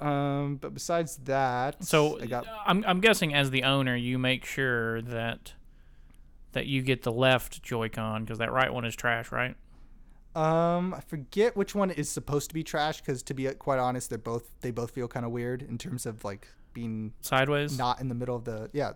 Um, 0.00 0.56
but 0.56 0.74
besides 0.74 1.16
that, 1.24 1.84
So 1.84 2.20
I 2.20 2.26
got 2.26 2.46
I'm 2.66 2.84
I'm 2.84 3.00
guessing 3.00 3.32
as 3.32 3.50
the 3.52 3.62
owner, 3.62 3.94
you 3.94 4.18
make 4.18 4.44
sure 4.44 5.02
that 5.02 5.52
that 6.50 6.66
you 6.66 6.82
get 6.82 7.04
the 7.04 7.12
left 7.12 7.62
Joy-Con 7.62 8.24
because 8.24 8.38
that 8.38 8.50
right 8.50 8.74
one 8.74 8.84
is 8.84 8.96
trash, 8.96 9.30
right? 9.30 9.54
Um, 10.36 10.92
I 10.94 11.00
forget 11.00 11.56
which 11.56 11.74
one 11.74 11.90
is 11.90 12.08
supposed 12.10 12.50
to 12.50 12.54
be 12.54 12.62
trash 12.62 13.00
because, 13.00 13.22
to 13.24 13.34
be 13.34 13.46
quite 13.54 13.78
honest, 13.78 14.10
they're 14.10 14.18
both 14.18 14.50
they 14.60 14.70
both 14.70 14.90
feel 14.90 15.08
kind 15.08 15.24
of 15.24 15.32
weird 15.32 15.62
in 15.62 15.78
terms 15.78 16.04
of 16.06 16.24
like 16.24 16.48
being 16.74 17.12
Sideways. 17.22 17.78
not 17.78 18.00
in 18.00 18.08
the 18.08 18.14
middle 18.14 18.36
of 18.36 18.44
the 18.44 18.68
yeah, 18.74 18.92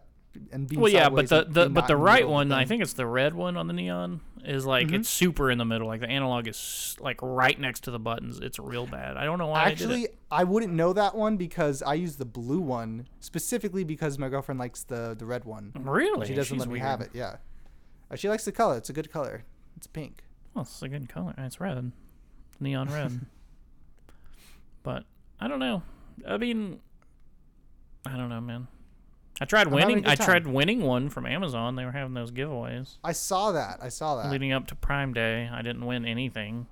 and 0.52 0.68
being 0.68 0.80
well, 0.82 0.92
yeah, 0.92 1.08
but 1.08 1.28
the, 1.30 1.44
the 1.48 1.68
but 1.70 1.86
the 1.86 1.96
right 1.96 2.24
of 2.24 2.28
one, 2.30 2.52
I 2.52 2.66
think 2.66 2.82
it's 2.82 2.92
the 2.92 3.06
red 3.06 3.34
one 3.34 3.56
on 3.56 3.68
the 3.68 3.72
neon, 3.72 4.20
is 4.44 4.66
like 4.66 4.88
Mhm. 4.88 4.96
it's 5.00 5.08
super 5.08 5.50
in 5.50 5.56
the 5.56 5.64
middle. 5.64 5.88
Like 5.88 6.00
the 6.02 6.10
analog 6.10 6.46
is 6.46 6.94
like 7.00 7.18
right 7.22 7.58
next 7.58 7.84
to 7.84 7.90
the 7.90 7.98
buttons. 7.98 8.38
It's 8.40 8.58
real 8.58 8.86
bad. 8.86 9.16
I 9.16 9.24
don't 9.24 9.38
know 9.38 9.46
why. 9.46 9.62
Actually, 9.64 10.02
it. 10.02 10.18
I 10.30 10.44
wouldn't 10.44 10.74
know 10.74 10.92
that 10.92 11.14
one 11.14 11.38
because 11.38 11.80
I 11.82 11.94
use 11.94 12.16
the 12.16 12.26
blue 12.26 12.60
one 12.60 13.08
specifically 13.20 13.82
because 13.82 14.18
my 14.18 14.28
girlfriend 14.28 14.60
likes 14.60 14.82
the 14.84 15.16
the 15.18 15.24
red 15.24 15.46
one. 15.46 15.72
really, 15.74 16.26
She 16.26 16.34
doesn't 16.34 16.54
She's 16.56 16.60
let 16.60 16.68
me 16.68 16.72
weird. 16.74 16.84
have 16.84 17.00
it. 17.00 17.10
Yeah, 17.14 17.36
Uh, 18.10 18.16
she 18.16 18.28
likes 18.28 18.44
the 18.44 18.52
color. 18.52 18.76
It's 18.76 18.90
a 18.90 18.92
good 18.92 19.10
color. 19.10 19.44
It's 19.78 19.86
pink. 19.86 20.22
Oh, 20.50 20.60
well, 20.60 20.62
it's 20.62 20.82
a 20.82 20.88
good 20.88 21.08
color. 21.08 21.34
It's 21.38 21.60
red, 21.60 21.92
neon 22.58 22.92
red. 22.92 23.20
but 24.82 25.04
I 25.40 25.48
don't 25.48 25.60
know. 25.60 25.82
I 26.26 26.36
mean, 26.38 26.80
I 28.04 28.16
don't 28.16 28.28
know, 28.28 28.40
man. 28.40 28.68
I 29.40 29.46
tried 29.46 29.68
I'm 29.68 29.72
winning. 29.72 30.06
I 30.06 30.16
tried 30.16 30.46
winning 30.46 30.82
one 30.82 31.08
from 31.08 31.24
Amazon. 31.24 31.74
They 31.76 31.84
were 31.84 31.92
having 31.92 32.12
those 32.12 32.30
giveaways 32.30 32.96
I 33.02 33.12
saw 33.12 33.52
that. 33.52 33.78
I 33.80 33.88
saw 33.88 34.22
that. 34.22 34.30
leading 34.30 34.52
up 34.52 34.66
to 34.66 34.74
Prime 34.74 35.14
Day. 35.14 35.48
I 35.50 35.62
didn't 35.62 35.86
win 35.86 36.04
anything. 36.04 36.66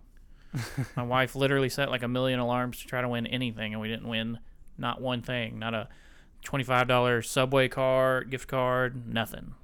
My 0.97 1.03
wife 1.03 1.35
literally 1.35 1.71
set 1.71 1.91
like 1.91 2.03
a 2.03 2.09
million 2.09 2.39
alarms 2.39 2.81
to 2.81 2.87
try 2.87 3.01
to 3.01 3.09
win 3.09 3.27
anything, 3.27 3.73
and 3.73 3.81
we 3.81 3.89
didn't 3.89 4.09
win 4.09 4.39
not 4.77 5.01
one 5.01 5.23
thing. 5.23 5.59
Not 5.59 5.73
a 5.73 5.89
twenty-five 6.43 6.87
dollar 6.87 7.23
Subway 7.23 7.69
card, 7.69 8.31
gift 8.31 8.49
card, 8.49 9.09
nothing. 9.09 9.55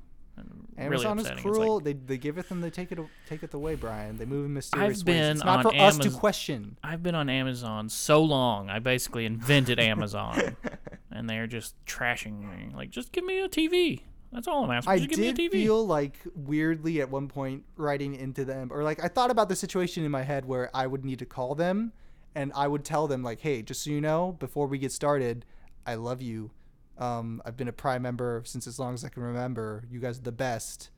And 0.76 0.90
really 0.90 1.06
Amazon 1.06 1.18
is. 1.18 1.26
It's 1.26 1.44
like- 1.44 1.54
cruel. 1.54 1.80
they 1.80 1.92
they 1.92 2.18
give 2.18 2.36
it 2.38 2.50
and 2.50 2.62
they 2.62 2.70
take 2.70 2.90
it 2.92 2.98
take 3.28 3.42
it 3.42 3.54
away, 3.54 3.74
Brian. 3.76 4.16
They 4.18 4.24
move 4.26 4.46
in 4.46 4.54
mysterious 4.54 4.84
I've 4.84 4.90
ways. 4.90 5.02
been 5.04 5.36
It's 5.36 5.44
not 5.44 5.64
on 5.66 5.72
for 5.72 5.78
us 5.78 5.98
to 5.98 6.10
question. 6.10 6.76
I've 6.82 7.02
been 7.02 7.14
on 7.14 7.28
Amazon 7.28 7.88
so 7.88 8.22
long. 8.22 8.68
I 8.70 8.80
basically 8.80 9.24
invented 9.24 9.78
Amazon, 9.78 10.56
and 11.12 11.30
they're 11.30 11.46
just 11.46 11.74
trashing 11.86 12.40
me. 12.40 12.74
Like, 12.74 12.90
just 12.90 13.12
give 13.12 13.24
me 13.24 13.40
a 13.40 13.48
TV. 13.48 14.00
That's 14.32 14.48
all 14.48 14.64
I'm 14.64 14.70
asking. 14.72 14.92
I 14.92 14.96
Just 14.98 15.10
give 15.10 15.18
me 15.20 15.28
a 15.28 15.32
did 15.32 15.52
feel 15.52 15.86
like 15.86 16.18
weirdly 16.34 17.00
at 17.00 17.08
one 17.08 17.28
point 17.28 17.62
writing 17.76 18.16
into 18.16 18.44
them, 18.44 18.70
or 18.72 18.82
like 18.82 19.02
I 19.02 19.06
thought 19.06 19.30
about 19.30 19.48
the 19.48 19.54
situation 19.54 20.04
in 20.04 20.10
my 20.10 20.22
head 20.22 20.44
where 20.44 20.70
I 20.74 20.88
would 20.88 21.04
need 21.04 21.20
to 21.20 21.26
call 21.26 21.54
them, 21.54 21.92
and 22.34 22.50
I 22.56 22.66
would 22.66 22.84
tell 22.84 23.06
them 23.06 23.22
like, 23.22 23.40
"Hey, 23.40 23.62
just 23.62 23.84
so 23.84 23.90
you 23.90 24.00
know, 24.00 24.32
before 24.40 24.66
we 24.66 24.78
get 24.78 24.90
started, 24.90 25.44
I 25.86 25.94
love 25.94 26.20
you. 26.20 26.50
Um, 26.98 27.42
I've 27.44 27.56
been 27.56 27.68
a 27.68 27.72
Prime 27.72 28.02
member 28.02 28.42
since 28.44 28.66
as 28.66 28.78
long 28.78 28.94
as 28.94 29.04
I 29.04 29.08
can 29.08 29.22
remember. 29.22 29.84
You 29.90 30.00
guys 30.00 30.18
are 30.18 30.22
the 30.22 30.32
best. 30.32 30.90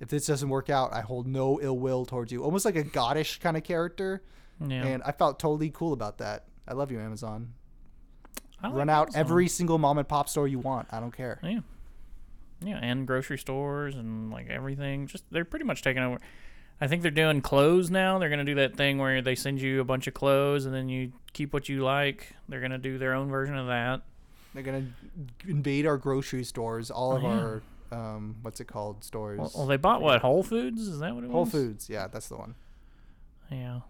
If 0.00 0.08
this 0.08 0.26
doesn't 0.26 0.48
work 0.48 0.68
out, 0.68 0.92
I 0.92 1.00
hold 1.00 1.26
no 1.26 1.60
ill 1.60 1.78
will 1.78 2.04
towards 2.04 2.32
you. 2.32 2.44
Almost 2.44 2.64
like 2.64 2.76
a 2.76 2.84
goddish 2.84 3.40
kind 3.40 3.56
of 3.56 3.64
character, 3.64 4.22
yeah. 4.60 4.84
and 4.84 5.02
I 5.04 5.12
felt 5.12 5.38
totally 5.38 5.70
cool 5.70 5.92
about 5.92 6.18
that. 6.18 6.44
I 6.68 6.74
love 6.74 6.90
you, 6.90 7.00
Amazon. 7.00 7.54
I 8.62 8.68
like 8.68 8.76
Run 8.76 8.90
out 8.90 9.08
Amazon. 9.08 9.20
every 9.20 9.48
single 9.48 9.78
mom 9.78 9.98
and 9.98 10.08
pop 10.08 10.28
store 10.28 10.48
you 10.48 10.58
want. 10.58 10.88
I 10.90 11.00
don't 11.00 11.16
care. 11.16 11.40
Yeah. 11.42 11.60
Yeah, 12.64 12.78
and 12.80 13.06
grocery 13.06 13.38
stores 13.38 13.94
and 13.96 14.30
like 14.30 14.48
everything. 14.48 15.06
Just 15.06 15.24
they're 15.30 15.44
pretty 15.44 15.64
much 15.64 15.82
taking 15.82 16.02
over. 16.02 16.18
I 16.80 16.88
think 16.88 17.02
they're 17.02 17.10
doing 17.10 17.40
clothes 17.40 17.90
now. 17.90 18.18
They're 18.18 18.30
gonna 18.30 18.44
do 18.44 18.54
that 18.56 18.76
thing 18.76 18.98
where 18.98 19.22
they 19.22 19.34
send 19.34 19.60
you 19.60 19.80
a 19.80 19.84
bunch 19.84 20.06
of 20.06 20.14
clothes 20.14 20.66
and 20.66 20.74
then 20.74 20.88
you 20.88 21.12
keep 21.32 21.52
what 21.52 21.68
you 21.68 21.82
like. 21.82 22.34
They're 22.48 22.60
gonna 22.60 22.78
do 22.78 22.98
their 22.98 23.14
own 23.14 23.28
version 23.28 23.56
of 23.56 23.66
that. 23.68 24.02
They're 24.56 24.64
gonna 24.64 24.86
invade 25.46 25.86
our 25.86 25.98
grocery 25.98 26.42
stores, 26.44 26.90
all 26.90 27.12
Oh, 27.12 27.16
of 27.16 27.22
yeah. 27.22 27.28
our 27.28 27.62
um, 27.92 28.36
what's 28.42 28.58
it 28.58 28.64
called 28.66 29.04
stores? 29.04 29.38
Well, 29.38 29.52
well, 29.54 29.66
they 29.66 29.76
bought 29.76 30.00
what 30.02 30.20
Whole 30.22 30.42
Foods? 30.42 30.80
Is 30.80 30.98
that 31.00 31.14
what 31.14 31.24
it 31.24 31.30
Whole 31.30 31.44
was? 31.44 31.52
Whole 31.52 31.60
Foods, 31.60 31.88
yeah, 31.90 32.08
that's 32.08 32.28
the 32.28 32.36
one. 32.36 32.54
Yeah. 33.50 33.80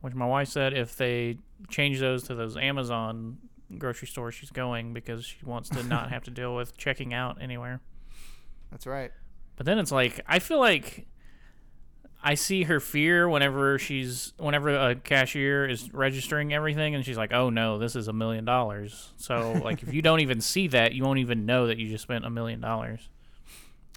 Which 0.00 0.14
my 0.14 0.26
wife 0.26 0.48
said 0.48 0.72
if 0.72 0.96
they 0.96 1.38
change 1.68 2.00
those 2.00 2.22
to 2.24 2.34
those 2.34 2.56
Amazon 2.56 3.36
grocery 3.78 4.08
stores, 4.08 4.34
she's 4.34 4.50
going 4.50 4.92
because 4.94 5.24
she 5.24 5.44
wants 5.44 5.68
to 5.70 5.82
not 5.82 6.10
have 6.10 6.24
to 6.24 6.30
deal 6.30 6.56
with 6.56 6.76
checking 6.76 7.12
out 7.14 7.36
anywhere. 7.40 7.80
That's 8.70 8.86
right. 8.86 9.12
But 9.56 9.66
then 9.66 9.78
it's 9.78 9.92
like 9.92 10.20
I 10.26 10.38
feel 10.40 10.58
like 10.58 11.06
I 12.26 12.34
see 12.36 12.62
her 12.64 12.80
fear 12.80 13.28
whenever 13.28 13.78
she's 13.78 14.32
whenever 14.38 14.70
a 14.74 14.94
cashier 14.94 15.66
is 15.68 15.92
registering 15.92 16.54
everything 16.54 16.94
and 16.94 17.04
she's 17.04 17.18
like, 17.18 17.32
"Oh 17.34 17.50
no, 17.50 17.76
this 17.78 17.94
is 17.94 18.08
a 18.08 18.14
million 18.14 18.46
dollars." 18.46 19.12
So 19.18 19.52
like 19.62 19.82
if 19.82 19.92
you 19.92 20.00
don't 20.00 20.20
even 20.20 20.40
see 20.40 20.66
that, 20.68 20.94
you 20.94 21.02
won't 21.04 21.18
even 21.18 21.44
know 21.44 21.66
that 21.66 21.76
you 21.76 21.88
just 21.88 22.02
spent 22.02 22.24
a 22.24 22.30
million 22.30 22.60
dollars. 22.62 23.08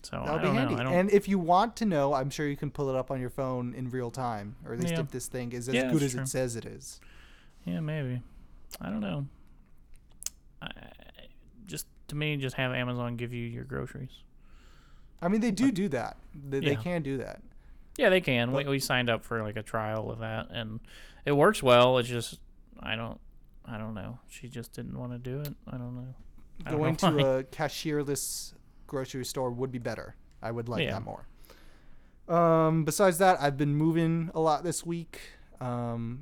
So 0.03 0.17
That'll 0.17 0.35
I 0.35 0.37
be 0.39 0.43
don't 0.45 0.55
handy. 0.57 0.75
know. 0.75 0.79
I 0.81 0.83
don't. 0.83 0.93
And 0.93 1.11
if 1.11 1.27
you 1.29 1.39
want 1.39 1.75
to 1.77 1.85
know, 1.85 2.13
I'm 2.13 2.29
sure 2.29 2.45
you 2.47 2.57
can 2.57 2.69
pull 2.69 2.89
it 2.89 2.95
up 2.97 3.11
on 3.11 3.19
your 3.21 3.29
phone 3.29 3.73
in 3.73 3.89
real 3.89 4.11
time, 4.11 4.55
or 4.65 4.73
at 4.73 4.79
least 4.81 4.93
Yeah. 4.93 4.99
if 4.99 5.11
this 5.11 5.27
thing 5.27 5.53
is 5.53 5.67
as 5.69 5.75
Yeah, 5.75 5.91
good 5.91 6.03
as 6.03 6.11
true. 6.11 6.21
it 6.21 6.27
says 6.27 6.55
it 6.57 6.65
is. 6.65 6.99
Yeah, 7.65 7.79
maybe. 7.79 8.21
I 8.81 8.89
don't 8.89 8.99
know. 9.01 9.25
I, 10.61 10.69
just 11.65 11.87
to 12.09 12.15
me, 12.15 12.35
just 12.37 12.55
have 12.55 12.73
Amazon 12.73 13.15
give 13.15 13.33
you 13.33 13.45
your 13.45 13.63
groceries. 13.63 14.11
I 15.21 15.29
mean, 15.29 15.41
they 15.41 15.51
do 15.51 15.71
do 15.71 15.89
that. 15.89 16.17
They, 16.49 16.59
they 16.59 16.71
Yeah. 16.71 16.81
can 16.81 17.01
do 17.01 17.17
that. 17.17 17.41
Yeah, 17.97 18.09
they 18.09 18.21
can. 18.21 18.51
We, 18.51 18.63
But- 18.63 18.69
we 18.71 18.79
signed 18.79 19.09
up 19.09 19.23
for 19.25 19.41
like 19.43 19.57
a 19.57 19.63
trial 19.63 20.09
of 20.11 20.19
that, 20.19 20.47
and 20.51 20.79
it 21.25 21.31
works 21.33 21.61
well. 21.63 21.97
It's 21.97 22.07
just 22.09 22.39
I 22.79 22.95
don't, 22.95 23.19
I 23.65 23.77
don't 23.77 23.93
know. 23.95 24.19
She 24.29 24.47
just 24.47 24.71
didn't 24.73 24.97
want 24.97 25.11
to 25.13 25.17
do 25.17 25.41
it. 25.41 25.53
I 25.67 25.71
don't 25.77 25.95
know. 25.95 26.13
I 26.65 26.71
don't 26.71 26.79
Going 26.79 27.17
know 27.17 27.17
why. 27.17 27.23
to 27.33 27.37
a 27.39 27.43
cashierless 27.43 28.53
grocery 28.85 29.25
store 29.25 29.49
would 29.51 29.71
be 29.71 29.79
better. 29.79 30.15
I 30.41 30.51
would 30.51 30.69
like 30.69 30.83
Yeah. 30.83 30.99
that 30.99 31.03
more. 31.03 31.25
Um, 32.27 32.83
besides 32.83 33.17
that, 33.19 33.41
I've 33.41 33.57
been 33.57 33.75
moving 33.75 34.29
a 34.35 34.39
lot 34.39 34.63
this 34.63 34.85
week. 34.85 35.19
Um, 35.61 36.21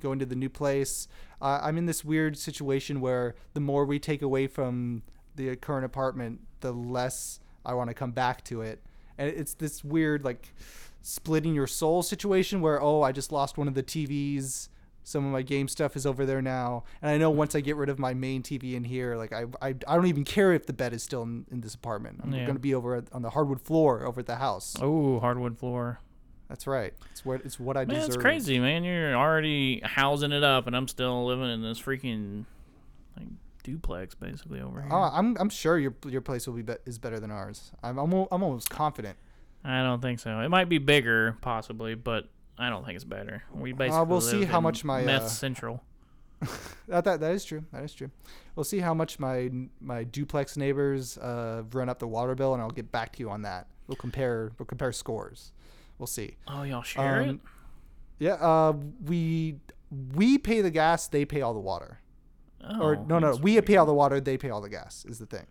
going 0.00 0.18
to 0.18 0.26
the 0.26 0.34
new 0.36 0.48
place. 0.50 1.08
Uh, 1.40 1.60
I'm 1.62 1.78
in 1.78 1.86
this 1.86 2.04
weird 2.04 2.36
situation 2.36 3.00
where 3.00 3.34
the 3.54 3.60
more 3.60 3.84
we 3.84 3.98
take 3.98 4.22
away 4.22 4.46
from 4.46 5.02
the 5.36 5.54
current 5.56 5.84
apartment, 5.84 6.40
the 6.60 6.72
less 6.72 7.40
I 7.64 7.74
want 7.74 7.88
to 7.88 7.94
come 7.94 8.10
back 8.12 8.44
to 8.44 8.62
it. 8.62 8.82
And 9.18 9.28
it's 9.28 9.54
this 9.54 9.84
weird 9.84 10.24
like 10.24 10.52
splitting 11.02 11.54
your 11.54 11.66
soul 11.66 12.02
situation 12.02 12.60
where 12.60 12.80
oh, 12.80 13.02
I 13.02 13.12
just 13.12 13.32
lost 13.32 13.58
one 13.58 13.68
of 13.68 13.74
the 13.74 13.82
TVs. 13.82 14.68
Some 15.04 15.26
of 15.26 15.32
my 15.32 15.42
game 15.42 15.66
stuff 15.66 15.96
is 15.96 16.06
over 16.06 16.24
there 16.24 16.40
now, 16.40 16.84
and 17.02 17.10
I 17.10 17.18
know 17.18 17.32
mm. 17.32 17.34
once 17.34 17.56
I 17.56 17.60
get 17.60 17.74
rid 17.74 17.88
of 17.88 17.98
my 17.98 18.14
main 18.14 18.40
TV 18.40 18.74
in 18.74 18.84
here, 18.84 19.16
like 19.16 19.32
I, 19.32 19.46
I, 19.60 19.68
I 19.88 19.96
don't 19.96 20.06
even 20.06 20.22
care 20.22 20.52
if 20.52 20.66
the 20.66 20.72
bed 20.72 20.92
is 20.92 21.02
still 21.02 21.22
in, 21.22 21.44
in 21.50 21.60
this 21.60 21.74
apartment. 21.74 22.20
I'm 22.22 22.32
Yeah. 22.32 22.46
gonna 22.46 22.60
be 22.60 22.72
over 22.72 22.94
at, 22.94 23.12
on 23.12 23.22
the 23.22 23.30
hardwood 23.30 23.60
floor 23.60 24.06
over 24.06 24.20
at 24.20 24.26
the 24.26 24.36
house. 24.36 24.76
Oh, 24.80 25.18
hardwood 25.18 25.58
floor. 25.58 25.98
That's 26.48 26.68
right. 26.68 26.94
It's 27.10 27.24
what 27.24 27.44
it's 27.44 27.58
what 27.58 27.76
I 27.76 27.84
Man, 27.84 27.96
deserve. 27.96 28.08
it's 28.10 28.16
crazy, 28.16 28.60
man. 28.60 28.84
You're 28.84 29.16
already 29.16 29.80
housing 29.80 30.30
it 30.30 30.44
up, 30.44 30.68
and 30.68 30.76
I'm 30.76 30.86
still 30.86 31.26
living 31.26 31.50
in 31.50 31.62
this 31.62 31.80
freaking 31.80 32.44
duplex, 33.62 34.14
basically 34.14 34.60
over 34.60 34.80
here. 34.80 34.90
Oh, 34.92 35.10
I'm 35.12 35.36
I'm 35.38 35.48
sure 35.48 35.78
your 35.78 35.94
your 36.06 36.20
place 36.20 36.46
will 36.46 36.54
be, 36.54 36.62
be 36.62 36.74
is 36.86 36.98
better 36.98 37.20
than 37.20 37.30
ours. 37.30 37.72
I'm 37.82 37.98
I'm, 37.98 38.12
I'm 38.12 38.42
almost 38.42 38.70
confident. 38.70 39.16
I 39.64 39.82
don't 39.82 40.02
think 40.02 40.18
so. 40.18 40.40
It 40.40 40.48
might 40.48 40.68
be 40.68 40.78
bigger, 40.78 41.36
possibly, 41.40 41.94
but 41.94 42.28
I 42.58 42.68
don't 42.68 42.84
think 42.84 42.96
it's 42.96 43.04
better. 43.04 43.44
We 43.52 43.72
basically 43.72 44.06
we'll 44.06 44.20
see 44.20 44.44
how 44.44 44.60
much 44.60 44.84
my, 44.84 45.02
meth 45.02 45.22
uh, 45.22 45.28
central. 45.28 45.82
That, 46.88 47.04
that 47.04 47.20
that 47.20 47.32
is 47.32 47.44
true. 47.44 47.64
That 47.72 47.84
is 47.84 47.94
true. 47.94 48.10
We'll 48.56 48.64
see 48.64 48.80
how 48.80 48.92
much 48.92 49.20
my 49.20 49.50
my 49.80 50.02
duplex 50.02 50.56
neighbors 50.56 51.16
uh, 51.16 51.62
run 51.72 51.88
up 51.88 52.00
the 52.00 52.08
water 52.08 52.34
bill, 52.34 52.52
and 52.52 52.60
I'll 52.60 52.70
get 52.70 52.90
back 52.90 53.12
to 53.12 53.20
you 53.20 53.30
on 53.30 53.42
that. 53.42 53.68
We'll 53.86 53.96
compare 53.96 54.50
we'll 54.58 54.66
compare 54.66 54.92
scores. 54.92 55.52
We'll 55.98 56.08
see. 56.08 56.36
Oh, 56.48 56.64
y'all 56.64 56.82
share 56.82 57.20
it? 57.22 57.28
Um, 57.28 57.40
Yeah. 58.18 58.34
Uh, 58.34 58.74
we 59.04 59.56
we 60.14 60.36
pay 60.38 60.60
the 60.60 60.70
gas, 60.70 61.06
they 61.06 61.24
pay 61.24 61.42
all 61.42 61.54
the 61.54 61.60
water. 61.60 62.00
Oh, 62.64 62.80
or 62.80 62.96
no, 62.96 63.18
no, 63.18 63.34
we 63.36 63.60
pay 63.60 63.76
all 63.76 63.86
the 63.86 63.94
water, 63.94 64.20
they 64.20 64.38
pay 64.38 64.50
all 64.50 64.60
the 64.60 64.68
gas. 64.68 65.04
Is 65.08 65.18
the 65.18 65.26
thing. 65.26 65.46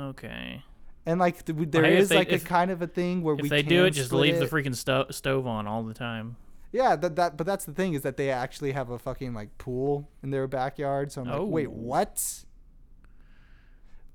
Okay. 0.00 0.62
And 1.06 1.18
like 1.20 1.44
the, 1.44 1.52
there 1.52 1.84
hey, 1.84 1.98
is 1.98 2.08
they- 2.08 2.16
like 2.16 2.30
if- 2.32 2.44
a 2.44 2.46
kind 2.46 2.70
of 2.70 2.82
a 2.82 2.86
thing 2.86 3.22
where 3.22 3.34
If 3.34 3.42
we 3.42 3.48
they 3.48 3.62
do 3.62 3.84
it, 3.84 3.90
just 3.90 4.12
leave 4.12 4.34
it. 4.34 4.38
the 4.40 4.46
freaking 4.46 4.74
sto- 4.74 5.06
stove 5.10 5.46
on 5.46 5.66
all 5.66 5.82
the 5.82 5.94
time. 5.94 6.36
Yeah, 6.72 6.96
that 6.96 7.16
that 7.16 7.36
but 7.36 7.46
that's 7.46 7.64
the 7.66 7.72
thing 7.72 7.92
is 7.94 8.00
that 8.02 8.16
they 8.16 8.30
actually 8.30 8.72
have 8.72 8.88
a 8.90 8.98
fucking 8.98 9.34
like 9.34 9.58
pool 9.58 10.08
in 10.22 10.30
their 10.30 10.46
backyard. 10.46 11.12
So 11.12 11.20
I'm 11.22 11.28
like, 11.28 11.40
wait, 11.42 11.66
Oh. 11.68 11.70
what? 11.70 12.44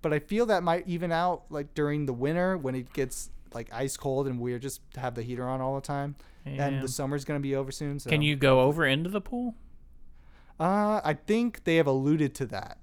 But 0.01 0.13
I 0.13 0.19
feel 0.19 0.45
that 0.47 0.63
might 0.63 0.87
even 0.87 1.11
out 1.11 1.43
like 1.49 1.73
during 1.73 2.05
the 2.05 2.13
winter 2.13 2.57
when 2.57 2.73
it 2.75 2.93
gets 2.93 3.29
like 3.53 3.71
ice 3.73 3.95
cold 3.97 4.27
and 4.27 4.39
we're 4.39 4.59
just 4.59 4.81
have 4.95 5.15
the 5.15 5.21
heater 5.23 5.47
on 5.47 5.61
all 5.61 5.75
the 5.75 5.81
time. 5.81 6.15
Yeah. 6.45 6.65
And 6.67 6.81
the 6.81 6.87
summer's 6.87 7.25
gonna 7.25 7.39
be 7.39 7.55
over 7.55 7.71
soon. 7.71 7.99
So 7.99 8.09
Can 8.09 8.21
you 8.21 8.35
go 8.35 8.61
over 8.61 8.85
into 8.85 9.09
the 9.09 9.21
pool? 9.21 9.55
Uh, 10.59 11.01
I 11.03 11.13
think 11.13 11.63
they 11.63 11.75
have 11.75 11.87
alluded 11.87 12.33
to 12.35 12.45
that. 12.47 12.77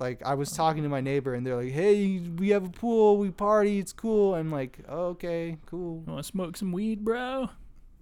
Like 0.00 0.22
I 0.24 0.34
was 0.34 0.52
talking 0.52 0.82
to 0.84 0.88
my 0.88 1.00
neighbor 1.00 1.34
and 1.34 1.44
they're 1.46 1.56
like, 1.56 1.72
"Hey, 1.72 2.18
we 2.18 2.50
have 2.50 2.64
a 2.64 2.68
pool, 2.70 3.16
we 3.16 3.30
party, 3.30 3.78
it's 3.78 3.92
cool." 3.92 4.34
I'm 4.34 4.50
like, 4.50 4.78
"Okay, 4.88 5.58
cool." 5.66 5.98
Want 6.06 6.18
to 6.20 6.22
smoke 6.22 6.56
some 6.56 6.70
weed, 6.72 7.04
bro? 7.04 7.50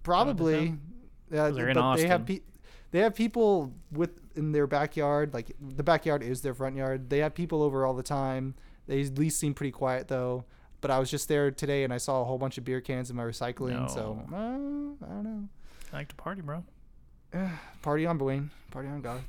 Probably. 0.03 0.75
Yeah, 1.31 1.49
they're 1.49 1.69
in 1.69 1.75
but 1.75 1.95
they 1.95 2.07
have 2.07 2.21
Austin. 2.21 2.37
pe- 2.37 2.43
they 2.91 2.99
have 2.99 3.15
people 3.15 3.73
with 3.91 4.11
in 4.37 4.51
their 4.51 4.67
backyard. 4.67 5.33
Like 5.33 5.51
the 5.59 5.83
backyard 5.83 6.23
is 6.23 6.41
their 6.41 6.53
front 6.53 6.75
yard. 6.75 7.09
They 7.09 7.19
have 7.19 7.33
people 7.33 7.63
over 7.63 7.85
all 7.85 7.93
the 7.93 8.03
time. 8.03 8.55
They 8.87 9.01
at 9.01 9.17
least 9.17 9.39
seem 9.39 9.53
pretty 9.53 9.71
quiet 9.71 10.07
though. 10.07 10.45
But 10.79 10.91
I 10.91 10.99
was 10.99 11.09
just 11.09 11.27
there 11.27 11.49
today 11.49 11.83
and 11.83 11.91
I 11.91 11.97
saw 11.97 12.21
a 12.21 12.25
whole 12.25 12.37
bunch 12.37 12.57
of 12.59 12.63
beer 12.63 12.79
cans 12.81 13.09
in 13.09 13.15
my 13.15 13.23
recycling. 13.23 13.89
So 13.89 14.23
uh, 14.31 14.35
I 14.35 15.09
don't 15.09 15.23
know. 15.23 15.49
I 15.91 15.97
like 15.97 16.07
to 16.09 16.15
party, 16.15 16.41
bro. 16.41 16.63
Party 17.81 18.05
on, 18.05 18.17
Wayne. 18.17 18.51
Party 18.71 18.87
on, 18.89 19.01
Garth. 19.01 19.23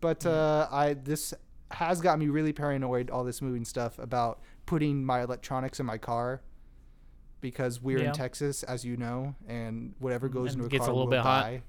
But 0.00 0.24
uh, 0.26 0.68
I 0.70 0.94
this 0.94 1.34
has 1.72 2.00
got 2.00 2.18
me 2.18 2.28
really 2.28 2.52
paranoid. 2.52 3.10
All 3.10 3.24
this 3.24 3.42
moving 3.42 3.64
stuff 3.64 3.98
about 3.98 4.40
putting 4.66 5.04
my 5.04 5.22
electronics 5.22 5.80
in 5.80 5.86
my 5.86 5.98
car 5.98 6.42
because 7.40 7.80
we're 7.80 7.98
Yeah. 8.00 8.08
in 8.08 8.12
Texas, 8.12 8.62
as 8.62 8.84
you 8.84 8.96
know, 8.96 9.34
and 9.48 9.94
whatever 9.98 10.28
goes 10.28 10.52
And 10.54 10.62
into 10.62 10.66
a 10.66 10.68
gets 10.68 10.84
car 10.84 10.90
a 10.90 10.92
little 10.92 11.06
will 11.06 11.10
bit 11.10 11.20
hot. 11.22 11.42
die. 11.44 11.62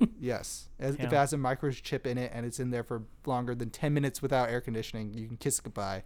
yes, 0.20 0.68
As- 0.78 0.94
if 0.94 1.00
it 1.02 1.12
has 1.12 1.32
a 1.32 1.36
microchip 1.36 2.06
in 2.06 2.16
it 2.16 2.30
and 2.34 2.46
it's 2.46 2.58
in 2.60 2.70
there 2.70 2.84
for 2.84 3.02
longer 3.26 3.54
than 3.54 3.70
ten 3.70 3.92
minutes 3.92 4.22
without 4.22 4.48
air 4.48 4.60
conditioning, 4.60 5.12
you 5.14 5.26
can 5.28 5.36
kiss 5.36 5.60
goodbye. 5.60 6.02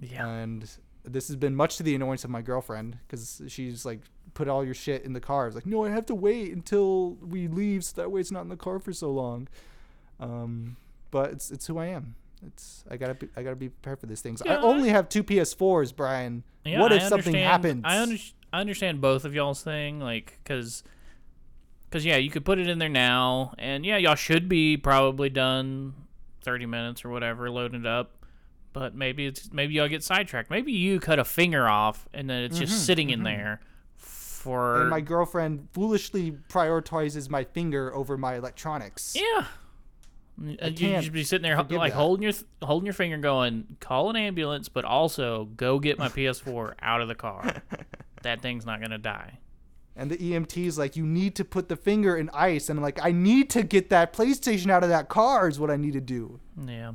Yeah. 0.00 0.26
And 0.28 0.70
this 1.04 1.28
has 1.28 1.36
been 1.36 1.54
much 1.54 1.76
to 1.78 1.82
the 1.82 1.94
annoyance 1.94 2.24
of 2.24 2.30
my 2.30 2.42
girlfriend 2.42 2.98
because 3.06 3.42
she's 3.48 3.84
like, 3.84 4.00
put 4.34 4.48
all 4.48 4.64
your 4.64 4.74
shit 4.74 5.04
in 5.04 5.12
the 5.12 5.20
car. 5.20 5.44
I 5.44 5.46
was 5.46 5.54
like, 5.54 5.66
no, 5.66 5.84
I 5.84 5.90
have 5.90 6.06
to 6.06 6.14
wait 6.14 6.52
until 6.52 7.14
we 7.14 7.48
leave 7.48 7.84
so 7.84 8.00
that 8.00 8.10
way 8.10 8.20
it's 8.20 8.30
not 8.30 8.42
in 8.42 8.48
the 8.48 8.56
car 8.56 8.78
for 8.78 8.92
so 8.92 9.10
long. 9.10 9.48
Um, 10.20 10.76
but 11.10 11.32
it's 11.32 11.50
it's 11.50 11.66
who 11.66 11.78
I 11.78 11.86
am. 11.86 12.14
It's 12.46 12.84
I 12.90 12.96
gotta 12.96 13.14
be 13.14 13.28
I 13.36 13.42
gotta 13.42 13.56
be 13.56 13.68
prepared 13.68 14.00
for 14.00 14.06
these 14.06 14.20
things. 14.20 14.42
Yeah, 14.44 14.52
I 14.52 14.56
I- 14.56 14.62
only 14.62 14.90
have 14.90 15.08
two 15.08 15.22
PS4s, 15.22 15.94
Brian. 15.94 16.44
Yeah, 16.64 16.80
what 16.80 16.92
if 16.92 17.02
something 17.02 17.34
happens? 17.34 17.82
I, 17.84 18.00
under, 18.00 18.16
I 18.52 18.60
understand 18.60 19.00
both 19.00 19.24
of 19.24 19.34
y'all's 19.34 19.62
thing, 19.62 19.98
like, 19.98 20.38
cause, 20.44 20.84
cause 21.90 22.04
yeah, 22.04 22.16
you 22.18 22.30
could 22.30 22.44
put 22.44 22.60
it 22.60 22.68
in 22.68 22.78
there 22.78 22.88
now, 22.88 23.52
and 23.58 23.84
yeah, 23.84 23.96
y'all 23.96 24.14
should 24.14 24.48
be 24.48 24.76
probably 24.76 25.28
done 25.28 25.94
thirty 26.44 26.66
minutes 26.66 27.04
or 27.04 27.08
whatever, 27.08 27.50
loading 27.50 27.80
it 27.80 27.86
up. 27.86 28.21
But 28.72 28.94
maybe 28.94 29.26
it's 29.26 29.52
maybe 29.52 29.74
y'all 29.74 29.88
get 29.88 30.02
sidetracked. 30.02 30.50
Maybe 30.50 30.72
you 30.72 31.00
cut 31.00 31.18
a 31.18 31.24
finger 31.24 31.68
off, 31.68 32.08
and 32.14 32.28
then 32.28 32.44
it's 32.44 32.58
just 32.58 32.72
mm-hmm, 32.72 32.82
sitting 32.82 33.10
in 33.10 33.20
mm-hmm. 33.20 33.24
there 33.24 33.60
for 33.96 34.80
and 34.80 34.90
my 34.90 35.00
girlfriend 35.00 35.68
foolishly 35.72 36.32
prioritizes 36.48 37.30
my 37.30 37.44
finger 37.44 37.94
over 37.94 38.16
my 38.16 38.36
electronics. 38.36 39.16
yeah. 39.16 39.46
Uh, 40.42 40.56
and 40.60 40.80
you 40.80 40.88
can't 40.88 41.02
just 41.02 41.12
be 41.12 41.22
sitting 41.22 41.42
there 41.42 41.56
like 41.56 41.68
that. 41.68 41.92
holding 41.92 42.22
your 42.22 42.32
holding 42.62 42.86
your 42.86 42.94
finger, 42.94 43.18
going, 43.18 43.76
"Call 43.80 44.08
an 44.08 44.16
ambulance," 44.16 44.68
but 44.68 44.84
also 44.84 45.44
go 45.56 45.78
get 45.78 45.98
my 45.98 46.08
PS4 46.08 46.74
out 46.82 47.02
of 47.02 47.08
the 47.08 47.14
car. 47.14 47.62
that 48.22 48.40
thing's 48.40 48.64
not 48.64 48.80
gonna 48.80 48.98
die. 48.98 49.38
And 49.94 50.10
the 50.10 50.16
EMT's 50.16 50.78
like, 50.78 50.96
you 50.96 51.04
need 51.04 51.34
to 51.36 51.44
put 51.44 51.68
the 51.68 51.76
finger 51.76 52.16
in 52.16 52.30
ice. 52.32 52.70
And 52.70 52.78
I'm 52.78 52.82
like, 52.82 53.04
I 53.04 53.12
need 53.12 53.50
to 53.50 53.62
get 53.62 53.90
that 53.90 54.12
PlayStation 54.12 54.70
out 54.70 54.82
of 54.82 54.88
that 54.88 55.08
car 55.08 55.48
is 55.48 55.60
what 55.60 55.70
I 55.70 55.76
need 55.76 55.92
to 55.92 56.00
do. 56.00 56.40
Yeah. 56.66 56.92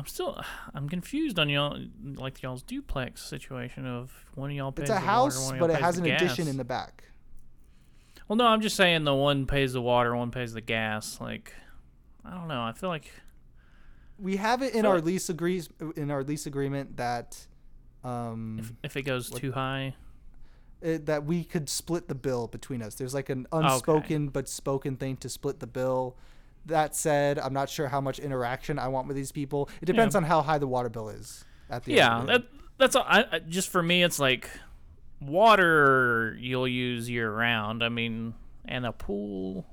I'm 0.00 0.06
still 0.06 0.42
I'm 0.74 0.88
confused 0.88 1.38
on 1.38 1.48
y'all 1.50 1.78
like 2.02 2.42
y'all's 2.42 2.62
duplex 2.62 3.22
situation 3.22 3.86
of 3.86 4.10
one 4.34 4.50
of 4.50 4.56
y'all 4.56 4.72
pays 4.72 4.84
It's 4.84 4.90
a 4.90 4.94
the 4.94 5.00
house, 5.00 5.38
water, 5.44 5.58
but 5.58 5.70
it 5.70 5.76
has 5.76 5.98
an 5.98 6.06
addition 6.06 6.48
in 6.48 6.56
the 6.56 6.64
back. 6.64 7.04
Well, 8.26 8.36
no, 8.36 8.46
I'm 8.46 8.60
just 8.62 8.76
saying 8.76 9.04
the 9.04 9.14
one 9.14 9.46
pays 9.46 9.74
the 9.74 9.82
water, 9.82 10.16
one 10.16 10.30
pays 10.30 10.52
the 10.52 10.60
gas. 10.60 11.20
Like, 11.20 11.52
I 12.24 12.30
don't 12.30 12.48
know. 12.48 12.62
I 12.62 12.72
feel 12.72 12.88
like 12.88 13.10
We 14.18 14.36
have 14.36 14.62
it 14.62 14.74
in 14.74 14.86
our 14.86 15.00
lease 15.00 15.28
agrees 15.28 15.68
in 15.96 16.10
our 16.10 16.24
lease 16.24 16.46
agreement 16.46 16.96
that 16.96 17.46
um 18.02 18.58
if, 18.58 18.72
if 18.82 18.96
it 18.96 19.02
goes 19.02 19.30
What- 19.30 19.40
too 19.42 19.52
high, 19.52 19.96
it, 20.80 21.04
that 21.06 21.26
we 21.26 21.44
could 21.44 21.68
split 21.68 22.08
the 22.08 22.14
bill 22.14 22.46
between 22.46 22.80
us. 22.80 22.94
There's 22.94 23.12
like 23.12 23.28
an 23.28 23.46
unspoken 23.52 24.28
but 24.28 24.48
spoken 24.48 24.96
thing 24.96 25.18
to 25.18 25.28
split 25.28 25.60
the 25.60 25.66
bill. 25.66 26.16
That 26.66 26.94
said, 26.94 27.38
I'm 27.38 27.52
not 27.54 27.68
sure 27.70 27.88
how 27.88 28.00
much 28.00 28.18
interaction 28.18 28.78
I 28.78 28.88
want 28.88 29.06
with 29.08 29.16
these 29.16 29.32
people. 29.32 29.68
It 29.80 29.86
depends 29.86 30.14
Yeah. 30.14 30.18
on 30.18 30.24
how 30.24 30.42
high 30.42 30.58
the 30.58 30.66
water 30.66 30.88
bill 30.88 31.08
is. 31.08 31.44
At 31.70 31.84
the 31.84 31.92
yeah, 31.94 32.18
end 32.18 32.26
day. 32.28 32.32
that 32.34 32.44
that's 32.78 32.96
all, 32.96 33.04
I, 33.06 33.24
I 33.32 33.38
just 33.38 33.68
for 33.70 33.82
me. 33.82 34.02
It's 34.02 34.18
like 34.18 34.50
water 35.20 36.36
you'll 36.38 36.68
use 36.68 37.08
year 37.08 37.32
round. 37.32 37.82
I 37.82 37.88
mean, 37.88 38.34
and 38.64 38.84
a 38.84 38.92
pool. 38.92 39.66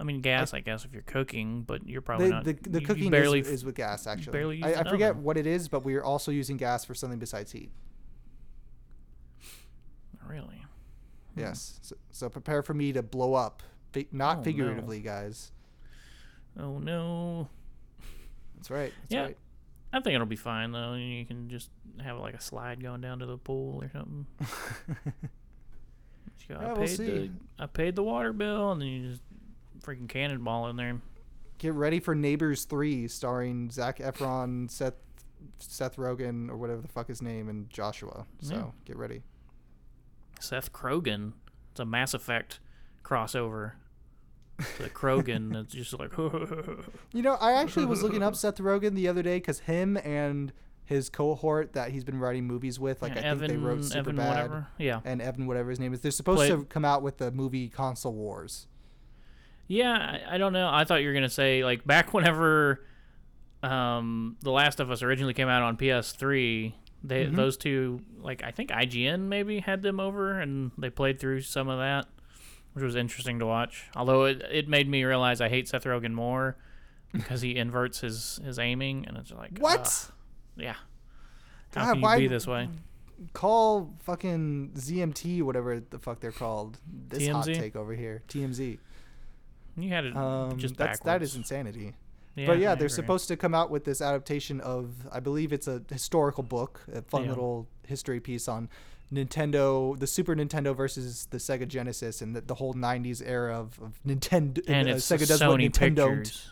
I 0.00 0.04
mean, 0.04 0.20
gas. 0.20 0.52
I, 0.52 0.60
guess 0.60 0.84
if 0.84 0.92
you're 0.92 1.02
cooking, 1.02 1.62
but 1.62 1.86
you're 1.86 2.00
probably 2.00 2.26
the, 2.28 2.32
not. 2.32 2.44
the, 2.44 2.52
the 2.54 2.70
you- 2.72 2.80
you 2.80 2.86
cooking 2.86 3.10
barely 3.10 3.38
is, 3.40 3.48
is 3.48 3.64
with 3.64 3.76
gas 3.76 4.06
actually. 4.08 4.32
barely 4.32 4.62
I, 4.64 4.80
I 4.80 4.84
forget 4.88 5.14
what 5.14 5.36
it 5.36 5.46
is, 5.46 5.68
but 5.68 5.84
we're 5.84 6.02
also 6.02 6.32
using 6.32 6.56
gas 6.56 6.84
for 6.84 6.94
something 6.94 7.20
besides 7.20 7.52
heat. 7.52 7.70
really. 10.26 10.64
Yes. 11.36 11.78
Hmm. 11.80 11.86
So, 11.86 11.96
so 12.10 12.28
prepare 12.28 12.62
for 12.62 12.74
me 12.74 12.92
to 12.92 13.02
blow 13.02 13.34
up, 13.34 13.62
not 14.10 14.36
Oh, 14.36 14.38
no. 14.40 14.44
figuratively, 14.44 15.00
guys. 15.00 15.51
Oh 16.58 16.78
no. 16.78 17.48
That's 18.56 18.70
right. 18.70 18.92
That's 19.02 19.12
Yeah. 19.12 19.22
right. 19.22 19.38
I 19.92 20.00
think 20.00 20.14
it'll 20.14 20.26
be 20.26 20.36
fine 20.36 20.72
though. 20.72 20.94
You 20.94 21.24
can 21.26 21.48
just 21.50 21.70
have 22.02 22.18
like 22.18 22.34
a 22.34 22.40
slide 22.40 22.82
going 22.82 23.00
down 23.00 23.18
to 23.20 23.26
the 23.26 23.36
pool 23.38 23.82
or 23.82 23.90
something. 23.90 24.26
Go, 26.48 26.54
Yeah, 26.54 26.58
I 26.58 26.66
we'll 26.72 26.76
paid 26.76 26.88
see. 26.96 27.06
the 27.06 27.30
I 27.58 27.66
paid 27.66 27.94
the 27.96 28.02
water 28.02 28.32
bill, 28.32 28.72
and 28.72 28.80
then 28.80 28.88
you 28.88 29.08
just 29.10 29.22
freaking 29.80 30.08
cannonball 30.08 30.68
in 30.68 30.76
there. 30.76 31.00
Get 31.58 31.74
ready 31.74 32.00
for 32.00 32.14
Neighbors 32.14 32.64
Three, 32.64 33.06
starring 33.08 33.70
Zac 33.70 33.98
Efron, 33.98 34.70
Seth 34.70 34.94
Seth 35.58 35.96
Rogen, 35.96 36.48
or 36.50 36.56
whatever 36.56 36.80
the 36.80 36.88
fuck 36.88 37.08
his 37.08 37.22
name, 37.22 37.48
and 37.48 37.68
Joshua. 37.70 38.26
So 38.40 38.54
Yeah. 38.54 38.64
get 38.84 38.96
ready. 38.96 39.22
Seth 40.40 40.72
Krogan. 40.72 41.32
It's 41.70 41.80
a 41.80 41.84
Mass 41.84 42.12
Effect 42.14 42.58
crossover. 43.04 43.72
The 44.78 44.90
Krogan. 44.90 45.54
It's 45.56 45.72
just 45.74 45.98
like 45.98 46.16
You 47.12 47.22
know, 47.22 47.34
I 47.40 47.52
actually 47.52 47.86
was 47.86 48.02
looking 48.02 48.22
up 48.22 48.36
Seth 48.36 48.58
Rogen 48.58 48.94
the 48.94 49.08
other 49.08 49.22
day 49.22 49.36
because 49.36 49.60
him 49.60 49.96
and 49.98 50.52
his 50.84 51.08
cohort 51.08 51.72
that 51.72 51.90
he's 51.90 52.04
been 52.04 52.18
writing 52.18 52.44
movies 52.46 52.78
with, 52.78 53.02
like 53.02 53.12
I 53.16 53.20
Evan, 53.20 53.38
think 53.38 53.50
they 53.52 53.56
wrote 53.56 53.84
Super 53.84 54.10
Evan, 54.10 54.16
whatever. 54.16 54.66
Yeah, 54.78 55.00
and 55.04 55.22
Evan, 55.22 55.46
whatever 55.46 55.70
his 55.70 55.80
name 55.80 55.92
is. 55.94 56.00
They're 56.00 56.10
supposed 56.10 56.38
Played- 56.38 56.50
to 56.50 56.64
come 56.66 56.84
out 56.84 57.02
with 57.02 57.18
the 57.18 57.30
movie 57.30 57.68
Console 57.68 58.12
Wars. 58.12 58.66
yeah. 59.68 60.20
I, 60.28 60.34
I 60.34 60.38
don't 60.38 60.52
know. 60.52 60.68
I 60.70 60.84
thought 60.84 60.96
you 61.02 61.08
were 61.08 61.14
gonna 61.14 61.28
say 61.30 61.64
like 61.64 61.84
back 61.86 62.12
whenever 62.14 62.84
um, 63.62 64.36
The 64.42 64.50
Last 64.50 64.80
of 64.80 64.90
Us 64.90 65.02
originally 65.02 65.34
came 65.34 65.48
out 65.48 65.62
on 65.62 65.76
PS3. 65.76 66.74
They 67.04 67.26
Mhm. 67.26 67.34
those 67.36 67.56
two 67.56 68.00
like 68.20 68.42
I 68.44 68.50
think 68.52 68.70
IGN 68.70 69.22
maybe 69.22 69.60
had 69.60 69.82
them 69.82 69.98
over 69.98 70.38
and 70.38 70.70
they 70.78 70.90
played 70.90 71.18
through 71.18 71.40
some 71.40 71.68
of 71.68 71.78
that, 71.78 72.06
which 72.72 72.82
was 72.84 72.96
interesting 72.96 73.38
to 73.38 73.46
watch. 73.46 73.84
Although 73.96 74.24
it 74.26 74.42
it 74.50 74.68
made 74.68 74.88
me 74.88 75.04
realize 75.04 75.40
I 75.40 75.48
hate 75.48 75.68
Seth 75.68 75.84
Rogen 75.84 76.12
more 76.12 76.56
because 77.12 77.40
he 77.42 77.56
inverts 77.56 78.00
his 78.00 78.40
his 78.44 78.58
aiming 78.58 79.06
and 79.06 79.16
it's 79.16 79.30
like 79.30 79.58
What? 79.58 79.80
ugh, 80.08 80.12
yeah. 80.56 80.74
How 81.74 81.94
God, 81.94 82.00
can 82.02 82.20
you 82.22 82.28
be 82.28 82.34
this 82.34 82.46
way? 82.46 82.68
Call 83.34 83.94
fucking 84.00 84.72
ZMT, 84.74 85.42
whatever 85.42 85.80
the 85.80 85.98
fuck 85.98 86.20
they're 86.20 86.32
called. 86.32 86.78
This 87.08 87.28
hot 87.28 87.44
take 87.46 87.76
over 87.76 87.94
here. 87.94 88.22
TMZ. 88.28 88.78
You 89.76 89.88
had 89.88 90.04
it 90.06 90.16
Um, 90.16 90.58
just 90.58 90.76
that's 90.76 90.98
that 91.00 91.04
backwards. 91.04 91.30
is 91.32 91.36
insanity. 91.36 91.94
Yeah, 92.34 92.46
but 92.46 92.58
yeah, 92.58 92.72
I 92.72 92.74
they're 92.74 92.86
agree. 92.86 92.94
supposed 92.96 93.28
to 93.28 93.36
come 93.36 93.54
out 93.54 93.70
with 93.70 93.84
this 93.84 94.00
adaptation 94.00 94.60
of, 94.62 95.06
I 95.12 95.20
believe 95.20 95.52
it's 95.52 95.68
a 95.68 95.82
historical 95.88 96.42
book, 96.42 96.80
a 96.92 97.02
fun 97.02 97.24
Yeah. 97.24 97.28
little 97.30 97.68
history 97.86 98.20
piece 98.20 98.48
on 98.48 98.68
Nintendo, 99.12 99.98
the 99.98 100.06
Super 100.06 100.34
Nintendo 100.34 100.74
versus 100.74 101.26
the 101.30 101.38
Sega 101.38 101.68
Genesis, 101.68 102.22
and 102.22 102.34
the, 102.34 102.40
the 102.40 102.54
whole 102.54 102.74
'90s 102.74 103.22
era 103.24 103.58
of, 103.58 103.78
of 103.80 103.98
Nintendo. 104.06 104.62
and 104.68 104.88
uh, 104.88 104.92
it's 104.94 105.06
Sega 105.10 105.26
does 105.28 105.40
what 105.40 105.58
Sony 105.60 105.70
Nintendo. 105.70 106.08
Pictures. 106.16 106.50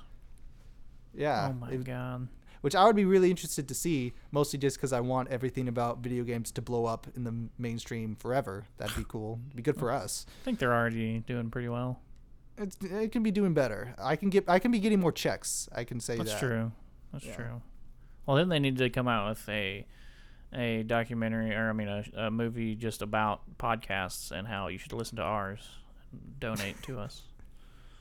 Yeah, 1.14 1.48
oh 1.50 1.52
my 1.54 1.70
it- 1.70 1.84
god. 1.84 2.28
which 2.60 2.74
I 2.74 2.84
would 2.84 2.96
be 2.96 3.04
really 3.04 3.30
interested 3.30 3.66
to 3.68 3.74
see, 3.74 4.12
mostly 4.30 4.58
just 4.58 4.76
because 4.76 4.92
I 4.92 5.00
want 5.00 5.28
everything 5.30 5.66
about 5.68 5.98
video 5.98 6.22
games 6.24 6.50
to 6.52 6.62
blow 6.62 6.84
up 6.86 7.06
in 7.16 7.24
the 7.24 7.34
mainstream 7.58 8.14
forever. 8.16 8.64
That'd 8.76 8.96
be 8.96 9.04
cool. 9.08 9.40
It'd 9.46 9.56
be 9.56 9.62
good 9.62 9.78
for 9.78 9.90
us. 9.90 10.26
I 10.42 10.44
think 10.44 10.58
they're 10.58 10.74
already 10.74 11.20
doing 11.20 11.50
pretty 11.50 11.68
well. 11.68 12.00
It's, 12.58 12.76
it 12.82 13.10
can 13.12 13.22
be 13.22 13.30
doing 13.30 13.54
better. 13.54 13.94
I 13.98 14.16
can 14.16 14.28
get. 14.28 14.44
I 14.46 14.58
can 14.58 14.70
be 14.70 14.78
getting 14.78 15.00
more 15.00 15.12
checks. 15.12 15.68
I 15.74 15.84
can 15.84 15.98
say 15.98 16.16
That's 16.18 16.30
that. 16.32 16.40
That's 16.40 16.40
true. 16.40 16.72
That's 17.12 17.24
Yeah. 17.24 17.34
true. 17.36 17.62
Well, 18.26 18.36
then 18.36 18.50
they 18.50 18.58
need 18.58 18.76
to 18.76 18.90
come 18.90 19.08
out 19.08 19.30
with 19.30 19.48
a 19.48 19.86
a 20.52 20.82
documentary 20.82 21.54
or 21.54 21.68
I 21.68 21.72
mean 21.72 21.88
a, 21.88 22.04
a 22.16 22.30
movie 22.30 22.74
just 22.74 23.02
about 23.02 23.42
podcasts 23.58 24.30
and 24.32 24.46
how 24.48 24.68
you 24.68 24.78
should 24.78 24.92
listen 24.92 25.16
to 25.16 25.22
ours. 25.22 25.60
and 26.12 26.38
Donate 26.40 26.82
to 26.84 26.98
us. 26.98 27.22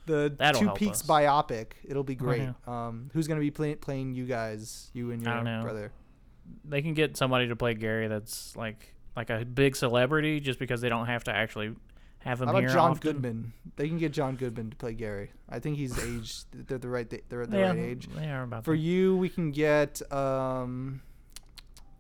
The 0.06 0.34
That'll 0.36 0.62
Two 0.62 0.66
help 0.68 0.80
Peaks 0.80 1.02
us. 1.02 1.06
biopic. 1.08 1.74
It'll 1.88 2.02
be 2.04 2.16
Oh, 2.16 2.24
great. 2.24 2.50
Um, 2.66 3.12
who's 3.14 3.28
gonna 3.28 3.42
be 3.42 3.52
play, 3.52 3.76
playing 3.76 4.16
you 4.16 4.26
guys? 4.26 4.90
You 4.94 5.12
and 5.12 5.22
I 5.28 5.36
your 5.36 5.36
don't 5.36 5.44
know. 5.46 5.62
brother. 5.62 5.92
They 6.66 6.82
can 6.82 6.96
get 6.96 7.16
somebody 7.16 7.48
to 7.50 7.56
play 7.56 7.76
Gary 7.76 8.08
that's 8.08 8.56
like 8.56 8.96
like 9.16 9.30
a 9.30 9.46
big 9.46 9.76
celebrity 9.76 10.40
just 10.40 10.58
because 10.58 10.82
they 10.82 10.90
don't 10.90 11.06
have 11.06 11.26
to 11.26 11.32
actually 11.32 11.76
have 12.20 12.42
him 12.42 12.48
How 12.48 12.54
about 12.54 12.62
here 12.64 12.70
John 12.74 12.92
often. 12.92 13.02
Goodman? 13.02 13.54
They 13.76 13.88
can 13.88 14.00
get 14.00 14.12
John 14.12 14.36
Goodman 14.36 14.72
to 14.72 14.76
play 14.78 14.94
Gary. 14.94 15.32
I 15.48 15.60
think 15.60 15.78
he's 15.78 15.96
aged. 16.04 16.46
They're 16.68 16.80
the 16.80 16.90
right. 16.90 17.08
They're 17.30 17.44
at 17.44 17.52
the 17.52 17.58
yeah, 17.60 17.70
right 17.70 17.78
age. 17.78 18.10
They 18.16 18.32
are 18.32 18.44
about 18.44 18.66
For 18.66 18.74
that. 18.74 18.80
you, 18.82 19.16
we 19.16 19.30
can 19.30 19.52
get. 19.52 20.02
Um, 20.12 21.02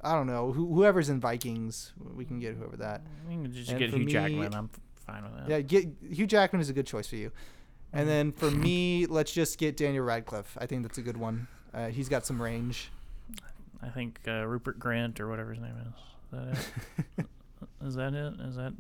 I 0.04 0.14
don't 0.14 0.28
know. 0.28 0.52
Who, 0.52 0.74
whoever's 0.74 1.10
in 1.10 1.20
Vikings, 1.20 1.91
we 2.16 2.24
can 2.26 2.39
get 2.39 2.56
whoever 2.56 2.78
that. 2.78 3.02
We 3.28 3.34
can 3.36 3.52
just 3.54 3.70
and 3.70 3.80
get 3.80 3.89
Hugh 3.89 4.06
me- 4.06 4.12
Jackman. 4.12 4.54
I'm 4.54 4.70
fine 5.06 5.24
with 5.24 5.36
that. 5.38 5.50
Yeah, 5.50 5.62
get 5.62 5.88
Hugh 6.10 6.28
Jackman 6.28 6.62
is 6.62 6.70
a 6.70 6.74
good 6.74 6.88
choice 6.88 7.08
for 7.08 7.16
you. 7.18 7.32
And 7.91 8.08
then 8.08 8.32
for 8.32 8.50
me, 8.66 9.06
let's 9.08 9.32
just 9.34 9.58
get 9.58 9.76
Daniel 9.78 10.04
Radcliffe. 10.06 10.58
I 10.60 10.66
think 10.68 10.84
that's 10.84 10.97
a 10.97 11.02
good 11.02 11.18
one. 11.18 11.47
Uh, 11.74 11.88
he's 11.88 12.08
got 12.10 12.26
some 12.26 12.41
range. 12.41 12.91
I 13.82 13.89
think 13.89 14.20
uh, 14.28 14.45
Rupert 14.45 14.80
Grant 14.80 15.20
or 15.20 15.28
whatever 15.30 15.52
his 15.54 15.62
name 15.62 15.76
is. 15.82 15.88
Is 15.88 16.32
that 16.32 16.47
it? 17.18 17.26
is 17.86 17.95
that 17.95 18.14
it? 18.14 18.34
Is 18.47 18.56
that 18.56 18.74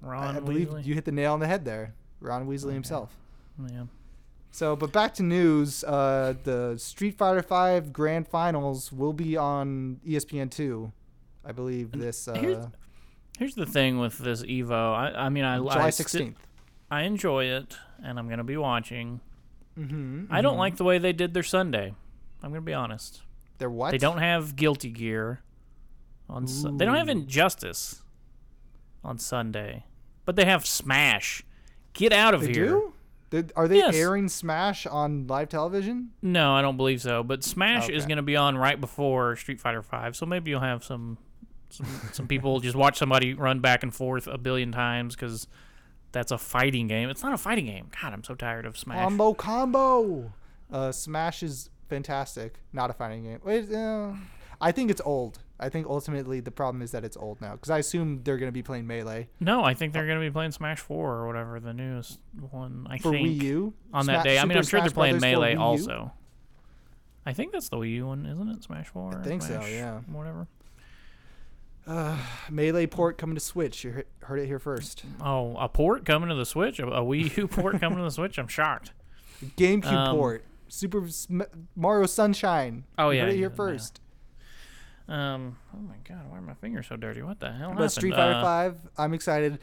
Ron 0.00 0.34
I, 0.34 0.36
I 0.36 0.40
believe 0.40 0.68
Weasley? 0.68 0.84
you 0.86 0.94
hit 0.94 1.04
the 1.04 1.12
nail 1.12 1.32
on 1.32 1.40
the 1.40 1.46
head 1.46 1.64
there, 1.64 1.94
Ron 2.20 2.46
Weasley 2.46 2.66
Okay. 2.66 2.74
himself. 2.74 3.16
Yeah. 3.70 3.84
So, 4.54 4.76
but 4.76 4.92
back 4.92 5.14
to 5.14 5.22
news. 5.22 5.82
Uh, 5.82 6.34
the 6.44 6.76
Street 6.76 7.16
Fighter 7.16 7.40
V 7.42 7.88
Grand 7.90 8.28
Finals 8.28 8.92
will 8.92 9.14
be 9.14 9.36
on 9.36 9.98
ESPN 10.06 10.50
two, 10.50 10.92
I 11.44 11.52
believe. 11.52 11.90
This 11.92 12.28
uh, 12.28 12.34
here's- 12.34 12.66
Here's 13.38 13.54
the 13.54 13.64
thing 13.66 13.98
with 13.98 14.18
this 14.18 14.42
Evo. 14.42 14.94
I, 14.94 15.24
I 15.24 15.28
mean, 15.30 15.42
I 15.42 15.56
July 15.56 15.86
I, 15.86 15.90
sixteenth. 15.90 16.36
I 16.90 17.02
enjoy 17.02 17.46
it, 17.46 17.76
and 18.04 18.18
I'm 18.18 18.28
gonna 18.28 18.44
be 18.44 18.58
watching. 18.58 19.20
mm-hmm, 19.76 20.26
I 20.30 20.42
don't 20.42 20.58
like 20.58 20.76
the 20.76 20.84
way 20.84 20.98
they 20.98 21.14
did 21.14 21.32
their 21.32 21.42
Sunday. 21.42 21.94
I'm 22.42 22.50
gonna 22.50 22.60
be 22.60 22.74
honest. 22.74 23.22
They're 23.56 23.70
what? 23.70 23.90
They 23.92 23.98
don't 23.98 24.18
have 24.18 24.54
Guilty 24.54 24.90
Gear 24.90 25.40
on. 26.28 26.46
Su- 26.46 26.76
they 26.76 26.84
don't 26.84 26.94
have 26.96 27.08
Injustice 27.08 28.02
on 29.02 29.16
Sunday, 29.18 29.86
but 30.26 30.36
they 30.36 30.44
have 30.44 30.66
Smash. 30.66 31.42
Get 31.94 32.12
out 32.12 32.34
of 32.34 32.42
They 32.42 32.52
here. 32.52 32.66
do. 32.68 32.92
They- 33.32 33.44
are 33.56 33.66
they 33.66 33.78
Yes. 33.78 33.94
airing 33.96 34.28
Smash 34.28 34.86
on 34.86 35.26
live 35.26 35.48
television? 35.48 36.10
No, 36.22 36.52
I 36.54 36.62
don't 36.62 36.76
believe 36.76 37.00
so. 37.00 37.22
But 37.24 37.42
Smash 37.42 37.88
is 37.88 38.04
going 38.06 38.18
to 38.18 38.22
be 38.22 38.36
on 38.36 38.56
right 38.58 38.80
before 38.80 39.34
Street 39.36 39.58
Fighter 39.60 39.82
Five, 39.82 40.14
so 40.14 40.26
maybe 40.26 40.50
you'll 40.52 40.60
have 40.60 40.84
some 40.84 41.18
some, 41.70 41.86
some 42.12 42.26
people 42.28 42.60
just 42.60 42.76
watch 42.76 42.98
somebody 42.98 43.32
run 43.32 43.60
back 43.60 43.82
and 43.82 43.94
forth 43.94 44.26
a 44.26 44.36
billion 44.36 44.70
times 44.72 45.16
because 45.16 45.48
that's 46.12 46.30
a 46.30 46.36
fighting 46.36 46.86
game. 46.86 47.08
It's 47.08 47.22
not 47.22 47.32
a 47.32 47.38
fighting 47.38 47.64
game. 47.64 47.88
God, 48.02 48.12
I'm 48.12 48.22
so 48.22 48.34
tired 48.34 48.66
of 48.66 48.76
Smash. 48.76 48.98
Combo 49.02 49.32
combo. 49.32 50.32
Uh, 50.70 50.92
Smash 50.92 51.42
is 51.42 51.70
fantastic. 51.88 52.60
Not 52.74 52.90
a 52.90 52.92
fighting 52.92 53.24
game. 53.24 53.38
Wait, 53.42 53.72
uh, 53.72 54.12
I 54.60 54.70
think 54.72 54.90
it's 54.90 55.00
old. 55.06 55.38
I 55.62 55.68
think 55.68 55.86
ultimately 55.86 56.40
the 56.40 56.50
problem 56.50 56.82
is 56.82 56.90
that 56.90 57.04
it's 57.04 57.16
old 57.16 57.40
now 57.40 57.52
because 57.52 57.70
I 57.70 57.78
assume 57.78 58.22
they're 58.24 58.36
going 58.36 58.48
to 58.48 58.52
be 58.52 58.62
playing 58.62 58.86
melee 58.86 59.28
no, 59.40 59.62
I 59.64 59.74
think 59.74 59.92
they're 59.92 60.06
going 60.06 60.18
to 60.20 60.26
be 60.26 60.30
playing 60.32 60.50
Smash 60.52 60.80
Four 60.80 61.14
or 61.14 61.26
whatever 61.26 61.60
the 61.60 61.72
newest 61.72 62.18
one. 62.50 62.86
I 62.90 62.98
for 62.98 63.12
think 63.12 63.28
Wii 63.28 63.42
U 63.42 63.74
on 63.94 64.04
Sma- 64.04 64.12
that 64.14 64.24
day. 64.24 64.38
I 64.38 64.44
mean, 64.44 64.58
I'm 64.58 64.64
sure 64.64 64.80
they're 64.80 64.90
playing 64.90 65.18
Brothers 65.18 65.32
Melee 65.38 65.54
also. 65.54 66.12
I 67.24 67.32
think 67.32 67.52
that's 67.52 67.68
the 67.68 67.76
Wii 67.76 67.92
U 67.94 68.06
one, 68.08 68.26
isn't 68.26 68.48
it? 68.48 68.64
Smash 68.64 68.88
Four. 68.88 69.18
or 69.18 69.22
think 69.24 69.42
so, 69.42 69.64
yeah. 69.66 70.00
Whatever. 70.10 70.48
Uh, 71.86 72.16
melee 72.50 72.86
port 72.86 73.18
coming 73.18 73.34
to 73.34 73.40
Switch. 73.40 73.84
You 73.84 74.02
heard 74.20 74.38
it 74.40 74.46
here 74.46 74.58
first. 74.58 75.04
Oh, 75.20 75.56
a 75.56 75.68
port 75.68 76.04
coming 76.04 76.28
to 76.28 76.34
the 76.34 76.46
Switch, 76.46 76.78
a, 76.78 76.86
a 76.86 77.00
Wii 77.02 77.36
U 77.36 77.48
port 77.48 77.80
coming 77.80 77.98
to 77.98 78.04
the 78.04 78.10
Switch. 78.10 78.38
I'm 78.38 78.48
shocked. 78.48 78.92
GameCube 79.56 79.86
Um, 79.92 80.16
port. 80.16 80.44
Super 80.68 81.06
Mario 81.76 82.06
Sunshine. 82.06 82.84
Oh, 82.96 83.10
You 83.10 83.16
yeah, 83.18 83.24
heard 83.24 83.32
it 83.34 83.36
here 83.36 83.48
yeah. 83.50 83.54
first. 83.54 84.00
Um. 85.08 85.56
Oh 85.74 85.78
my 85.80 85.96
God, 86.08 86.30
why 86.30 86.38
are 86.38 86.42
my 86.42 86.54
fingers 86.54 86.86
so 86.88 86.96
dirty? 86.96 87.22
What 87.22 87.40
the 87.40 87.50
hell 87.52 87.68
But 87.70 87.74
happened? 87.74 87.92
Street 87.92 88.14
Fighter 88.14 88.34
Uh, 88.34 88.42
Five, 88.42 88.76
I'm 88.96 89.14
excited 89.14 89.58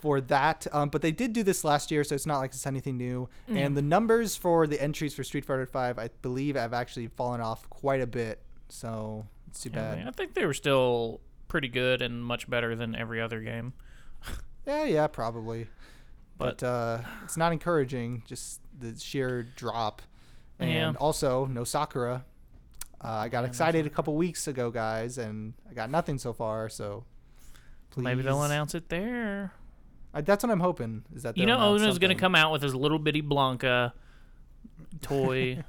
for 0.00 0.20
that. 0.22 0.66
Um, 0.72 0.88
but 0.88 1.02
they 1.02 1.12
did 1.12 1.32
do 1.32 1.42
this 1.42 1.62
last 1.64 1.90
year, 1.90 2.04
so 2.04 2.14
it's 2.14 2.26
not 2.26 2.38
like 2.38 2.50
it's 2.52 2.66
anything 2.66 2.96
new. 2.96 3.28
Yeah. 3.48 3.58
And 3.66 3.76
the 3.76 3.82
numbers 3.82 4.36
for 4.36 4.66
the 4.66 4.80
entries 4.80 5.14
for 5.14 5.24
Street 5.24 5.44
Fighter 5.44 5.66
Five, 5.66 5.98
I 5.98 6.08
believe, 6.22 6.56
have 6.56 6.72
actually 6.72 7.08
fallen 7.08 7.40
off 7.40 7.68
quite 7.70 8.00
a 8.00 8.06
bit. 8.06 8.40
So 8.70 9.26
it's 9.48 9.62
too 9.62 9.70
yeah, 9.72 9.94
bad. 9.94 10.08
I 10.08 10.10
think 10.12 10.34
they 10.34 10.46
were 10.46 10.54
still 10.54 11.20
pretty 11.48 11.68
good 11.68 12.00
and 12.02 12.22
much 12.24 12.48
better 12.48 12.74
than 12.76 12.94
every 12.94 13.20
other 13.20 13.40
game. 13.40 13.72
Yeah, 14.66 14.84
yeah, 14.84 15.06
probably. 15.06 15.66
But- 16.36 16.58
But, 16.58 16.62
uh, 16.66 16.98
it's 17.24 17.38
not 17.38 17.52
encouraging. 17.52 18.22
Just 18.26 18.60
the 18.78 18.94
sheer 18.98 19.44
drop. 19.56 20.02
And 20.58 20.70
Yeah. 20.70 20.92
also, 21.00 21.46
no 21.46 21.64
Sakura. 21.64 22.26
Uh, 23.02 23.08
I 23.08 23.28
got 23.28 23.44
excited 23.44 23.86
a 23.86 23.90
couple 23.90 24.14
weeks 24.16 24.48
ago, 24.48 24.70
guys, 24.70 25.18
and 25.18 25.54
I 25.70 25.74
got 25.74 25.90
nothing 25.90 26.18
so 26.18 26.32
far. 26.32 26.68
So 26.68 27.04
please, 27.90 28.04
Maybe 28.04 28.22
they'll 28.22 28.42
announce 28.42 28.74
it 28.74 28.88
there. 28.88 29.52
Uh, 30.12 30.20
that's 30.22 30.42
what 30.42 30.50
I'm 30.50 30.60
hoping. 30.60 31.04
Is 31.14 31.22
that 31.22 31.36
You 31.36 31.46
know, 31.46 31.58
Ono's 31.58 31.98
going 31.98 32.14
to 32.16 32.20
come 32.20 32.34
out 32.34 32.50
with 32.50 32.62
his 32.62 32.74
little 32.74 32.98
bitty 32.98 33.22
Blanka 33.22 33.92
toy, 35.02 35.62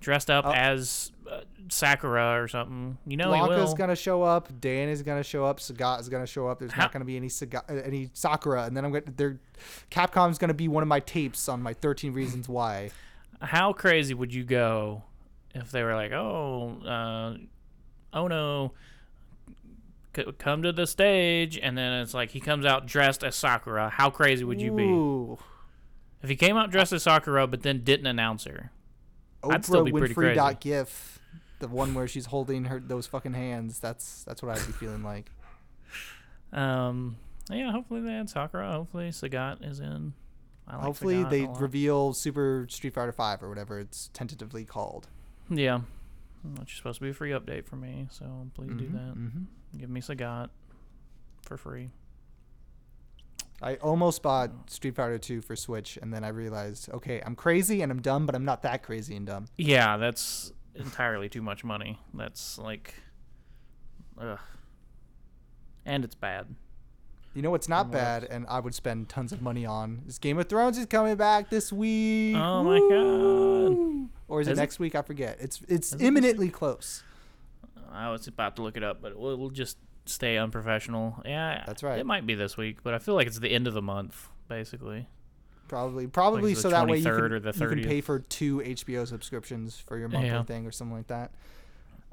dressed 0.00 0.30
up 0.30 0.46
Oh. 0.46 0.52
as 0.52 1.12
uh, 1.30 1.42
Sakura 1.68 2.42
or 2.42 2.48
something. 2.48 2.98
You 3.06 3.16
know, 3.18 3.28
Blanka's 3.30 3.74
gonna 3.74 3.94
show 3.96 4.22
up. 4.22 4.48
Dan 4.60 4.88
is 4.88 5.02
gonna 5.02 5.22
show 5.22 5.44
up. 5.44 5.58
Sagat 5.60 6.00
is 6.00 6.08
gonna 6.08 6.26
show 6.26 6.48
up. 6.48 6.58
There's 6.58 6.72
How- 6.72 6.84
not 6.84 6.92
gonna 6.92 7.04
be 7.04 7.16
any 7.16 7.28
Saga, 7.28 7.62
uh, 7.68 7.74
any 7.74 8.08
Sakura, 8.14 8.64
and 8.64 8.74
then 8.76 8.84
I'm 8.86 8.92
gonna. 8.92 9.04
They're, 9.14 9.38
Capcom's 9.90 10.38
gonna 10.38 10.54
be 10.54 10.68
one 10.68 10.82
of 10.82 10.88
my 10.88 11.00
tapes 11.00 11.48
on 11.48 11.62
my 11.62 11.74
13 11.74 12.12
Reasons 12.14 12.48
Why. 12.48 12.90
How 13.42 13.72
crazy 13.74 14.14
would 14.14 14.32
you 14.32 14.44
go 14.44 15.02
if 15.60 15.70
they 15.70 15.82
were 15.82 15.94
like, 15.94 16.12
"Oh, 16.12 16.78
uh, 16.84 17.36
no, 18.28 18.72
c- 20.16 20.24
come 20.38 20.62
to 20.62 20.72
the 20.72 20.86
stage," 20.86 21.58
and 21.58 21.76
then 21.76 22.00
it's 22.02 22.14
like 22.14 22.30
he 22.30 22.40
comes 22.40 22.64
out 22.64 22.86
dressed 22.86 23.22
as 23.24 23.36
Sakura? 23.36 23.90
How 23.90 24.10
crazy 24.10 24.44
would 24.44 24.60
you 24.60 24.72
be 24.72 25.44
if 26.22 26.28
he 26.28 26.36
came 26.36 26.56
out 26.56 26.70
dressed 26.70 26.92
as 26.92 27.02
Sakura 27.02 27.46
but 27.46 27.62
then 27.62 27.84
didn't 27.84 28.06
announce 28.06 28.44
her? 28.44 28.72
I'd 29.44 29.64
still 29.64 29.82
Oprah 29.82 29.86
be 29.86 29.92
pretty 29.92 30.14
crazy. 30.14 30.34
dot 30.34 30.60
gif, 30.60 31.20
the 31.60 31.68
one 31.68 31.94
where 31.94 32.08
she's 32.08 32.26
holding 32.26 32.64
her 32.64 32.80
those 32.80 33.06
fucking 33.06 33.34
hands. 33.34 33.78
That's 33.78 34.24
that's 34.24 34.42
what 34.42 34.56
I'd 34.58 34.66
be 34.66 34.72
feeling 34.72 35.02
like. 35.02 35.30
Um, 36.52 37.16
yeah, 37.50 37.70
hopefully 37.70 38.00
they 38.00 38.12
had 38.12 38.28
Sakura. 38.28 38.72
Hopefully 38.72 39.10
Sagat 39.10 39.64
is 39.68 39.80
in. 39.80 40.14
I 40.66 40.76
like 40.76 40.84
Hopefully 40.84 41.16
Sagat 41.16 41.30
they 41.30 41.46
reveal 41.46 42.12
Super 42.12 42.66
Street 42.68 42.94
Fighter 42.94 43.12
Five 43.12 43.42
or 43.42 43.48
whatever 43.48 43.78
it's 43.78 44.10
tentatively 44.12 44.64
called. 44.64 45.08
Yeah, 45.50 45.80
which 46.58 46.72
is 46.72 46.76
supposed 46.76 46.98
to 46.98 47.04
be 47.04 47.10
a 47.10 47.14
free 47.14 47.30
update 47.30 47.66
for 47.66 47.76
me. 47.76 48.06
So 48.10 48.48
please 48.54 48.68
do 48.76 48.88
Mhm, 48.88 48.92
that. 48.92 49.14
mhm. 49.16 49.46
Give 49.78 49.90
me 49.90 50.00
Sagat 50.00 50.50
for 51.42 51.56
free. 51.56 51.90
I 53.60 53.74
almost 53.76 54.22
bought 54.22 54.70
Street 54.70 54.94
Fighter 54.94 55.18
2 55.18 55.40
for 55.40 55.56
Switch, 55.56 55.98
and 56.00 56.12
then 56.14 56.22
I 56.22 56.28
realized, 56.28 56.88
okay, 56.90 57.20
I'm 57.26 57.34
crazy 57.34 57.82
and 57.82 57.90
I'm 57.90 58.00
dumb, 58.00 58.24
but 58.24 58.34
I'm 58.36 58.44
not 58.44 58.62
that 58.62 58.82
crazy 58.84 59.16
and 59.16 59.26
dumb. 59.26 59.46
Yeah, 59.56 59.96
that's 59.96 60.52
entirely 60.76 61.28
too 61.28 61.42
much 61.42 61.64
money. 61.64 61.98
That's 62.14 62.56
like, 62.58 62.94
ugh, 64.16 64.38
and 65.84 66.04
it's 66.04 66.14
bad. 66.14 66.54
You 67.34 67.42
know 67.42 67.50
what's 67.50 67.68
not 67.68 67.84
From 67.86 67.90
bad, 67.92 68.24
and 68.24 68.46
I 68.48 68.60
would 68.60 68.74
spend 68.74 69.08
tons 69.08 69.32
of 69.32 69.42
money 69.42 69.66
on 69.66 70.02
is 70.06 70.18
Game 70.20 70.38
of 70.38 70.48
Thrones 70.48 70.78
is 70.78 70.86
coming 70.86 71.16
back 71.16 71.50
this 71.50 71.72
week. 71.72 72.36
Oh 72.36 72.62
my 72.62 72.78
God. 72.78 73.87
Or 74.28 74.40
is, 74.40 74.46
Is 74.46 74.52
it 74.52 74.52
it? 74.52 74.62
next 74.62 74.78
week? 74.78 74.94
I 74.94 75.02
forget. 75.02 75.38
It's 75.40 75.60
it's 75.68 75.92
Is 75.94 76.00
it 76.00 76.04
imminently 76.04 76.50
close. 76.50 77.02
I 77.90 78.10
was 78.10 78.26
about 78.26 78.56
to 78.56 78.62
look 78.62 78.76
it 78.76 78.82
up, 78.84 79.00
but 79.00 79.18
we'll, 79.18 79.36
we'll 79.36 79.48
just 79.50 79.78
stay 80.04 80.36
unprofessional. 80.36 81.22
Yeah, 81.24 81.64
That's 81.66 81.82
right. 81.82 81.98
It 81.98 82.04
might 82.06 82.26
be 82.26 82.34
this 82.34 82.56
week, 82.56 82.82
but 82.82 82.92
I 82.94 82.98
feel 82.98 83.14
like 83.14 83.26
it's 83.26 83.38
the 83.38 83.50
end 83.50 83.66
of 83.66 83.72
the 83.74 83.80
month, 83.82 84.28
basically. 84.48 85.06
Probably 85.68 86.06
probably 86.06 86.54
the 86.54 86.60
so 86.60 86.70
that 86.70 86.86
way 86.86 86.98
you 86.98 87.04
can, 87.04 87.32
you 87.32 87.68
can 87.68 87.82
pay 87.84 88.00
for 88.00 88.18
two 88.20 88.58
HBO 88.60 89.06
subscriptions 89.06 89.78
for 89.78 89.98
your 89.98 90.08
monthly 90.08 90.28
Yeah. 90.28 90.42
thing 90.42 90.66
or 90.66 90.70
something 90.72 90.96
like 90.96 91.08
that. 91.08 91.30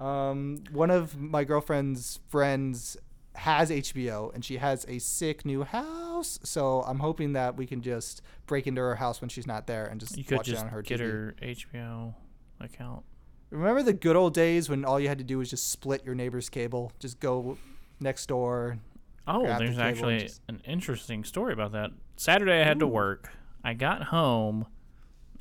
Um, 0.03 0.63
one 0.71 0.91
of 0.91 1.17
my 1.17 1.45
girlfriend's 1.45 2.19
friends 2.27 2.97
has 3.33 3.69
HBO 3.69 4.33
and 4.33 4.43
she 4.43 4.57
has 4.57 4.85
a 4.89 4.99
sick 4.99 5.45
new 5.45 5.63
house, 5.63 5.85
so 6.23 6.81
I'm 6.83 6.99
hoping 6.99 7.33
that 7.33 7.55
we 7.57 7.65
can 7.65 7.81
just 7.81 8.21
break 8.47 8.67
into 8.67 8.81
her 8.81 8.95
house 8.95 9.21
when 9.21 9.29
she's 9.29 9.47
not 9.47 9.67
there 9.67 9.85
and 9.85 9.99
just 9.99 10.17
You 10.17 10.23
could 10.23 10.37
watch 10.37 10.45
just 10.47 10.61
it 10.61 10.65
on 10.65 10.69
her 10.71 10.81
get 10.81 10.99
TV. 10.99 11.03
her 11.03 11.35
HBO 11.41 12.13
account. 12.59 13.03
Remember 13.51 13.83
the 13.83 13.93
good 13.93 14.15
old 14.15 14.33
days 14.33 14.69
when 14.69 14.83
all 14.85 14.99
you 14.99 15.07
had 15.07 15.17
to 15.19 15.23
do 15.23 15.37
was 15.37 15.49
just 15.49 15.71
split 15.71 16.03
your 16.05 16.15
neighbor's 16.15 16.49
cable, 16.49 16.91
just 16.99 17.19
go 17.19 17.57
next 17.99 18.25
door. 18.27 18.79
Oh, 19.27 19.41
grab 19.41 19.59
the 19.59 19.65
there's 19.65 19.79
actually 19.79 20.19
just- 20.19 20.41
an 20.47 20.61
interesting 20.65 21.23
story 21.23 21.53
about 21.53 21.71
that. 21.73 21.91
Saturday 22.17 22.61
I 22.61 22.63
had 22.65 22.79
to 22.79 22.87
work. 22.87 23.29
I 23.63 23.73
got 23.73 24.03
home, 24.03 24.67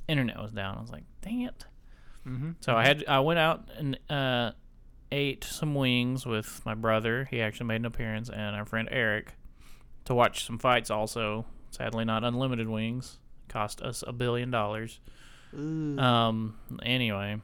internet 0.08 0.40
was 0.40 0.50
down. 0.52 0.78
I 0.78 0.80
was 0.80 0.90
like, 0.90 1.04
"Dang 1.20 1.42
it!" 1.42 1.64
Mm-hmm. 2.26 2.52
So 2.60 2.74
I 2.74 2.86
had 2.86 3.04
I 3.06 3.20
went 3.20 3.38
out 3.38 3.68
and 3.76 3.98
uh, 4.08 4.52
ate 5.12 5.44
some 5.44 5.74
wings 5.74 6.24
with 6.26 6.62
my 6.64 6.74
brother. 6.74 7.26
He 7.30 7.40
actually 7.42 7.66
made 7.66 7.76
an 7.76 7.84
appearance, 7.84 8.28
and 8.30 8.56
our 8.56 8.64
friend 8.64 8.88
Eric 8.90 9.34
to 10.04 10.14
watch 10.14 10.44
some 10.44 10.58
fights. 10.58 10.90
Also, 10.90 11.46
sadly, 11.70 12.04
not 12.04 12.24
unlimited 12.24 12.68
wings. 12.68 13.18
Cost 13.48 13.80
us 13.82 14.02
a 14.06 14.12
billion 14.12 14.50
dollars. 14.50 15.00
Um. 15.54 16.56
Anyway, 16.82 17.40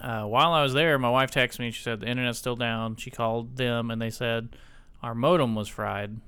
uh, 0.00 0.24
while 0.24 0.52
I 0.52 0.62
was 0.62 0.72
there, 0.72 0.98
my 0.98 1.10
wife 1.10 1.30
texted 1.30 1.58
me. 1.58 1.70
She 1.70 1.82
said 1.82 2.00
the 2.00 2.08
internet's 2.08 2.38
still 2.38 2.56
down. 2.56 2.96
She 2.96 3.10
called 3.10 3.56
them, 3.56 3.90
and 3.90 4.00
they 4.00 4.10
said 4.10 4.56
our 5.02 5.14
modem 5.14 5.54
was 5.54 5.68
fried. 5.68 6.20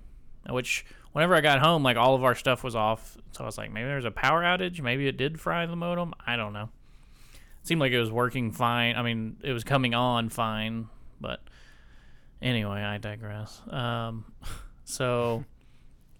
Which, 0.48 0.84
whenever 1.12 1.34
I 1.34 1.40
got 1.40 1.60
home, 1.60 1.82
like 1.82 1.96
all 1.96 2.14
of 2.14 2.24
our 2.24 2.34
stuff 2.34 2.64
was 2.64 2.74
off. 2.74 3.16
So 3.32 3.44
I 3.44 3.46
was 3.46 3.58
like, 3.58 3.72
maybe 3.72 3.86
there's 3.86 4.04
a 4.04 4.10
power 4.10 4.42
outage. 4.42 4.80
Maybe 4.80 5.06
it 5.06 5.16
did 5.16 5.40
fry 5.40 5.66
the 5.66 5.76
modem. 5.76 6.14
I 6.26 6.36
don't 6.36 6.52
know. 6.52 6.70
It 7.32 7.66
seemed 7.66 7.80
like 7.80 7.92
it 7.92 8.00
was 8.00 8.10
working 8.10 8.52
fine. 8.52 8.96
I 8.96 9.02
mean, 9.02 9.36
it 9.42 9.52
was 9.52 9.64
coming 9.64 9.94
on 9.94 10.30
fine, 10.30 10.88
but 11.20 11.40
anyway, 12.40 12.80
I 12.80 12.98
digress. 12.98 13.60
Um, 13.68 14.24
so 14.90 15.44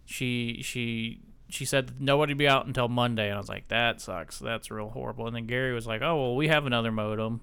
she 0.05 0.61
she 0.63 1.21
she 1.49 1.65
said 1.65 2.01
nobody 2.01 2.33
would 2.33 2.39
be 2.39 2.49
out 2.49 2.67
until 2.67 2.89
Monday, 2.89 3.27
and 3.27 3.35
I 3.35 3.39
was 3.39 3.49
like, 3.49 3.69
that 3.69 4.01
sucks. 4.01 4.39
That's 4.39 4.71
real 4.71 4.89
horrible. 4.89 5.27
And 5.27 5.35
then 5.35 5.47
Gary 5.47 5.75
was 5.75 5.87
like, 5.87 6.03
oh 6.03 6.17
well, 6.17 6.37
we 6.37 6.49
have 6.49 6.67
another 6.67 6.93
modem. 6.93 7.41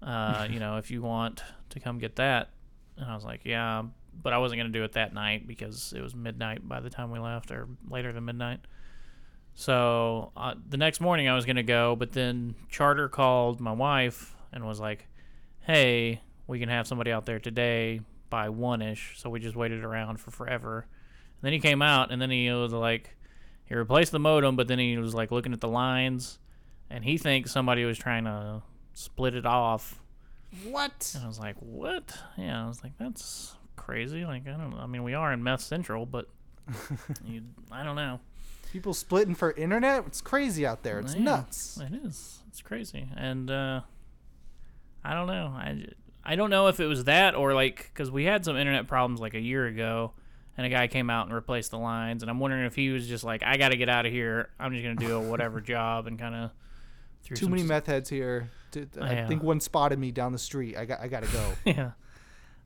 Uh, 0.00 0.46
you 0.48 0.60
know, 0.60 0.76
if 0.76 0.90
you 0.90 1.02
want 1.02 1.42
to 1.70 1.80
come 1.80 1.98
get 1.98 2.16
that, 2.16 2.50
and 2.96 3.10
I 3.10 3.14
was 3.14 3.24
like, 3.24 3.40
yeah, 3.44 3.82
but 4.22 4.32
I 4.32 4.38
wasn't 4.38 4.60
gonna 4.60 4.70
do 4.70 4.84
it 4.84 4.92
that 4.92 5.12
night 5.12 5.46
because 5.46 5.92
it 5.96 6.00
was 6.00 6.14
midnight 6.14 6.66
by 6.66 6.80
the 6.80 6.90
time 6.90 7.10
we 7.10 7.18
left, 7.18 7.50
or 7.50 7.68
later 7.88 8.12
than 8.12 8.24
midnight. 8.24 8.60
So 9.54 10.30
uh, 10.36 10.54
the 10.68 10.76
next 10.76 11.00
morning 11.00 11.28
I 11.28 11.34
was 11.34 11.44
gonna 11.44 11.64
go, 11.64 11.96
but 11.96 12.12
then 12.12 12.54
Charter 12.68 13.08
called 13.08 13.60
my 13.60 13.72
wife 13.72 14.36
and 14.52 14.64
was 14.64 14.78
like, 14.78 15.06
"Hey, 15.60 16.22
we 16.46 16.60
can 16.60 16.68
have 16.68 16.86
somebody 16.86 17.10
out 17.10 17.26
there 17.26 17.40
today 17.40 18.00
by 18.30 18.48
one 18.48 18.82
ish." 18.82 19.14
So 19.18 19.30
we 19.30 19.40
just 19.40 19.56
waited 19.56 19.84
around 19.84 20.20
for 20.20 20.30
forever. 20.30 20.86
And 21.40 21.42
then 21.42 21.52
he 21.52 21.60
came 21.60 21.82
out, 21.82 22.10
and 22.10 22.20
then 22.20 22.30
he 22.30 22.50
was 22.50 22.72
like, 22.72 23.16
he 23.64 23.74
replaced 23.74 24.12
the 24.12 24.18
modem, 24.18 24.56
but 24.56 24.66
then 24.66 24.78
he 24.78 24.96
was 24.96 25.14
like 25.14 25.30
looking 25.30 25.52
at 25.52 25.60
the 25.60 25.68
lines, 25.68 26.38
and 26.88 27.04
he 27.04 27.18
thinks 27.18 27.52
somebody 27.52 27.84
was 27.84 27.98
trying 27.98 28.24
to 28.24 28.62
split 28.94 29.34
it 29.34 29.44
off. 29.44 30.00
What? 30.64 31.12
And 31.14 31.24
I 31.24 31.28
was 31.28 31.38
like, 31.38 31.56
"What?" 31.60 32.18
Yeah, 32.38 32.64
I 32.64 32.68
was 32.68 32.82
like, 32.82 32.96
"That's 32.98 33.54
crazy." 33.76 34.24
Like, 34.24 34.48
I 34.48 34.52
don't 34.52 34.70
know. 34.70 34.78
I 34.78 34.86
mean, 34.86 35.04
we 35.04 35.12
are 35.12 35.32
in 35.32 35.42
Meth 35.42 35.60
Central, 35.60 36.06
but 36.06 36.28
you, 37.26 37.42
I 37.70 37.82
don't 37.84 37.96
know. 37.96 38.20
People 38.72 38.94
splitting 38.94 39.34
for 39.34 39.52
internet? 39.52 40.04
It's 40.06 40.22
crazy 40.22 40.66
out 40.66 40.82
there. 40.82 41.00
It's 41.00 41.14
Yeah, 41.14 41.22
nuts. 41.22 41.78
It 41.78 41.94
is. 42.04 42.38
It's 42.48 42.62
crazy, 42.62 43.08
and 43.16 43.50
uh, 43.50 43.82
I 45.04 45.12
don't 45.12 45.26
know. 45.26 45.54
I, 45.54 45.86
I 46.30 46.36
don't 46.36 46.50
know 46.50 46.66
if 46.68 46.78
it 46.78 46.86
was 46.86 47.04
that 47.04 47.34
or 47.34 47.54
like 47.54 47.90
because 47.92 48.10
we 48.10 48.24
had 48.24 48.44
some 48.44 48.56
internet 48.56 48.86
problems 48.86 49.18
like 49.20 49.32
a 49.34 49.40
year 49.40 49.66
ago, 49.66 50.12
and 50.56 50.66
a 50.66 50.68
guy 50.68 50.86
came 50.86 51.08
out 51.08 51.26
and 51.26 51.34
replaced 51.34 51.70
the 51.70 51.78
lines, 51.78 52.22
and 52.22 52.28
I'm 52.30 52.38
wondering 52.38 52.66
if 52.66 52.74
he 52.74 52.90
was 52.90 53.08
just 53.08 53.24
like, 53.24 53.42
I 53.42 53.56
got 53.56 53.70
to 53.70 53.76
get 53.78 53.88
out 53.88 54.04
of 54.04 54.12
here. 54.12 54.50
I'm 54.60 54.72
just 54.72 54.82
gonna 54.84 54.94
do 54.96 55.16
a 55.16 55.20
whatever 55.22 55.60
job 55.74 56.06
and 56.06 56.18
kind 56.18 56.34
of 56.34 56.50
Too 57.34 57.48
many 57.48 57.62
meth 57.62 57.86
heads 57.86 58.10
here. 58.10 58.50
To, 58.72 58.86
I 59.00 59.12
Yeah. 59.14 59.26
think 59.28 59.42
one 59.42 59.60
spotted 59.60 59.98
me 59.98 60.10
down 60.12 60.32
the 60.32 60.38
street. 60.38 60.76
I 60.76 60.84
got 60.84 61.00
I 61.00 61.08
gotta 61.08 61.28
go. 61.28 61.52
yeah. 61.64 61.90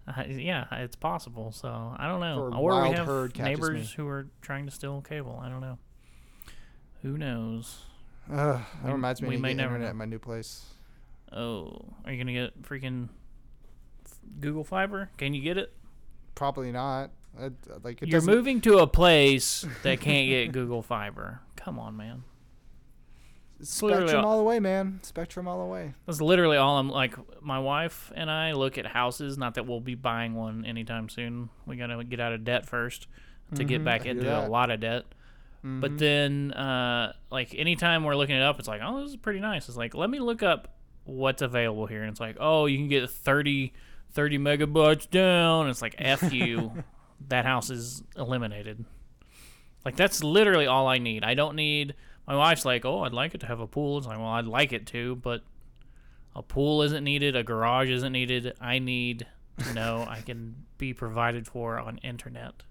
Uh, 0.09 0.25
yeah, 0.27 0.67
it's 0.73 0.97
possible. 0.97 1.53
So 1.53 1.69
I 1.97 2.09
don't 2.09 2.19
know. 2.21 2.41
Or 2.57 2.57
or 2.57 2.83
we 2.89 2.97
have 2.97 3.37
neighbors 3.39 3.73
me. 3.91 3.95
who 3.97 4.09
are 4.09 4.27
trying 4.41 4.65
to 4.67 4.73
steal 4.73 5.01
cable. 5.01 5.39
I 5.41 5.49
don't 5.49 5.61
know. 5.61 5.79
Who 7.03 7.17
knows? 7.17 7.79
Ugh, 8.29 8.61
that 8.61 8.85
We- 8.85 8.91
reminds 8.93 9.23
me 9.23 9.29
we 9.29 9.35
of 9.37 9.41
may 9.41 9.55
never 9.55 9.75
internet 9.75 9.91
at 9.91 9.97
my 9.97 10.05
new 10.05 10.19
place. 10.19 10.65
Oh, 11.31 11.85
are 12.05 12.11
you 12.13 12.19
gonna 12.19 12.33
get 12.33 12.61
freaking 12.63 13.09
Google 14.41 14.65
Fiber? 14.65 15.11
Can 15.17 15.35
you 15.35 15.43
get 15.43 15.59
it? 15.59 15.73
Probably 16.35 16.73
not. 16.73 17.11
I, 17.39 17.51
like 17.83 18.03
it 18.03 18.09
You're 18.09 18.21
doesn't- 18.21 18.35
moving 18.35 18.61
to 18.63 18.79
a 18.79 18.87
place 18.87 19.65
that 19.83 20.01
can't 20.01 20.29
get 20.29 20.53
Google 20.53 20.83
Fiber. 20.83 21.41
Come 21.57 21.79
on, 21.79 21.97
man. 21.97 22.25
Spectrum 23.63 24.25
all- 24.25 24.33
all 24.33 24.39
the 24.39 24.43
way, 24.45 24.59
man. 24.59 24.99
Spectrum 25.03 25.47
all 25.47 25.61
the 25.65 25.73
way. 25.73 25.95
That's 26.07 26.21
literally 26.21 26.57
all 26.57 26.79
I'm 26.79 26.89
like. 26.91 27.15
My 27.41 27.61
wife 27.61 28.11
and 28.17 28.29
I 28.31 28.53
look 28.53 28.77
at 28.77 28.87
houses. 28.87 29.39
Not 29.39 29.55
that 29.55 29.67
we'll 29.67 29.81
be 29.81 29.95
buying 29.95 30.35
one 30.35 30.65
anytime 30.65 31.09
soon. 31.09 31.49
We 31.65 31.77
gotta 31.77 32.03
get 32.03 32.19
out 32.19 32.33
of 32.33 32.45
debt 32.45 32.67
first 32.67 33.07
to 33.55 33.63
get 33.65 33.83
Mhm, 33.83 33.85
back 33.85 34.03
hear 34.03 34.13
into 34.13 34.25
that. 34.25 34.49
a 34.49 34.51
lot 34.51 34.71
of 34.71 34.81
debt. 34.81 35.05
But 35.63 35.93
Mhm. 35.93 35.99
then, 35.99 36.53
uh, 36.55 37.13
like 37.31 37.55
anytime 37.57 38.03
we're 38.03 38.17
looking 38.17 38.35
it 38.35 38.43
up, 38.43 38.59
it's 38.59 38.67
like, 38.67 38.81
oh, 38.83 39.01
this 39.03 39.11
is 39.11 39.17
pretty 39.17 39.39
nice. 39.39 39.69
It's 39.69 39.77
like, 39.79 39.95
let 39.95 40.11
me 40.11 40.19
look 40.19 40.43
up 40.43 40.75
what's 41.05 41.41
available 41.43 41.87
here, 41.87 42.01
and 42.03 42.11
it's 42.11 42.19
like, 42.21 42.37
oh, 42.41 42.67
you 42.67 42.79
can 42.79 42.89
get 42.89 43.09
30, 43.09 43.73
30 44.13 44.39
megabytes 44.39 45.09
down. 45.09 45.69
It's 45.69 45.83
like, 45.83 45.95
f 45.99 46.33
you, 46.33 46.73
that 47.29 47.45
house 47.45 47.71
is 47.71 48.03
eliminated. 48.17 48.85
Like 49.85 49.97
that's 49.97 50.23
literally 50.23 50.67
all 50.67 50.87
I 50.87 50.99
need. 50.99 51.25
I 51.25 51.35
don't 51.35 51.57
need. 51.57 51.95
My 52.27 52.37
wife's 52.37 52.65
like, 52.65 52.85
oh, 52.85 53.01
I'd 53.03 53.13
like 53.13 53.35
it 53.35 53.39
to 53.41 53.47
have 53.47 53.61
a 53.61 53.67
pool. 53.67 53.99
It's 53.99 54.07
like, 54.07 54.19
well, 54.19 54.29
I'd 54.29 54.47
like 54.47 54.73
it 54.73 54.87
to, 54.89 55.17
but 55.17 55.43
a 56.37 56.43
pool 56.43 56.83
isn't 56.83 57.03
needed. 57.03 57.35
A 57.35 57.43
garage 57.43 57.91
isn't 57.91 58.13
needed. 58.13 58.55
I 58.61 58.79
need 58.79 59.27
to 59.59 59.75
know 59.75 60.07
I 60.09 60.21
can 60.21 60.55
be 60.79 60.95
provided 60.95 61.47
for 61.47 61.79
on 61.79 61.99
internet. 61.99 62.63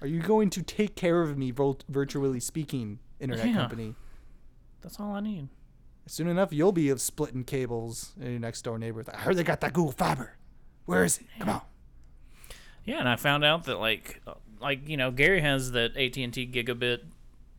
Are 0.00 0.06
you 0.06 0.20
going 0.20 0.50
to 0.50 0.62
take 0.62 0.96
care 0.96 1.22
of 1.22 1.38
me, 1.38 1.50
virtually 1.88 2.40
speaking, 2.40 2.98
internet 3.20 3.46
Yeah. 3.46 3.54
company? 3.54 3.94
That's 4.82 5.00
all 5.00 5.12
I 5.14 5.20
need. 5.20 5.48
Soon 6.06 6.28
enough, 6.28 6.52
you'll 6.52 6.72
be 6.72 6.90
of 6.90 7.00
splitting 7.00 7.44
cables 7.44 8.12
in 8.20 8.30
your 8.32 8.40
next 8.40 8.62
door 8.62 8.78
neighbor. 8.78 9.02
I 9.12 9.16
heard 9.16 9.36
they 9.36 9.44
got 9.44 9.62
that 9.62 9.72
Google 9.72 9.92
Fiber. 9.92 10.36
Where 10.86 11.04
is 11.04 11.18
it? 11.18 11.26
Come 11.38 11.48
on. 11.48 11.62
Yeah, 12.84 12.98
and 12.98 13.08
I 13.08 13.16
found 13.16 13.44
out 13.44 13.64
that 13.64 13.78
like 13.78 14.22
like 14.60 14.88
you 14.88 14.96
know 14.96 15.10
Gary 15.10 15.40
has 15.40 15.72
that 15.72 15.96
AT 15.96 16.16
and 16.16 16.32
T 16.32 16.46
gigabit 16.46 17.00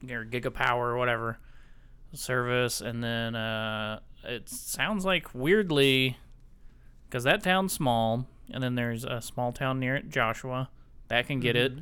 or 0.09 0.25
gigapower 0.25 0.77
or 0.77 0.97
whatever 0.97 1.39
service, 2.13 2.81
and 2.81 3.03
then 3.03 3.35
uh, 3.35 3.99
it 4.23 4.49
sounds 4.49 5.05
like 5.05 5.33
weirdly 5.33 6.17
because 7.07 7.23
that 7.23 7.43
town's 7.43 7.73
small, 7.73 8.27
and 8.51 8.63
then 8.63 8.75
there's 8.75 9.03
a 9.03 9.21
small 9.21 9.51
town 9.51 9.79
near 9.79 9.95
it, 9.95 10.09
Joshua, 10.09 10.69
that 11.07 11.27
can 11.27 11.39
get 11.39 11.55
it. 11.55 11.73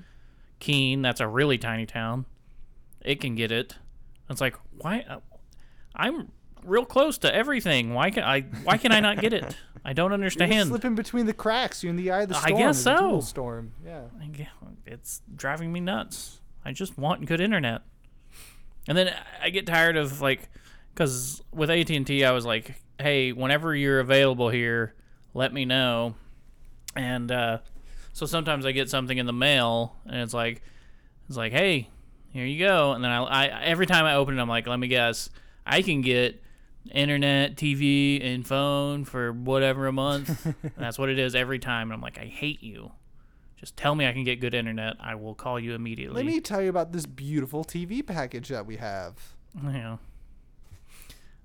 Keene, 0.59 1.01
that's 1.01 1.19
a 1.19 1.27
really 1.27 1.57
tiny 1.57 1.85
town, 1.85 2.25
it 3.01 3.19
can 3.19 3.35
get 3.35 3.51
it. 3.51 3.75
It's 4.29 4.39
like 4.39 4.55
why 4.77 5.05
uh, 5.09 5.19
I'm 5.95 6.31
real 6.65 6.85
close 6.85 7.17
to 7.19 7.33
everything. 7.33 7.93
Why 7.93 8.11
can 8.11 8.23
I? 8.23 8.41
Why 8.63 8.77
can 8.77 8.91
I 8.91 8.99
not 8.99 9.19
get 9.19 9.33
it? 9.33 9.55
I 9.85 9.93
don't 9.93 10.09
You're 10.09 10.13
understand. 10.15 10.69
slipping 10.69 10.95
between 10.95 11.25
the 11.25 11.33
cracks. 11.33 11.83
You're 11.83 11.91
in 11.91 11.97
the 11.97 12.11
eye 12.11 12.23
of 12.23 12.29
the 12.29 12.35
storm. 12.35 12.55
I 12.55 12.57
guess 12.57 12.81
so. 12.81 13.19
Storm. 13.21 13.73
Yeah. 13.85 14.01
It's 14.85 15.21
driving 15.35 15.71
me 15.71 15.79
nuts. 15.79 16.39
I 16.65 16.71
just 16.71 16.97
want 16.97 17.25
good 17.25 17.41
internet. 17.41 17.81
And 18.87 18.97
then 18.97 19.13
I 19.41 19.49
get 19.49 19.65
tired 19.65 19.97
of 19.97 20.21
like, 20.21 20.49
because 20.93 21.41
with 21.51 21.69
AT 21.69 21.89
and 21.89 22.05
T, 22.05 22.23
I 22.25 22.31
was 22.31 22.45
like, 22.45 22.75
hey, 22.99 23.31
whenever 23.31 23.75
you're 23.75 23.99
available 23.99 24.49
here, 24.49 24.93
let 25.33 25.53
me 25.53 25.65
know. 25.65 26.15
And 26.95 27.31
uh, 27.31 27.59
so 28.11 28.25
sometimes 28.25 28.65
I 28.65 28.71
get 28.71 28.89
something 28.89 29.17
in 29.17 29.25
the 29.25 29.33
mail, 29.33 29.95
and 30.05 30.17
it's 30.17 30.33
like, 30.33 30.61
it's 31.27 31.37
like, 31.37 31.51
hey, 31.53 31.89
here 32.31 32.45
you 32.45 32.59
go. 32.59 32.91
And 32.91 33.03
then 33.03 33.11
I, 33.11 33.23
I 33.23 33.63
every 33.63 33.87
time 33.87 34.05
I 34.05 34.15
open 34.15 34.37
it, 34.37 34.41
I'm 34.41 34.49
like, 34.49 34.67
let 34.67 34.79
me 34.79 34.87
guess, 34.87 35.29
I 35.65 35.81
can 35.81 36.01
get 36.01 36.42
internet, 36.91 37.55
TV, 37.55 38.23
and 38.23 38.45
phone 38.45 39.05
for 39.05 39.31
whatever 39.31 39.87
a 39.87 39.91
month. 39.91 40.53
That's 40.77 40.97
what 40.99 41.09
it 41.09 41.19
is 41.19 41.35
every 41.35 41.59
time. 41.59 41.89
And 41.89 41.93
I'm 41.93 42.01
like, 42.01 42.17
I 42.17 42.25
hate 42.25 42.61
you. 42.61 42.91
Just 43.57 43.77
tell 43.77 43.95
me 43.95 44.05
I 44.07 44.11
can 44.11 44.23
get 44.23 44.41
good 44.41 44.53
internet. 44.53 44.95
I 44.99 45.15
will 45.15 45.35
call 45.35 45.59
you 45.59 45.73
immediately. 45.73 46.21
Let 46.21 46.25
me 46.25 46.41
tell 46.41 46.61
you 46.61 46.69
about 46.69 46.91
this 46.91 47.05
beautiful 47.05 47.63
TV 47.63 48.05
package 48.05 48.49
that 48.49 48.65
we 48.65 48.75
have. 48.77 49.13
Yeah. 49.63 49.97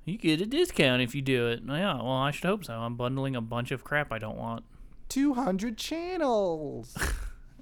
You 0.05 0.16
get 0.16 0.41
a 0.41 0.47
discount 0.47 1.03
if 1.03 1.14
you 1.14 1.22
do 1.22 1.49
it. 1.49 1.61
Yeah, 1.66 1.97
well, 1.97 2.09
I 2.11 2.30
should 2.30 2.47
hope 2.47 2.64
so. 2.64 2.74
I'm 2.74 2.97
bundling 2.97 3.36
a 3.36 3.41
bunch 3.41 3.70
of 3.70 3.84
crap 3.84 4.11
I 4.11 4.18
don't 4.18 4.39
want. 4.39 4.64
200 5.11 5.76
channels. 5.76 6.97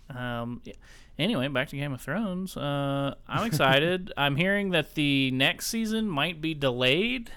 Um, 0.09 0.61
yeah. 0.65 0.75
Anyway, 1.19 1.49
back 1.49 1.69
to 1.71 1.77
Game 1.77 1.93
of 1.93 2.01
Thrones. 2.01 2.57
Uh, 2.57 3.15
I'm 3.27 3.47
excited. 3.47 4.13
I'm 4.17 4.37
hearing 4.37 4.71
that 4.71 4.95
the 4.95 5.31
next 5.31 5.67
season 5.67 6.09
might 6.09 6.41
be 6.41 6.55
delayed. 6.55 7.31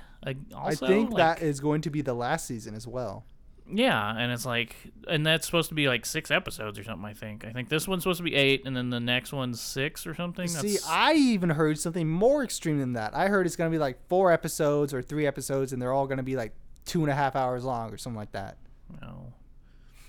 Also, 0.56 0.86
I 0.86 0.90
think 0.90 1.12
like- 1.12 1.40
that 1.40 1.46
is 1.46 1.60
going 1.60 1.82
to 1.82 1.90
be 1.90 2.02
the 2.02 2.14
last 2.14 2.46
season 2.46 2.76
as 2.76 2.88
well. 2.88 3.26
Yeah, 3.72 4.16
and 4.18 4.32
it's 4.32 4.48
like, 4.48 4.76
and 5.08 5.24
that's 5.24 5.46
supposed 5.46 5.70
to 5.70 5.76
be 5.76 5.88
like 5.88 6.04
six 6.04 6.32
episodes 6.32 6.80
or 6.80 6.84
something. 6.84 7.06
I 7.06 7.14
think. 7.14 7.46
I 7.46 7.52
think 7.52 7.70
this 7.70 7.88
one's 7.88 8.02
supposed 8.02 8.18
to 8.18 8.24
be 8.24 8.34
eight, 8.34 8.64
and 8.66 8.76
then 8.76 8.90
the 8.90 9.00
next 9.00 9.32
one's 9.32 9.62
six 9.62 10.08
or 10.08 10.16
something. 10.16 10.48
See, 10.48 10.56
That's- 10.74 10.88
I 10.90 11.14
even 11.14 11.52
heard 11.52 11.78
something 11.78 12.10
more 12.10 12.44
extreme 12.44 12.80
than 12.80 12.94
that. 12.94 13.16
I 13.16 13.28
heard 13.28 13.46
it's 13.46 13.56
going 13.56 13.72
to 13.72 13.76
be 13.76 13.80
like 13.80 14.00
four 14.08 14.32
episodes 14.32 14.92
or 14.92 15.04
three 15.04 15.28
episodes, 15.28 15.72
and 15.72 15.80
they're 15.80 15.94
all 15.94 16.08
going 16.08 16.18
to 16.18 16.24
be 16.24 16.36
like 16.36 16.54
two 16.86 17.02
and 17.04 17.12
a 17.12 17.16
half 17.16 17.36
hours 17.36 17.64
long 17.64 17.94
or 17.94 17.98
something 17.98 18.18
like 18.18 18.32
that. 18.32 18.58
no. 19.02 19.34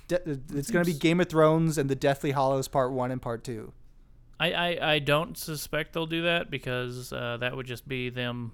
De- 0.08 0.40
it's 0.54 0.70
going 0.72 0.84
to 0.84 0.90
be 0.92 0.98
Game 0.98 1.20
of 1.20 1.28
Thrones 1.28 1.78
and 1.78 1.88
the 1.88 1.94
Deathly 1.94 2.32
Hallows 2.32 2.66
Part 2.66 2.90
1 2.90 3.12
and 3.12 3.22
Part 3.22 3.44
2. 3.44 3.72
I, 4.40 4.52
I, 4.52 4.92
I 4.94 4.98
don't 4.98 5.38
suspect 5.38 5.92
they'll 5.92 6.06
do 6.06 6.22
that 6.22 6.50
because 6.50 7.12
uh, 7.12 7.36
that 7.40 7.54
would 7.54 7.66
just 7.66 7.86
be 7.86 8.10
them 8.10 8.50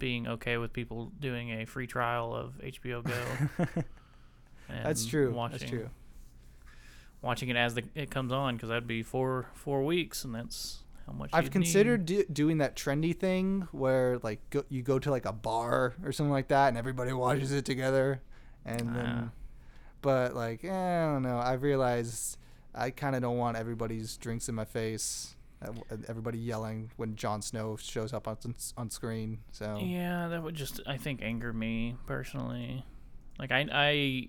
being 0.00 0.26
okay 0.26 0.56
with 0.56 0.72
people 0.72 1.12
doing 1.20 1.50
a 1.62 1.64
free 1.66 1.86
trial 1.86 2.34
of 2.34 2.54
HBO 2.58 3.04
Go. 3.04 3.66
That's 4.68 5.06
true. 5.06 5.32
Watching, 5.32 5.58
That's 5.58 5.70
true. 5.70 5.88
Watching 7.22 7.48
it 7.50 7.56
as 7.56 7.74
the, 7.74 7.84
it 7.94 8.10
comes 8.10 8.32
on 8.32 8.56
because 8.56 8.70
that'd 8.70 8.86
be 8.88 9.02
four 9.02 9.46
four 9.54 9.84
weeks, 9.84 10.24
and 10.24 10.34
that's 10.34 10.78
how 11.06 11.12
much. 11.12 11.28
I've 11.34 11.50
considered 11.50 12.06
do- 12.06 12.24
doing 12.32 12.58
that 12.58 12.76
trendy 12.76 13.14
thing 13.14 13.68
where 13.72 14.18
like 14.22 14.40
go- 14.50 14.64
you 14.70 14.82
go 14.82 14.98
to 14.98 15.10
like 15.10 15.26
a 15.26 15.32
bar 15.32 15.94
or 16.02 16.12
something 16.12 16.32
like 16.32 16.48
that 16.48 16.68
and 16.68 16.78
everybody 16.78 17.12
watches 17.12 17.52
it 17.52 17.64
together 17.66 18.22
and 18.64 18.94
then 18.96 19.24
Ah. 19.26 19.30
but 20.00 20.34
like 20.34 20.64
eh, 20.64 20.70
I 20.72 21.12
don't 21.12 21.22
know 21.22 21.38
I've 21.38 21.62
realized 21.62 22.38
I 22.74 22.88
kind 22.90 23.14
of 23.14 23.20
don't 23.22 23.36
want 23.36 23.56
everybody's 23.58 24.16
drinks 24.16 24.48
in 24.48 24.54
my 24.54 24.64
face 24.64 25.34
everybody 26.08 26.38
yelling 26.38 26.90
when 26.96 27.16
Jon 27.16 27.42
Snow 27.42 27.76
shows 27.76 28.12
up 28.12 28.26
on 28.26 28.38
on 28.76 28.90
screen 28.90 29.40
so 29.52 29.78
Yeah, 29.80 30.28
that 30.28 30.42
would 30.42 30.54
just 30.54 30.80
I 30.86 30.96
think 30.96 31.20
anger 31.22 31.52
me 31.52 31.96
personally. 32.06 32.84
Like 33.38 33.52
I 33.52 33.66
I 33.72 34.28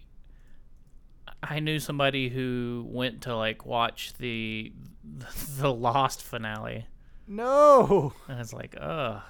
I 1.43 1.59
knew 1.59 1.79
somebody 1.79 2.29
who 2.29 2.85
went 2.89 3.21
to 3.21 3.35
like 3.35 3.65
watch 3.65 4.13
the 4.17 4.73
the 5.57 5.71
Lost 5.73 6.21
finale, 6.21 6.85
no 7.27 8.13
and 8.27 8.39
it's 8.39 8.53
like, 8.53 8.75
ugh. 8.79 9.21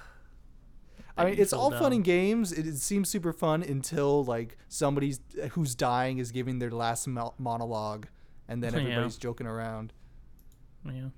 I 1.16 1.26
mean, 1.26 1.34
it's 1.38 1.50
so 1.50 1.58
all 1.58 1.70
fun 1.70 1.92
and 1.92 2.02
games. 2.02 2.52
It, 2.52 2.66
it 2.66 2.78
seems 2.78 3.08
super 3.10 3.32
fun 3.34 3.62
until 3.62 4.24
like 4.24 4.56
somebody's 4.68 5.20
who's 5.52 5.74
dying 5.74 6.18
is 6.18 6.32
giving 6.32 6.58
their 6.58 6.70
last 6.70 7.06
monologue, 7.06 8.06
and 8.48 8.62
then 8.62 8.72
Yeah. 8.74 8.80
everybody's 8.80 9.18
joking 9.18 9.46
around. 9.46 9.92
Yeah. 10.86 11.08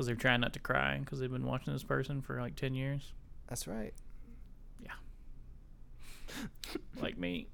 Because 0.00 0.06
they're 0.06 0.16
trying 0.16 0.40
not 0.40 0.54
to 0.54 0.58
cry 0.58 0.96
because 0.96 1.20
they've 1.20 1.30
been 1.30 1.44
watching 1.44 1.74
this 1.74 1.82
person 1.82 2.22
for 2.22 2.40
like 2.40 2.56
10 2.56 2.72
years, 2.72 3.12
That's 3.50 3.68
right. 3.68 3.92
Yeah. 4.82 4.92
like 7.02 7.18
me. 7.18 7.48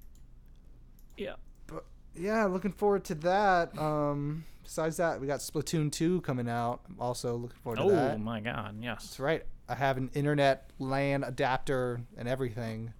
Yeah. 1.16 1.34
But 1.66 1.86
yeah, 2.14 2.44
looking 2.44 2.70
forward 2.70 3.02
to 3.06 3.16
that. 3.16 3.76
Um, 3.76 4.44
besides 4.62 4.96
that, 4.98 5.20
we 5.20 5.26
got 5.26 5.40
Splatoon 5.40 5.90
2 5.90 6.20
coming 6.20 6.48
out. 6.48 6.82
I'm 6.88 6.94
also 7.00 7.34
looking 7.34 7.58
forward 7.64 7.78
to 7.78 7.82
Oh, 7.82 7.88
that. 7.90 8.14
Oh 8.14 8.18
my 8.18 8.38
God. 8.38 8.76
Yes. 8.80 9.02
That's 9.02 9.18
right. 9.18 9.42
I 9.68 9.74
have 9.74 9.96
an 9.96 10.08
internet 10.14 10.70
LAN 10.78 11.24
adapter 11.24 12.00
and 12.16 12.28
everything 12.28 12.92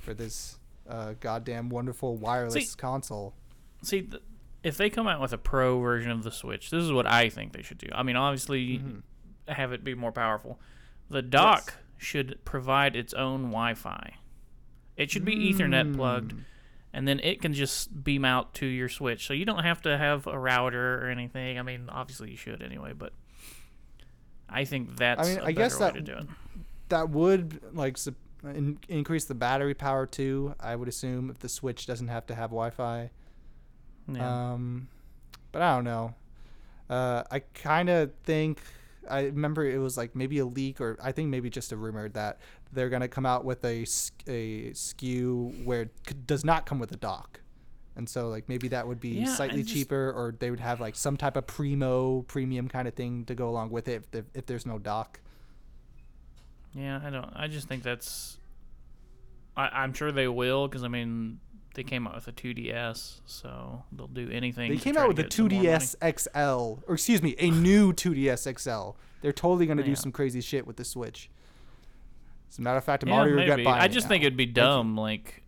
for 0.00 0.14
this 0.14 0.58
uh, 0.88 1.12
goddamn 1.20 1.68
wonderful 1.68 2.16
wireless 2.16 2.54
See- 2.70 2.76
console. 2.78 3.34
See, 3.82 4.00
th- 4.00 4.22
if 4.64 4.76
they 4.76 4.90
come 4.90 5.06
out 5.06 5.20
with 5.20 5.32
a 5.32 5.38
pro 5.38 5.78
version 5.78 6.10
of 6.10 6.22
the 6.24 6.32
Switch, 6.32 6.70
this 6.70 6.82
is 6.82 6.90
what 6.92 7.06
I 7.06 7.28
think 7.28 7.52
they 7.52 7.62
should 7.62 7.78
do. 7.78 7.88
I 7.94 8.02
mean, 8.02 8.16
obviously, 8.16 8.78
Mm-hmm. 8.78 9.52
have 9.52 9.72
it 9.72 9.84
be 9.84 9.94
more 9.94 10.10
powerful. 10.10 10.58
The 11.10 11.22
dock 11.22 11.74
should 11.98 12.38
provide 12.44 12.96
its 12.96 13.12
own 13.14 13.42
Wi 13.50 13.74
Fi. 13.74 14.14
It 14.96 15.10
should 15.10 15.24
be 15.24 15.52
Ethernet 15.52 15.94
plugged, 15.94 16.32
Mm. 16.34 16.40
and 16.94 17.06
then 17.08 17.20
it 17.20 17.40
can 17.42 17.52
just 17.52 18.02
beam 18.04 18.24
out 18.24 18.54
to 18.54 18.66
your 18.66 18.88
Switch. 18.88 19.26
So 19.26 19.32
you 19.34 19.44
don't 19.44 19.62
have 19.64 19.82
to 19.82 19.96
have 19.98 20.26
a 20.26 20.38
router 20.38 21.04
or 21.04 21.10
anything. 21.10 21.58
I 21.58 21.62
mean, 21.62 21.88
obviously, 21.90 22.30
you 22.30 22.36
should 22.36 22.62
anyway, 22.62 22.92
but 22.94 23.12
I 24.48 24.64
think 24.64 24.96
that's 24.96 25.28
mean, 25.28 25.38
a 25.40 25.44
I 25.44 25.52
guess 25.52 25.78
better 25.78 25.94
way 25.94 26.00
that- 26.00 26.06
to 26.06 26.12
do 26.14 26.18
it. 26.20 26.26
That 26.90 27.10
would 27.10 27.60
like 27.74 27.96
in- 28.44 28.78
increase 28.88 29.24
the 29.24 29.34
battery 29.34 29.74
power 29.74 30.06
too. 30.06 30.54
I 30.60 30.76
would 30.76 30.88
assume 30.88 31.30
if 31.30 31.38
the 31.38 31.48
Switch 31.48 31.86
doesn't 31.86 32.08
have 32.08 32.26
to 32.26 32.34
have 32.34 32.50
Wi-Fi. 32.50 33.10
Yeah. 34.08 34.52
Um, 34.52 34.88
but 35.52 35.62
I 35.62 35.74
don't 35.74 35.84
know. 35.84 36.14
Uh, 36.90 37.22
I 37.30 37.38
kind 37.40 37.88
of 37.88 38.12
think 38.24 38.60
I 39.08 39.22
remember 39.24 39.64
it 39.64 39.78
was 39.78 39.96
like 39.96 40.14
maybe 40.14 40.38
a 40.38 40.44
leak 40.46 40.80
or 40.80 40.98
I 41.02 41.12
think 41.12 41.28
maybe 41.30 41.48
just 41.50 41.72
a 41.72 41.76
rumor 41.76 42.08
that 42.10 42.38
they're 42.72 42.88
gonna 42.90 43.08
come 43.08 43.24
out 43.26 43.44
with 43.44 43.64
a 43.64 43.82
a 44.26 44.70
SKU 44.72 45.64
where 45.64 45.82
it 45.82 45.94
c- 46.08 46.14
does 46.26 46.44
not 46.44 46.66
come 46.66 46.78
with 46.78 46.92
a 46.92 46.96
dock, 46.96 47.40
and 47.96 48.08
so 48.08 48.28
like 48.28 48.48
maybe 48.48 48.68
that 48.68 48.86
would 48.86 49.00
be 49.00 49.10
Yeah, 49.20 49.34
slightly 49.34 49.62
just- 49.62 49.74
cheaper, 49.74 50.12
or 50.12 50.34
they 50.38 50.50
would 50.50 50.60
have 50.60 50.80
like 50.80 50.96
some 50.96 51.16
type 51.16 51.36
of 51.36 51.46
primo 51.46 52.22
premium 52.22 52.68
kind 52.68 52.86
of 52.88 52.94
thing 52.94 53.24
to 53.26 53.34
go 53.34 53.48
along 53.48 53.70
with 53.70 53.88
it 53.88 53.92
if, 53.94 54.10
there- 54.10 54.26
if 54.34 54.46
there's 54.46 54.66
no 54.66 54.78
dock. 54.78 55.20
Yeah, 56.74 57.00
I 57.04 57.10
don't. 57.10 57.30
I 57.36 57.46
just 57.48 57.68
think 57.68 57.82
that's. 57.82 58.36
I, 59.56 59.68
I'm 59.68 59.92
sure 59.94 60.10
they 60.10 60.26
will 60.28 60.66
because 60.66 60.82
I 60.82 60.88
mean 60.88 61.38
they 61.74 61.82
came 61.82 62.06
out 62.06 62.14
with 62.14 62.26
a 62.28 62.32
2DS, 62.32 63.20
so 63.26 63.82
they'll 63.92 64.06
do 64.06 64.30
anything. 64.30 64.70
They 64.70 64.76
to 64.78 64.82
came 64.82 64.96
out 64.96 65.08
with 65.08 65.18
a 65.18 65.22
get 65.24 65.32
some 65.32 65.48
more 65.48 65.62
money. 65.62 65.68
2DS 65.68 65.96
XL, 66.00 66.82
or 66.88 66.94
excuse 66.94 67.22
me, 67.22 67.34
a 67.38 67.50
new 67.50 67.92
2DS 67.92 68.46
XL. 68.58 68.96
They're 69.20 69.32
totally 69.32 69.66
gonna 69.66 69.82
Yeah. 69.82 69.88
do 69.88 69.96
some 69.96 70.12
crazy 70.12 70.40
shit 70.40 70.66
with 70.66 70.76
the 70.76 70.84
Switch. 70.84 71.28
As 72.50 72.58
a 72.58 72.62
matter 72.62 72.78
of 72.78 72.84
fact, 72.84 73.02
I'm 73.02 73.08
Yeah, 73.08 73.16
already 73.16 73.32
regret 73.34 73.64
buying 73.64 73.82
I 73.82 73.86
it 73.86 73.88
just 73.88 74.06
now. 74.06 74.10
think 74.10 74.22
it'd 74.24 74.36
be 74.36 74.46
dumb. 74.46 74.96
Like, 74.96 75.42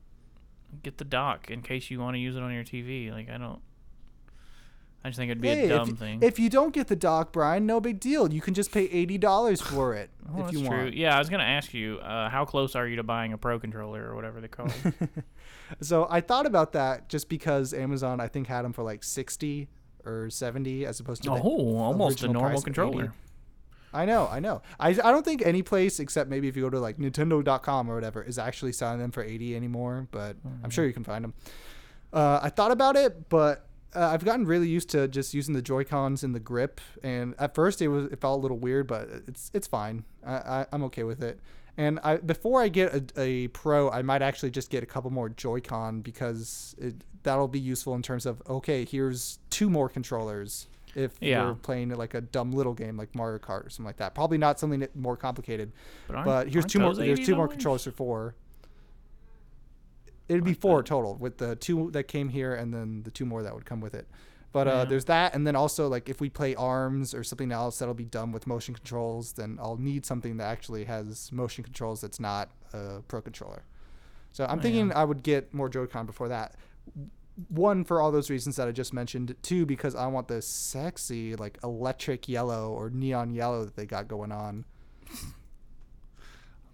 get 0.83 0.99
the 0.99 1.05
dock 1.05 1.51
in 1.51 1.63
case 1.63 1.91
you 1.91 2.01
want 2.01 2.15
to 2.15 2.19
use 2.19 2.37
it 2.37 2.43
on 2.43 2.53
your 2.53 2.65
TV. 2.65 3.11
Like, 3.13 3.31
I 3.31 3.39
don't. 3.39 3.61
I 5.07 5.11
just 5.11 5.19
think 5.19 5.31
it'd 5.31 5.41
be 5.41 5.49
Hey, 5.49 5.67
a 5.67 5.69
dumb 5.69 5.91
if, 5.91 5.99
thing. 5.99 6.19
if 6.21 6.39
you 6.41 6.51
don't 6.51 6.75
get 6.75 6.89
the 6.89 6.97
dock, 6.97 7.31
Brian, 7.33 7.65
no 7.65 7.81
big 7.81 8.01
deal. 8.01 8.33
You 8.33 8.41
can 8.41 8.55
just 8.55 8.73
pay 8.73 8.87
eighty 8.87 9.19
dollars 9.19 9.61
for 9.61 9.95
it 9.95 10.11
Oh, 10.29 10.39
if 10.41 10.45
that's 10.47 10.53
you 10.53 10.67
true. 10.67 10.77
want. 10.79 10.95
Yeah, 10.95 11.15
I 11.15 11.19
was 11.21 11.29
gonna 11.31 11.45
ask 11.45 11.73
you, 11.73 11.99
uh, 11.99 12.29
how 12.29 12.45
close 12.45 12.75
are 12.75 12.89
you 12.89 12.97
to 12.97 13.05
buying 13.05 13.33
a 13.33 13.39
Pro 13.39 13.61
controller 13.61 14.05
or 14.11 14.17
whatever 14.17 14.41
they 14.41 14.49
call 14.49 14.67
it? 14.67 14.95
So 15.81 16.07
I 16.09 16.21
thought 16.21 16.47
about 16.47 16.73
that 16.75 17.09
just 17.09 17.29
because 17.29 17.75
Amazon, 17.75 18.21
I 18.21 18.29
think, 18.29 18.47
had 18.47 18.63
them 18.65 18.73
for 18.73 18.83
like 18.85 19.03
sixty 19.03 19.69
or 20.05 20.31
seventy, 20.31 20.87
as 20.87 21.01
opposed 21.01 21.23
to 21.25 21.31
the 21.31 21.37
oh, 21.37 21.77
almost 21.79 22.23
a 22.23 22.29
normal 22.29 22.63
controller. 22.63 23.13
I 23.93 24.05
know, 24.05 24.29
I 24.31 24.41
know. 24.41 24.63
I, 24.79 24.91
I 24.91 25.11
don't 25.11 25.25
think 25.25 25.43
any 25.45 25.63
place 25.63 25.99
except 26.01 26.29
maybe 26.29 26.49
if 26.49 26.57
you 26.57 26.63
go 26.63 26.71
to 26.71 26.79
like 26.81 26.99
Nintendo.com 26.99 27.91
or 27.91 27.95
whatever 27.95 28.23
is 28.23 28.39
actually 28.39 28.73
selling 28.73 28.99
them 28.99 29.11
for 29.11 29.23
80 29.23 29.57
anymore, 29.57 30.07
but 30.11 30.37
Mm-hmm. 30.37 30.65
I'm 30.65 30.71
sure 30.71 30.85
you 30.87 30.93
can 30.93 31.03
find 31.05 31.25
them. 31.25 31.35
Uh, 32.13 32.41
I 32.43 32.51
thought 32.51 32.71
about 32.73 32.95
it, 32.97 33.29
but 33.29 33.67
uh, 33.97 34.11
I've 34.13 34.25
gotten 34.25 34.45
really 34.47 34.69
used 34.69 34.91
to 34.91 35.09
just 35.09 35.35
using 35.35 35.55
the 35.55 35.63
Joy 35.63 35.85
Cons 35.85 36.23
in 36.23 36.33
the 36.33 36.41
grip, 36.41 36.81
and 37.03 37.35
at 37.39 37.55
first 37.55 37.81
it 37.83 37.89
was 37.89 38.07
it 38.13 38.21
felt 38.21 38.39
a 38.39 38.43
little 38.43 38.59
weird, 38.59 38.87
but 38.87 39.09
it's 39.27 39.51
it's 39.55 39.67
fine. 39.67 40.05
I, 40.25 40.35
I 40.35 40.67
I'm 40.73 40.85
okay 40.85 41.03
with 41.05 41.23
it. 41.23 41.41
And 41.79 41.99
I 42.03 42.17
before 42.19 42.63
I 42.63 42.69
get 42.69 42.95
a, 42.95 43.21
a 43.21 43.49
Pro, 43.49 43.91
I 43.91 44.03
might 44.03 44.23
actually 44.23 44.51
just 44.51 44.71
get 44.71 44.83
a 44.83 44.87
couple 44.87 45.11
more 45.11 45.29
Joy-Con 45.29 46.01
because 46.03 46.75
it 46.79 46.95
that'll 47.23 47.49
be 47.49 47.59
useful 47.61 47.95
in 47.95 48.03
terms 48.03 48.27
of 48.27 48.43
okay, 48.49 48.85
here's 48.85 49.39
two 49.51 49.69
more 49.69 49.89
controllers 49.89 50.69
if 50.95 51.13
Yeah. 51.21 51.45
you're 51.45 51.55
playing 51.55 51.91
like 51.91 52.15
a 52.15 52.23
dumb 52.23 52.53
little 52.53 52.73
game 52.73 52.97
like 52.97 53.15
Mario 53.15 53.39
Kart 53.39 53.67
or 53.67 53.71
something 53.71 53.85
like 53.87 53.99
that. 53.99 54.15
Probably 54.15 54.39
not 54.39 54.59
something 54.59 54.87
more 54.95 55.17
complicated. 55.17 55.73
But, 56.09 56.25
But 56.25 56.49
here's 56.49 56.65
two 56.65 56.79
more. 56.81 56.95
There's 56.95 57.27
two 57.27 57.37
more 57.37 57.49
controllers 57.49 57.85
for 57.85 57.91
four. 57.91 58.35
It'd 60.29 60.45
be 60.45 60.55
four 60.55 60.83
total 60.83 61.15
with 61.17 61.39
the 61.39 61.55
two 61.57 61.91
that 61.93 62.05
came 62.09 62.29
here 62.31 62.55
and 62.55 62.73
then 62.75 63.03
the 63.05 63.11
two 63.11 63.25
more 63.25 63.43
that 63.43 63.55
would 63.55 63.65
come 63.65 63.81
with 63.81 63.95
it. 63.95 64.09
But 64.53 64.67
uh, 64.67 64.71
Yeah. 64.71 64.85
there's 64.87 65.05
that, 65.07 65.35
and 65.35 65.47
then 65.47 65.55
also 65.55 65.87
like 65.89 66.09
if 66.09 66.21
we 66.21 66.31
play 66.31 66.55
Arms 66.55 67.15
or 67.15 67.23
something 67.23 67.53
else 67.53 67.79
that'll 67.79 67.95
be 67.95 68.05
done 68.05 68.33
with 68.33 68.47
motion 68.47 68.75
controls, 68.75 69.33
then 69.33 69.59
I'll 69.61 69.77
need 69.77 70.05
something 70.07 70.37
that 70.39 70.45
actually 70.45 70.85
has 70.85 71.31
motion 71.31 71.63
controls 71.63 72.01
that's 72.01 72.19
not 72.19 72.51
a 72.73 73.03
Pro 73.07 73.21
controller. 73.21 73.63
So 74.33 74.45
I'm 74.47 74.59
Oh, 74.59 74.63
thinking 74.63 74.89
yeah. 74.89 74.99
I 75.01 75.05
would 75.05 75.23
get 75.23 75.53
more 75.55 75.69
Joy-Con 75.69 76.07
before 76.07 76.29
that. 76.29 76.57
One 77.49 77.85
for 77.85 78.01
all 78.01 78.11
those 78.11 78.31
reasons 78.31 78.57
that 78.57 78.67
I 78.67 78.73
just 78.73 78.95
mentioned. 78.95 79.35
Two 79.43 79.67
because 79.67 79.95
I 79.95 80.07
want 80.07 80.27
the 80.29 80.41
sexy 80.41 81.37
like 81.37 81.59
electric 81.63 82.29
yellow 82.29 82.71
or 82.71 82.89
neon 82.91 83.31
yellow 83.31 83.65
that 83.65 83.77
they 83.77 83.85
got 83.87 84.09
going 84.09 84.33
on. 84.33 84.65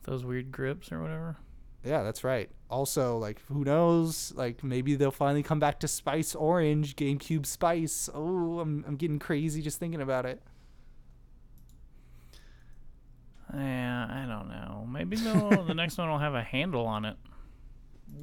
those 0.05 0.24
weird 0.24 0.50
grips 0.53 0.90
or 0.92 1.00
whatever. 1.03 1.36
Yeah, 1.85 2.03
that's 2.03 2.22
right. 2.24 2.49
Also, 2.70 3.18
like, 3.18 3.41
who 3.49 3.64
knows? 3.64 4.33
Like, 4.37 4.62
maybe 4.62 4.95
they'll 4.95 5.11
finally 5.11 5.43
come 5.43 5.59
back 5.59 5.80
to 5.80 5.89
Spice 5.89 6.35
Orange, 6.35 6.95
GameCube 6.97 7.45
Spice. 7.45 8.09
Oh, 8.14 8.61
I'm, 8.61 8.85
I'm 8.87 8.97
getting 8.97 9.18
crazy 9.18 9.61
just 9.62 9.78
thinking 9.80 10.01
about 10.01 10.24
it. 10.24 10.41
Yeah, 13.55 14.07
I 14.11 14.26
don't 14.26 14.49
know. 14.49 14.87
Maybe 14.91 15.16
the 15.16 15.74
next 15.74 15.99
one 15.99 16.09
will 16.09 16.18
have 16.18 16.35
a 16.35 16.43
handle 16.43 16.87
on 16.87 17.05
it. 17.05 17.16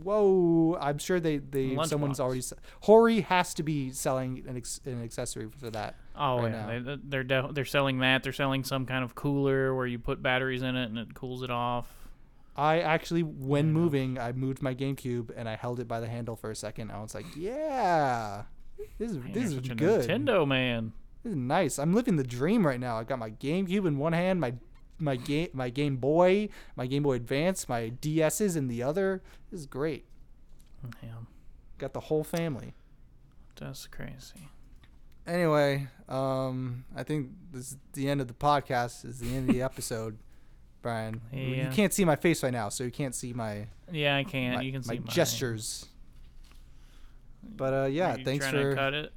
Whoa, 0.04 0.78
I'm 0.80 0.98
sure 1.00 1.20
they, 1.20 1.38
they 1.38 1.70
Lunchbox. 1.72 1.88
someone's 1.88 2.20
already. 2.20 2.42
Hori 2.82 3.22
has 3.22 3.54
to 3.56 3.64
be 3.64 3.92
selling 3.92 4.44
an, 4.48 4.56
ex, 4.56 4.80
an 4.86 5.04
accessory 5.04 5.50
for 5.50 5.70
that. 5.72 5.96
Oh 6.16 6.44
Right 6.44 6.52
yeah, 6.52 6.66
now. 6.80 6.96
they, 6.96 6.98
they're 7.04 7.24
def- 7.24 7.54
they're 7.54 7.66
selling 7.66 8.00
that. 8.00 8.24
They're 8.24 8.34
selling 8.34 8.64
some 8.64 8.86
kind 8.86 9.04
of 9.04 9.16
cooler 9.16 9.74
where 9.76 9.88
you 9.88 9.98
put 10.00 10.22
batteries 10.22 10.62
in 10.62 10.76
it 10.76 10.86
and 10.90 10.98
it 10.98 11.14
cools 11.16 11.42
it 11.44 11.50
off. 11.50 11.88
I 12.60 12.80
actually, 12.80 13.24
when 13.24 13.68
Yeah. 13.68 13.72
moving, 13.74 14.20
I 14.20 14.32
moved 14.34 14.62
my 14.62 14.76
GameCube 14.76 15.32
and 15.36 15.48
I 15.48 15.56
held 15.56 15.80
it 15.80 15.88
by 15.88 16.00
the 16.00 16.08
handle 16.08 16.36
for 16.36 16.52
a 16.52 16.56
second. 16.56 16.92
I 16.92 17.02
was 17.02 17.14
like, 17.16 17.26
yeah, 17.36 18.44
this 18.98 19.12
is 19.12 19.18
Man, 19.18 19.32
this 19.32 19.52
you're 19.52 19.62
is 19.62 19.68
such 19.68 19.70
a 19.70 19.76
good. 19.76 20.10
Nintendo 20.10 20.48
man. 20.48 20.94
This 21.24 21.32
is 21.32 21.38
nice. 21.38 21.80
I'm 21.80 21.94
living 21.94 22.16
the 22.16 22.24
dream 22.24 22.66
right 22.66 22.80
now. 22.80 22.98
I 22.98 23.04
got 23.04 23.20
my 23.20 23.30
GameCube 23.32 23.86
in 23.88 23.98
one 23.98 24.14
hand, 24.14 24.40
my 24.42 24.54
my 25.02 25.16
game 25.16 25.48
my 25.54 25.70
Game 25.70 25.96
Boy, 25.98 26.50
my 26.76 26.86
Game 26.86 27.04
Boy 27.04 27.14
Advance, 27.14 27.70
my 27.70 27.90
DS's 28.02 28.56
in 28.58 28.68
the 28.68 28.84
other. 28.84 29.22
This 29.52 29.62
is 29.62 29.66
great. 29.66 30.06
Yeah, 31.04 31.10
Got 31.78 31.94
the 31.94 32.00
whole 32.02 32.24
family. 32.24 32.74
that's 33.56 33.88
crazy. 33.88 34.50
Anyway, 35.28 35.88
um, 36.08 36.86
I 36.96 37.04
think 37.04 37.30
this 37.52 37.72
is 37.72 37.78
the 37.94 38.10
end 38.10 38.20
of 38.22 38.28
the 38.28 38.34
podcast. 38.34 39.06
Is 39.06 39.20
the 39.20 39.36
end 39.36 39.50
of 39.50 39.56
the 39.56 39.62
episode, 39.62 40.18
Brian. 40.82 41.22
You 41.34 41.68
can't 41.72 41.94
see 41.94 42.06
my 42.06 42.16
face 42.16 42.42
right 42.44 42.54
now, 42.54 42.70
so 42.70 42.84
you 42.84 42.92
can't 42.92 43.14
see 43.16 43.34
my 43.34 43.68
Yeah, 43.92 44.16
I 44.16 44.24
can't. 44.24 44.56
my, 44.58 44.62
you 44.62 44.72
can 44.72 44.82
my 44.86 44.94
see 44.96 45.00
my 45.00 45.12
gestures. 45.12 45.86
But 47.44 47.74
uh, 47.74 47.86
yeah, 47.86 48.18
thanks 48.24 48.48
for 48.48 48.76
cut 48.76 48.94
it. 48.94 49.12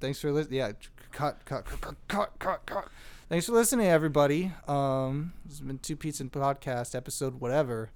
thanks 0.00 0.20
for 0.20 0.32
listening. 0.32 0.58
Yeah, 0.58 0.72
cut, 1.12 1.44
cut, 1.44 1.64
cut, 1.64 1.96
cut, 2.08 2.38
cut, 2.38 2.66
cut. 2.66 2.88
Thanks 3.28 3.46
for 3.46 3.52
listening, 3.52 3.86
everybody. 3.86 4.52
Um, 4.68 5.32
this 5.44 5.58
has 5.58 5.66
been 5.66 5.78
Two 5.78 5.96
Pizza 5.96 6.22
and 6.22 6.30
Podcast 6.32 6.94
episode 6.94 7.40
whatever. 7.40 7.90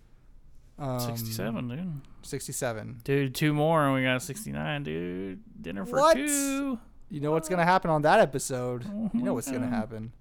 Um, 0.78 1.00
Sixty-seven, 1.00 1.68
dude. 1.68 2.00
Sixty-seven. 2.22 3.00
Dude, 3.04 3.34
two 3.34 3.52
more 3.52 3.84
and 3.84 3.94
we 3.94 4.02
got 4.04 4.22
sixty-nine, 4.22 4.84
dude. 4.84 5.40
Dinner 5.60 5.84
for 5.84 5.96
What? 5.98 6.14
two. 6.16 6.78
You 7.10 7.20
know 7.20 7.30
what's 7.32 7.48
gonna 7.48 7.64
happen 7.64 7.90
on 7.90 8.02
that 8.02 8.20
episode? 8.20 8.84
Oh 8.88 9.10
You 9.14 9.22
know 9.22 9.34
what's 9.34 9.50
gonna 9.50 9.68
happen. 9.68 10.12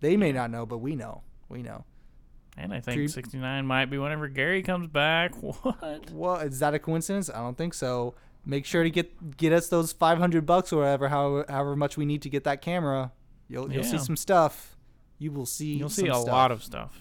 They 0.00 0.16
may 0.16 0.32
not 0.32 0.50
know, 0.50 0.64
but 0.66 0.78
we 0.78 0.94
know. 0.96 1.22
We 1.48 1.62
know. 1.62 1.84
And 2.56 2.72
I 2.72 2.80
think 2.80 2.94
Three- 2.94 3.08
69 3.08 3.66
might 3.66 3.86
be 3.86 3.98
whenever 3.98 4.28
Gary 4.28 4.62
comes 4.62 4.86
back. 4.86 5.32
What? 5.42 6.10
Well, 6.12 6.36
is 6.36 6.60
that 6.60 6.74
a 6.74 6.78
coincidence? 6.78 7.28
I 7.28 7.38
don't 7.38 7.56
think 7.58 7.74
so. 7.74 8.14
Make 8.46 8.64
sure 8.66 8.82
to 8.84 8.90
get 8.90 9.36
get 9.36 9.52
us 9.52 9.68
those 9.68 9.92
five 9.92 10.18
hundred 10.18 10.44
bucks 10.46 10.72
or 10.72 10.80
whatever, 10.80 11.08
however, 11.08 11.46
however 11.48 11.76
much 11.76 11.96
we 11.96 12.04
need 12.04 12.22
to 12.22 12.28
get 12.30 12.44
that 12.44 12.60
camera. 12.62 13.10
You'll 13.48 13.72
you'll 13.72 13.82
see 13.84 13.98
some 13.98 14.16
stuff. 14.16 14.76
You 15.18 15.32
will 15.32 15.46
see. 15.46 15.74
You'll 15.74 15.88
see 15.88 16.08
a 16.08 16.14
stuff. 16.14 16.26
lot 16.26 16.52
of 16.52 16.62
stuff. 16.62 17.00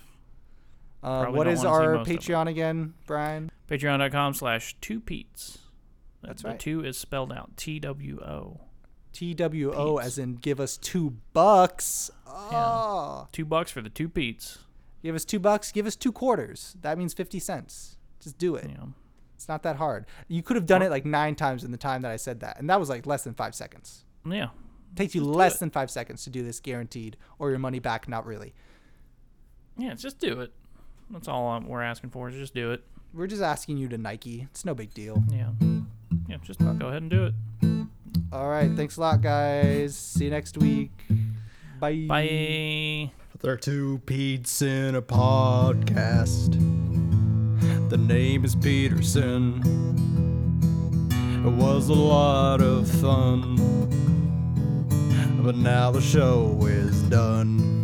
Uh, 1.04 1.26
what 1.26 1.47
is 1.47 1.66
our 1.66 1.95
most 1.97 2.08
of 2.08 2.14
it. 2.16 2.20
Patreon 2.22 2.47
again, 2.47 2.93
Brian? 3.06 3.51
Patreon.com 3.70 4.34
slash 4.36 4.76
two 4.80 5.01
Pete's. 5.01 5.60
The- 6.22 6.28
That's 6.28 6.41
the 6.43 6.49
right. 6.49 6.60
two 6.60 6.84
is 6.86 6.97
spelled 6.97 7.34
out 7.34 7.58
T 7.58 7.78
W 7.80 8.22
O. 8.22 8.62
T 9.12 9.34
W 9.34 9.74
O, 9.76 9.97
as 9.97 10.18
in 10.18 10.36
give 10.36 10.60
us 10.62 10.78
two 10.78 11.18
bucks. 11.34 12.10
two 13.34 13.45
bucks 13.45 13.70
for 13.72 13.82
the 13.82 13.89
two 13.89 14.08
Pete's. 14.08 14.60
Give 15.04 15.14
us 15.16 15.26
two 15.26 15.39
bucks. 15.39 15.72
Give 15.72 15.86
us 15.86 15.95
two 15.95 16.12
quarters. 16.12 16.76
That 16.82 16.97
means 16.97 17.14
fifty 17.14 17.39
cents. 17.39 17.97
Just 18.20 18.38
do 18.38 18.56
it. 18.56 18.66
Yeah. 18.70 18.86
It's 19.36 19.47
not 19.49 19.64
that 19.64 19.76
hard. 19.76 20.06
You 20.28 20.41
could 20.41 20.56
have 20.56 20.66
done 20.66 20.82
it 20.82 20.89
like 20.89 21.06
nine 21.06 21.36
times 21.36 21.64
in 21.64 21.72
the 21.72 21.78
time 21.78 22.01
that 22.04 22.12
I 22.12 22.16
said 22.16 22.39
that, 22.39 22.60
and 22.60 22.70
that 22.70 22.80
was 22.80 22.89
like 22.89 23.06
less 23.06 23.24
than 23.24 23.34
five 23.34 23.54
seconds. 23.54 24.06
Yeah. 24.26 24.47
takes 24.95 25.14
you 25.14 25.22
Just 25.22 25.34
less 25.34 25.60
than 25.60 25.70
five 25.70 25.91
seconds 25.91 26.24
to 26.24 26.30
do 26.30 26.43
this, 26.43 26.60
guaranteed, 26.60 27.18
or 27.39 27.49
your 27.49 27.60
money 27.60 27.80
back. 27.80 28.08
Not 28.08 28.26
really. 28.26 28.54
Yeah, 29.78 29.95
just 29.95 30.20
do 30.20 30.39
it. 30.39 30.54
That's 31.10 31.28
all 31.28 31.49
um, 31.49 31.68
we're 31.68 31.82
asking 31.82 32.12
for 32.12 32.30
is 32.30 32.36
just 32.36 32.54
do 32.54 32.72
it. 32.72 32.84
We're 33.14 33.28
just 33.28 33.41
asking 33.41 33.78
you 33.78 33.88
to 33.89 33.97
Nike. 33.97 34.47
It's 34.49 34.66
no 34.66 34.74
big 34.74 34.93
deal. 34.93 35.24
Yeah. 35.30 35.49
Yeah, 36.28 36.38
just 36.41 36.60
go 36.60 36.88
ahead 36.88 37.01
and 37.01 37.10
do 37.10 37.26
it. 37.26 37.34
All 38.32 38.49
right. 38.49 38.72
Thanks 38.72 38.97
a 38.97 39.01
lot, 39.01 39.22
guys. 39.22 39.95
See 39.95 40.26
you 40.26 40.32
next 40.32 40.58
week. 40.58 40.91
Bye. 41.80 42.06
Bye. 42.08 43.12
They're 43.44 43.58
two 43.58 44.02
Pete's 44.06 44.62
in 44.62 44.96
a 44.96 45.02
podcast. 45.02 46.54
The 47.89 47.98
name 47.98 48.46
is 48.46 48.56
Peterson. 48.56 49.60
It 51.46 51.52
was 51.52 51.89
a 51.89 51.94
lot 51.94 52.62
of 52.62 52.89
fun. 53.02 53.58
But 55.44 55.58
now 55.58 55.91
the 55.91 56.00
show 56.00 56.58
is 56.68 57.02
done. 57.10 57.83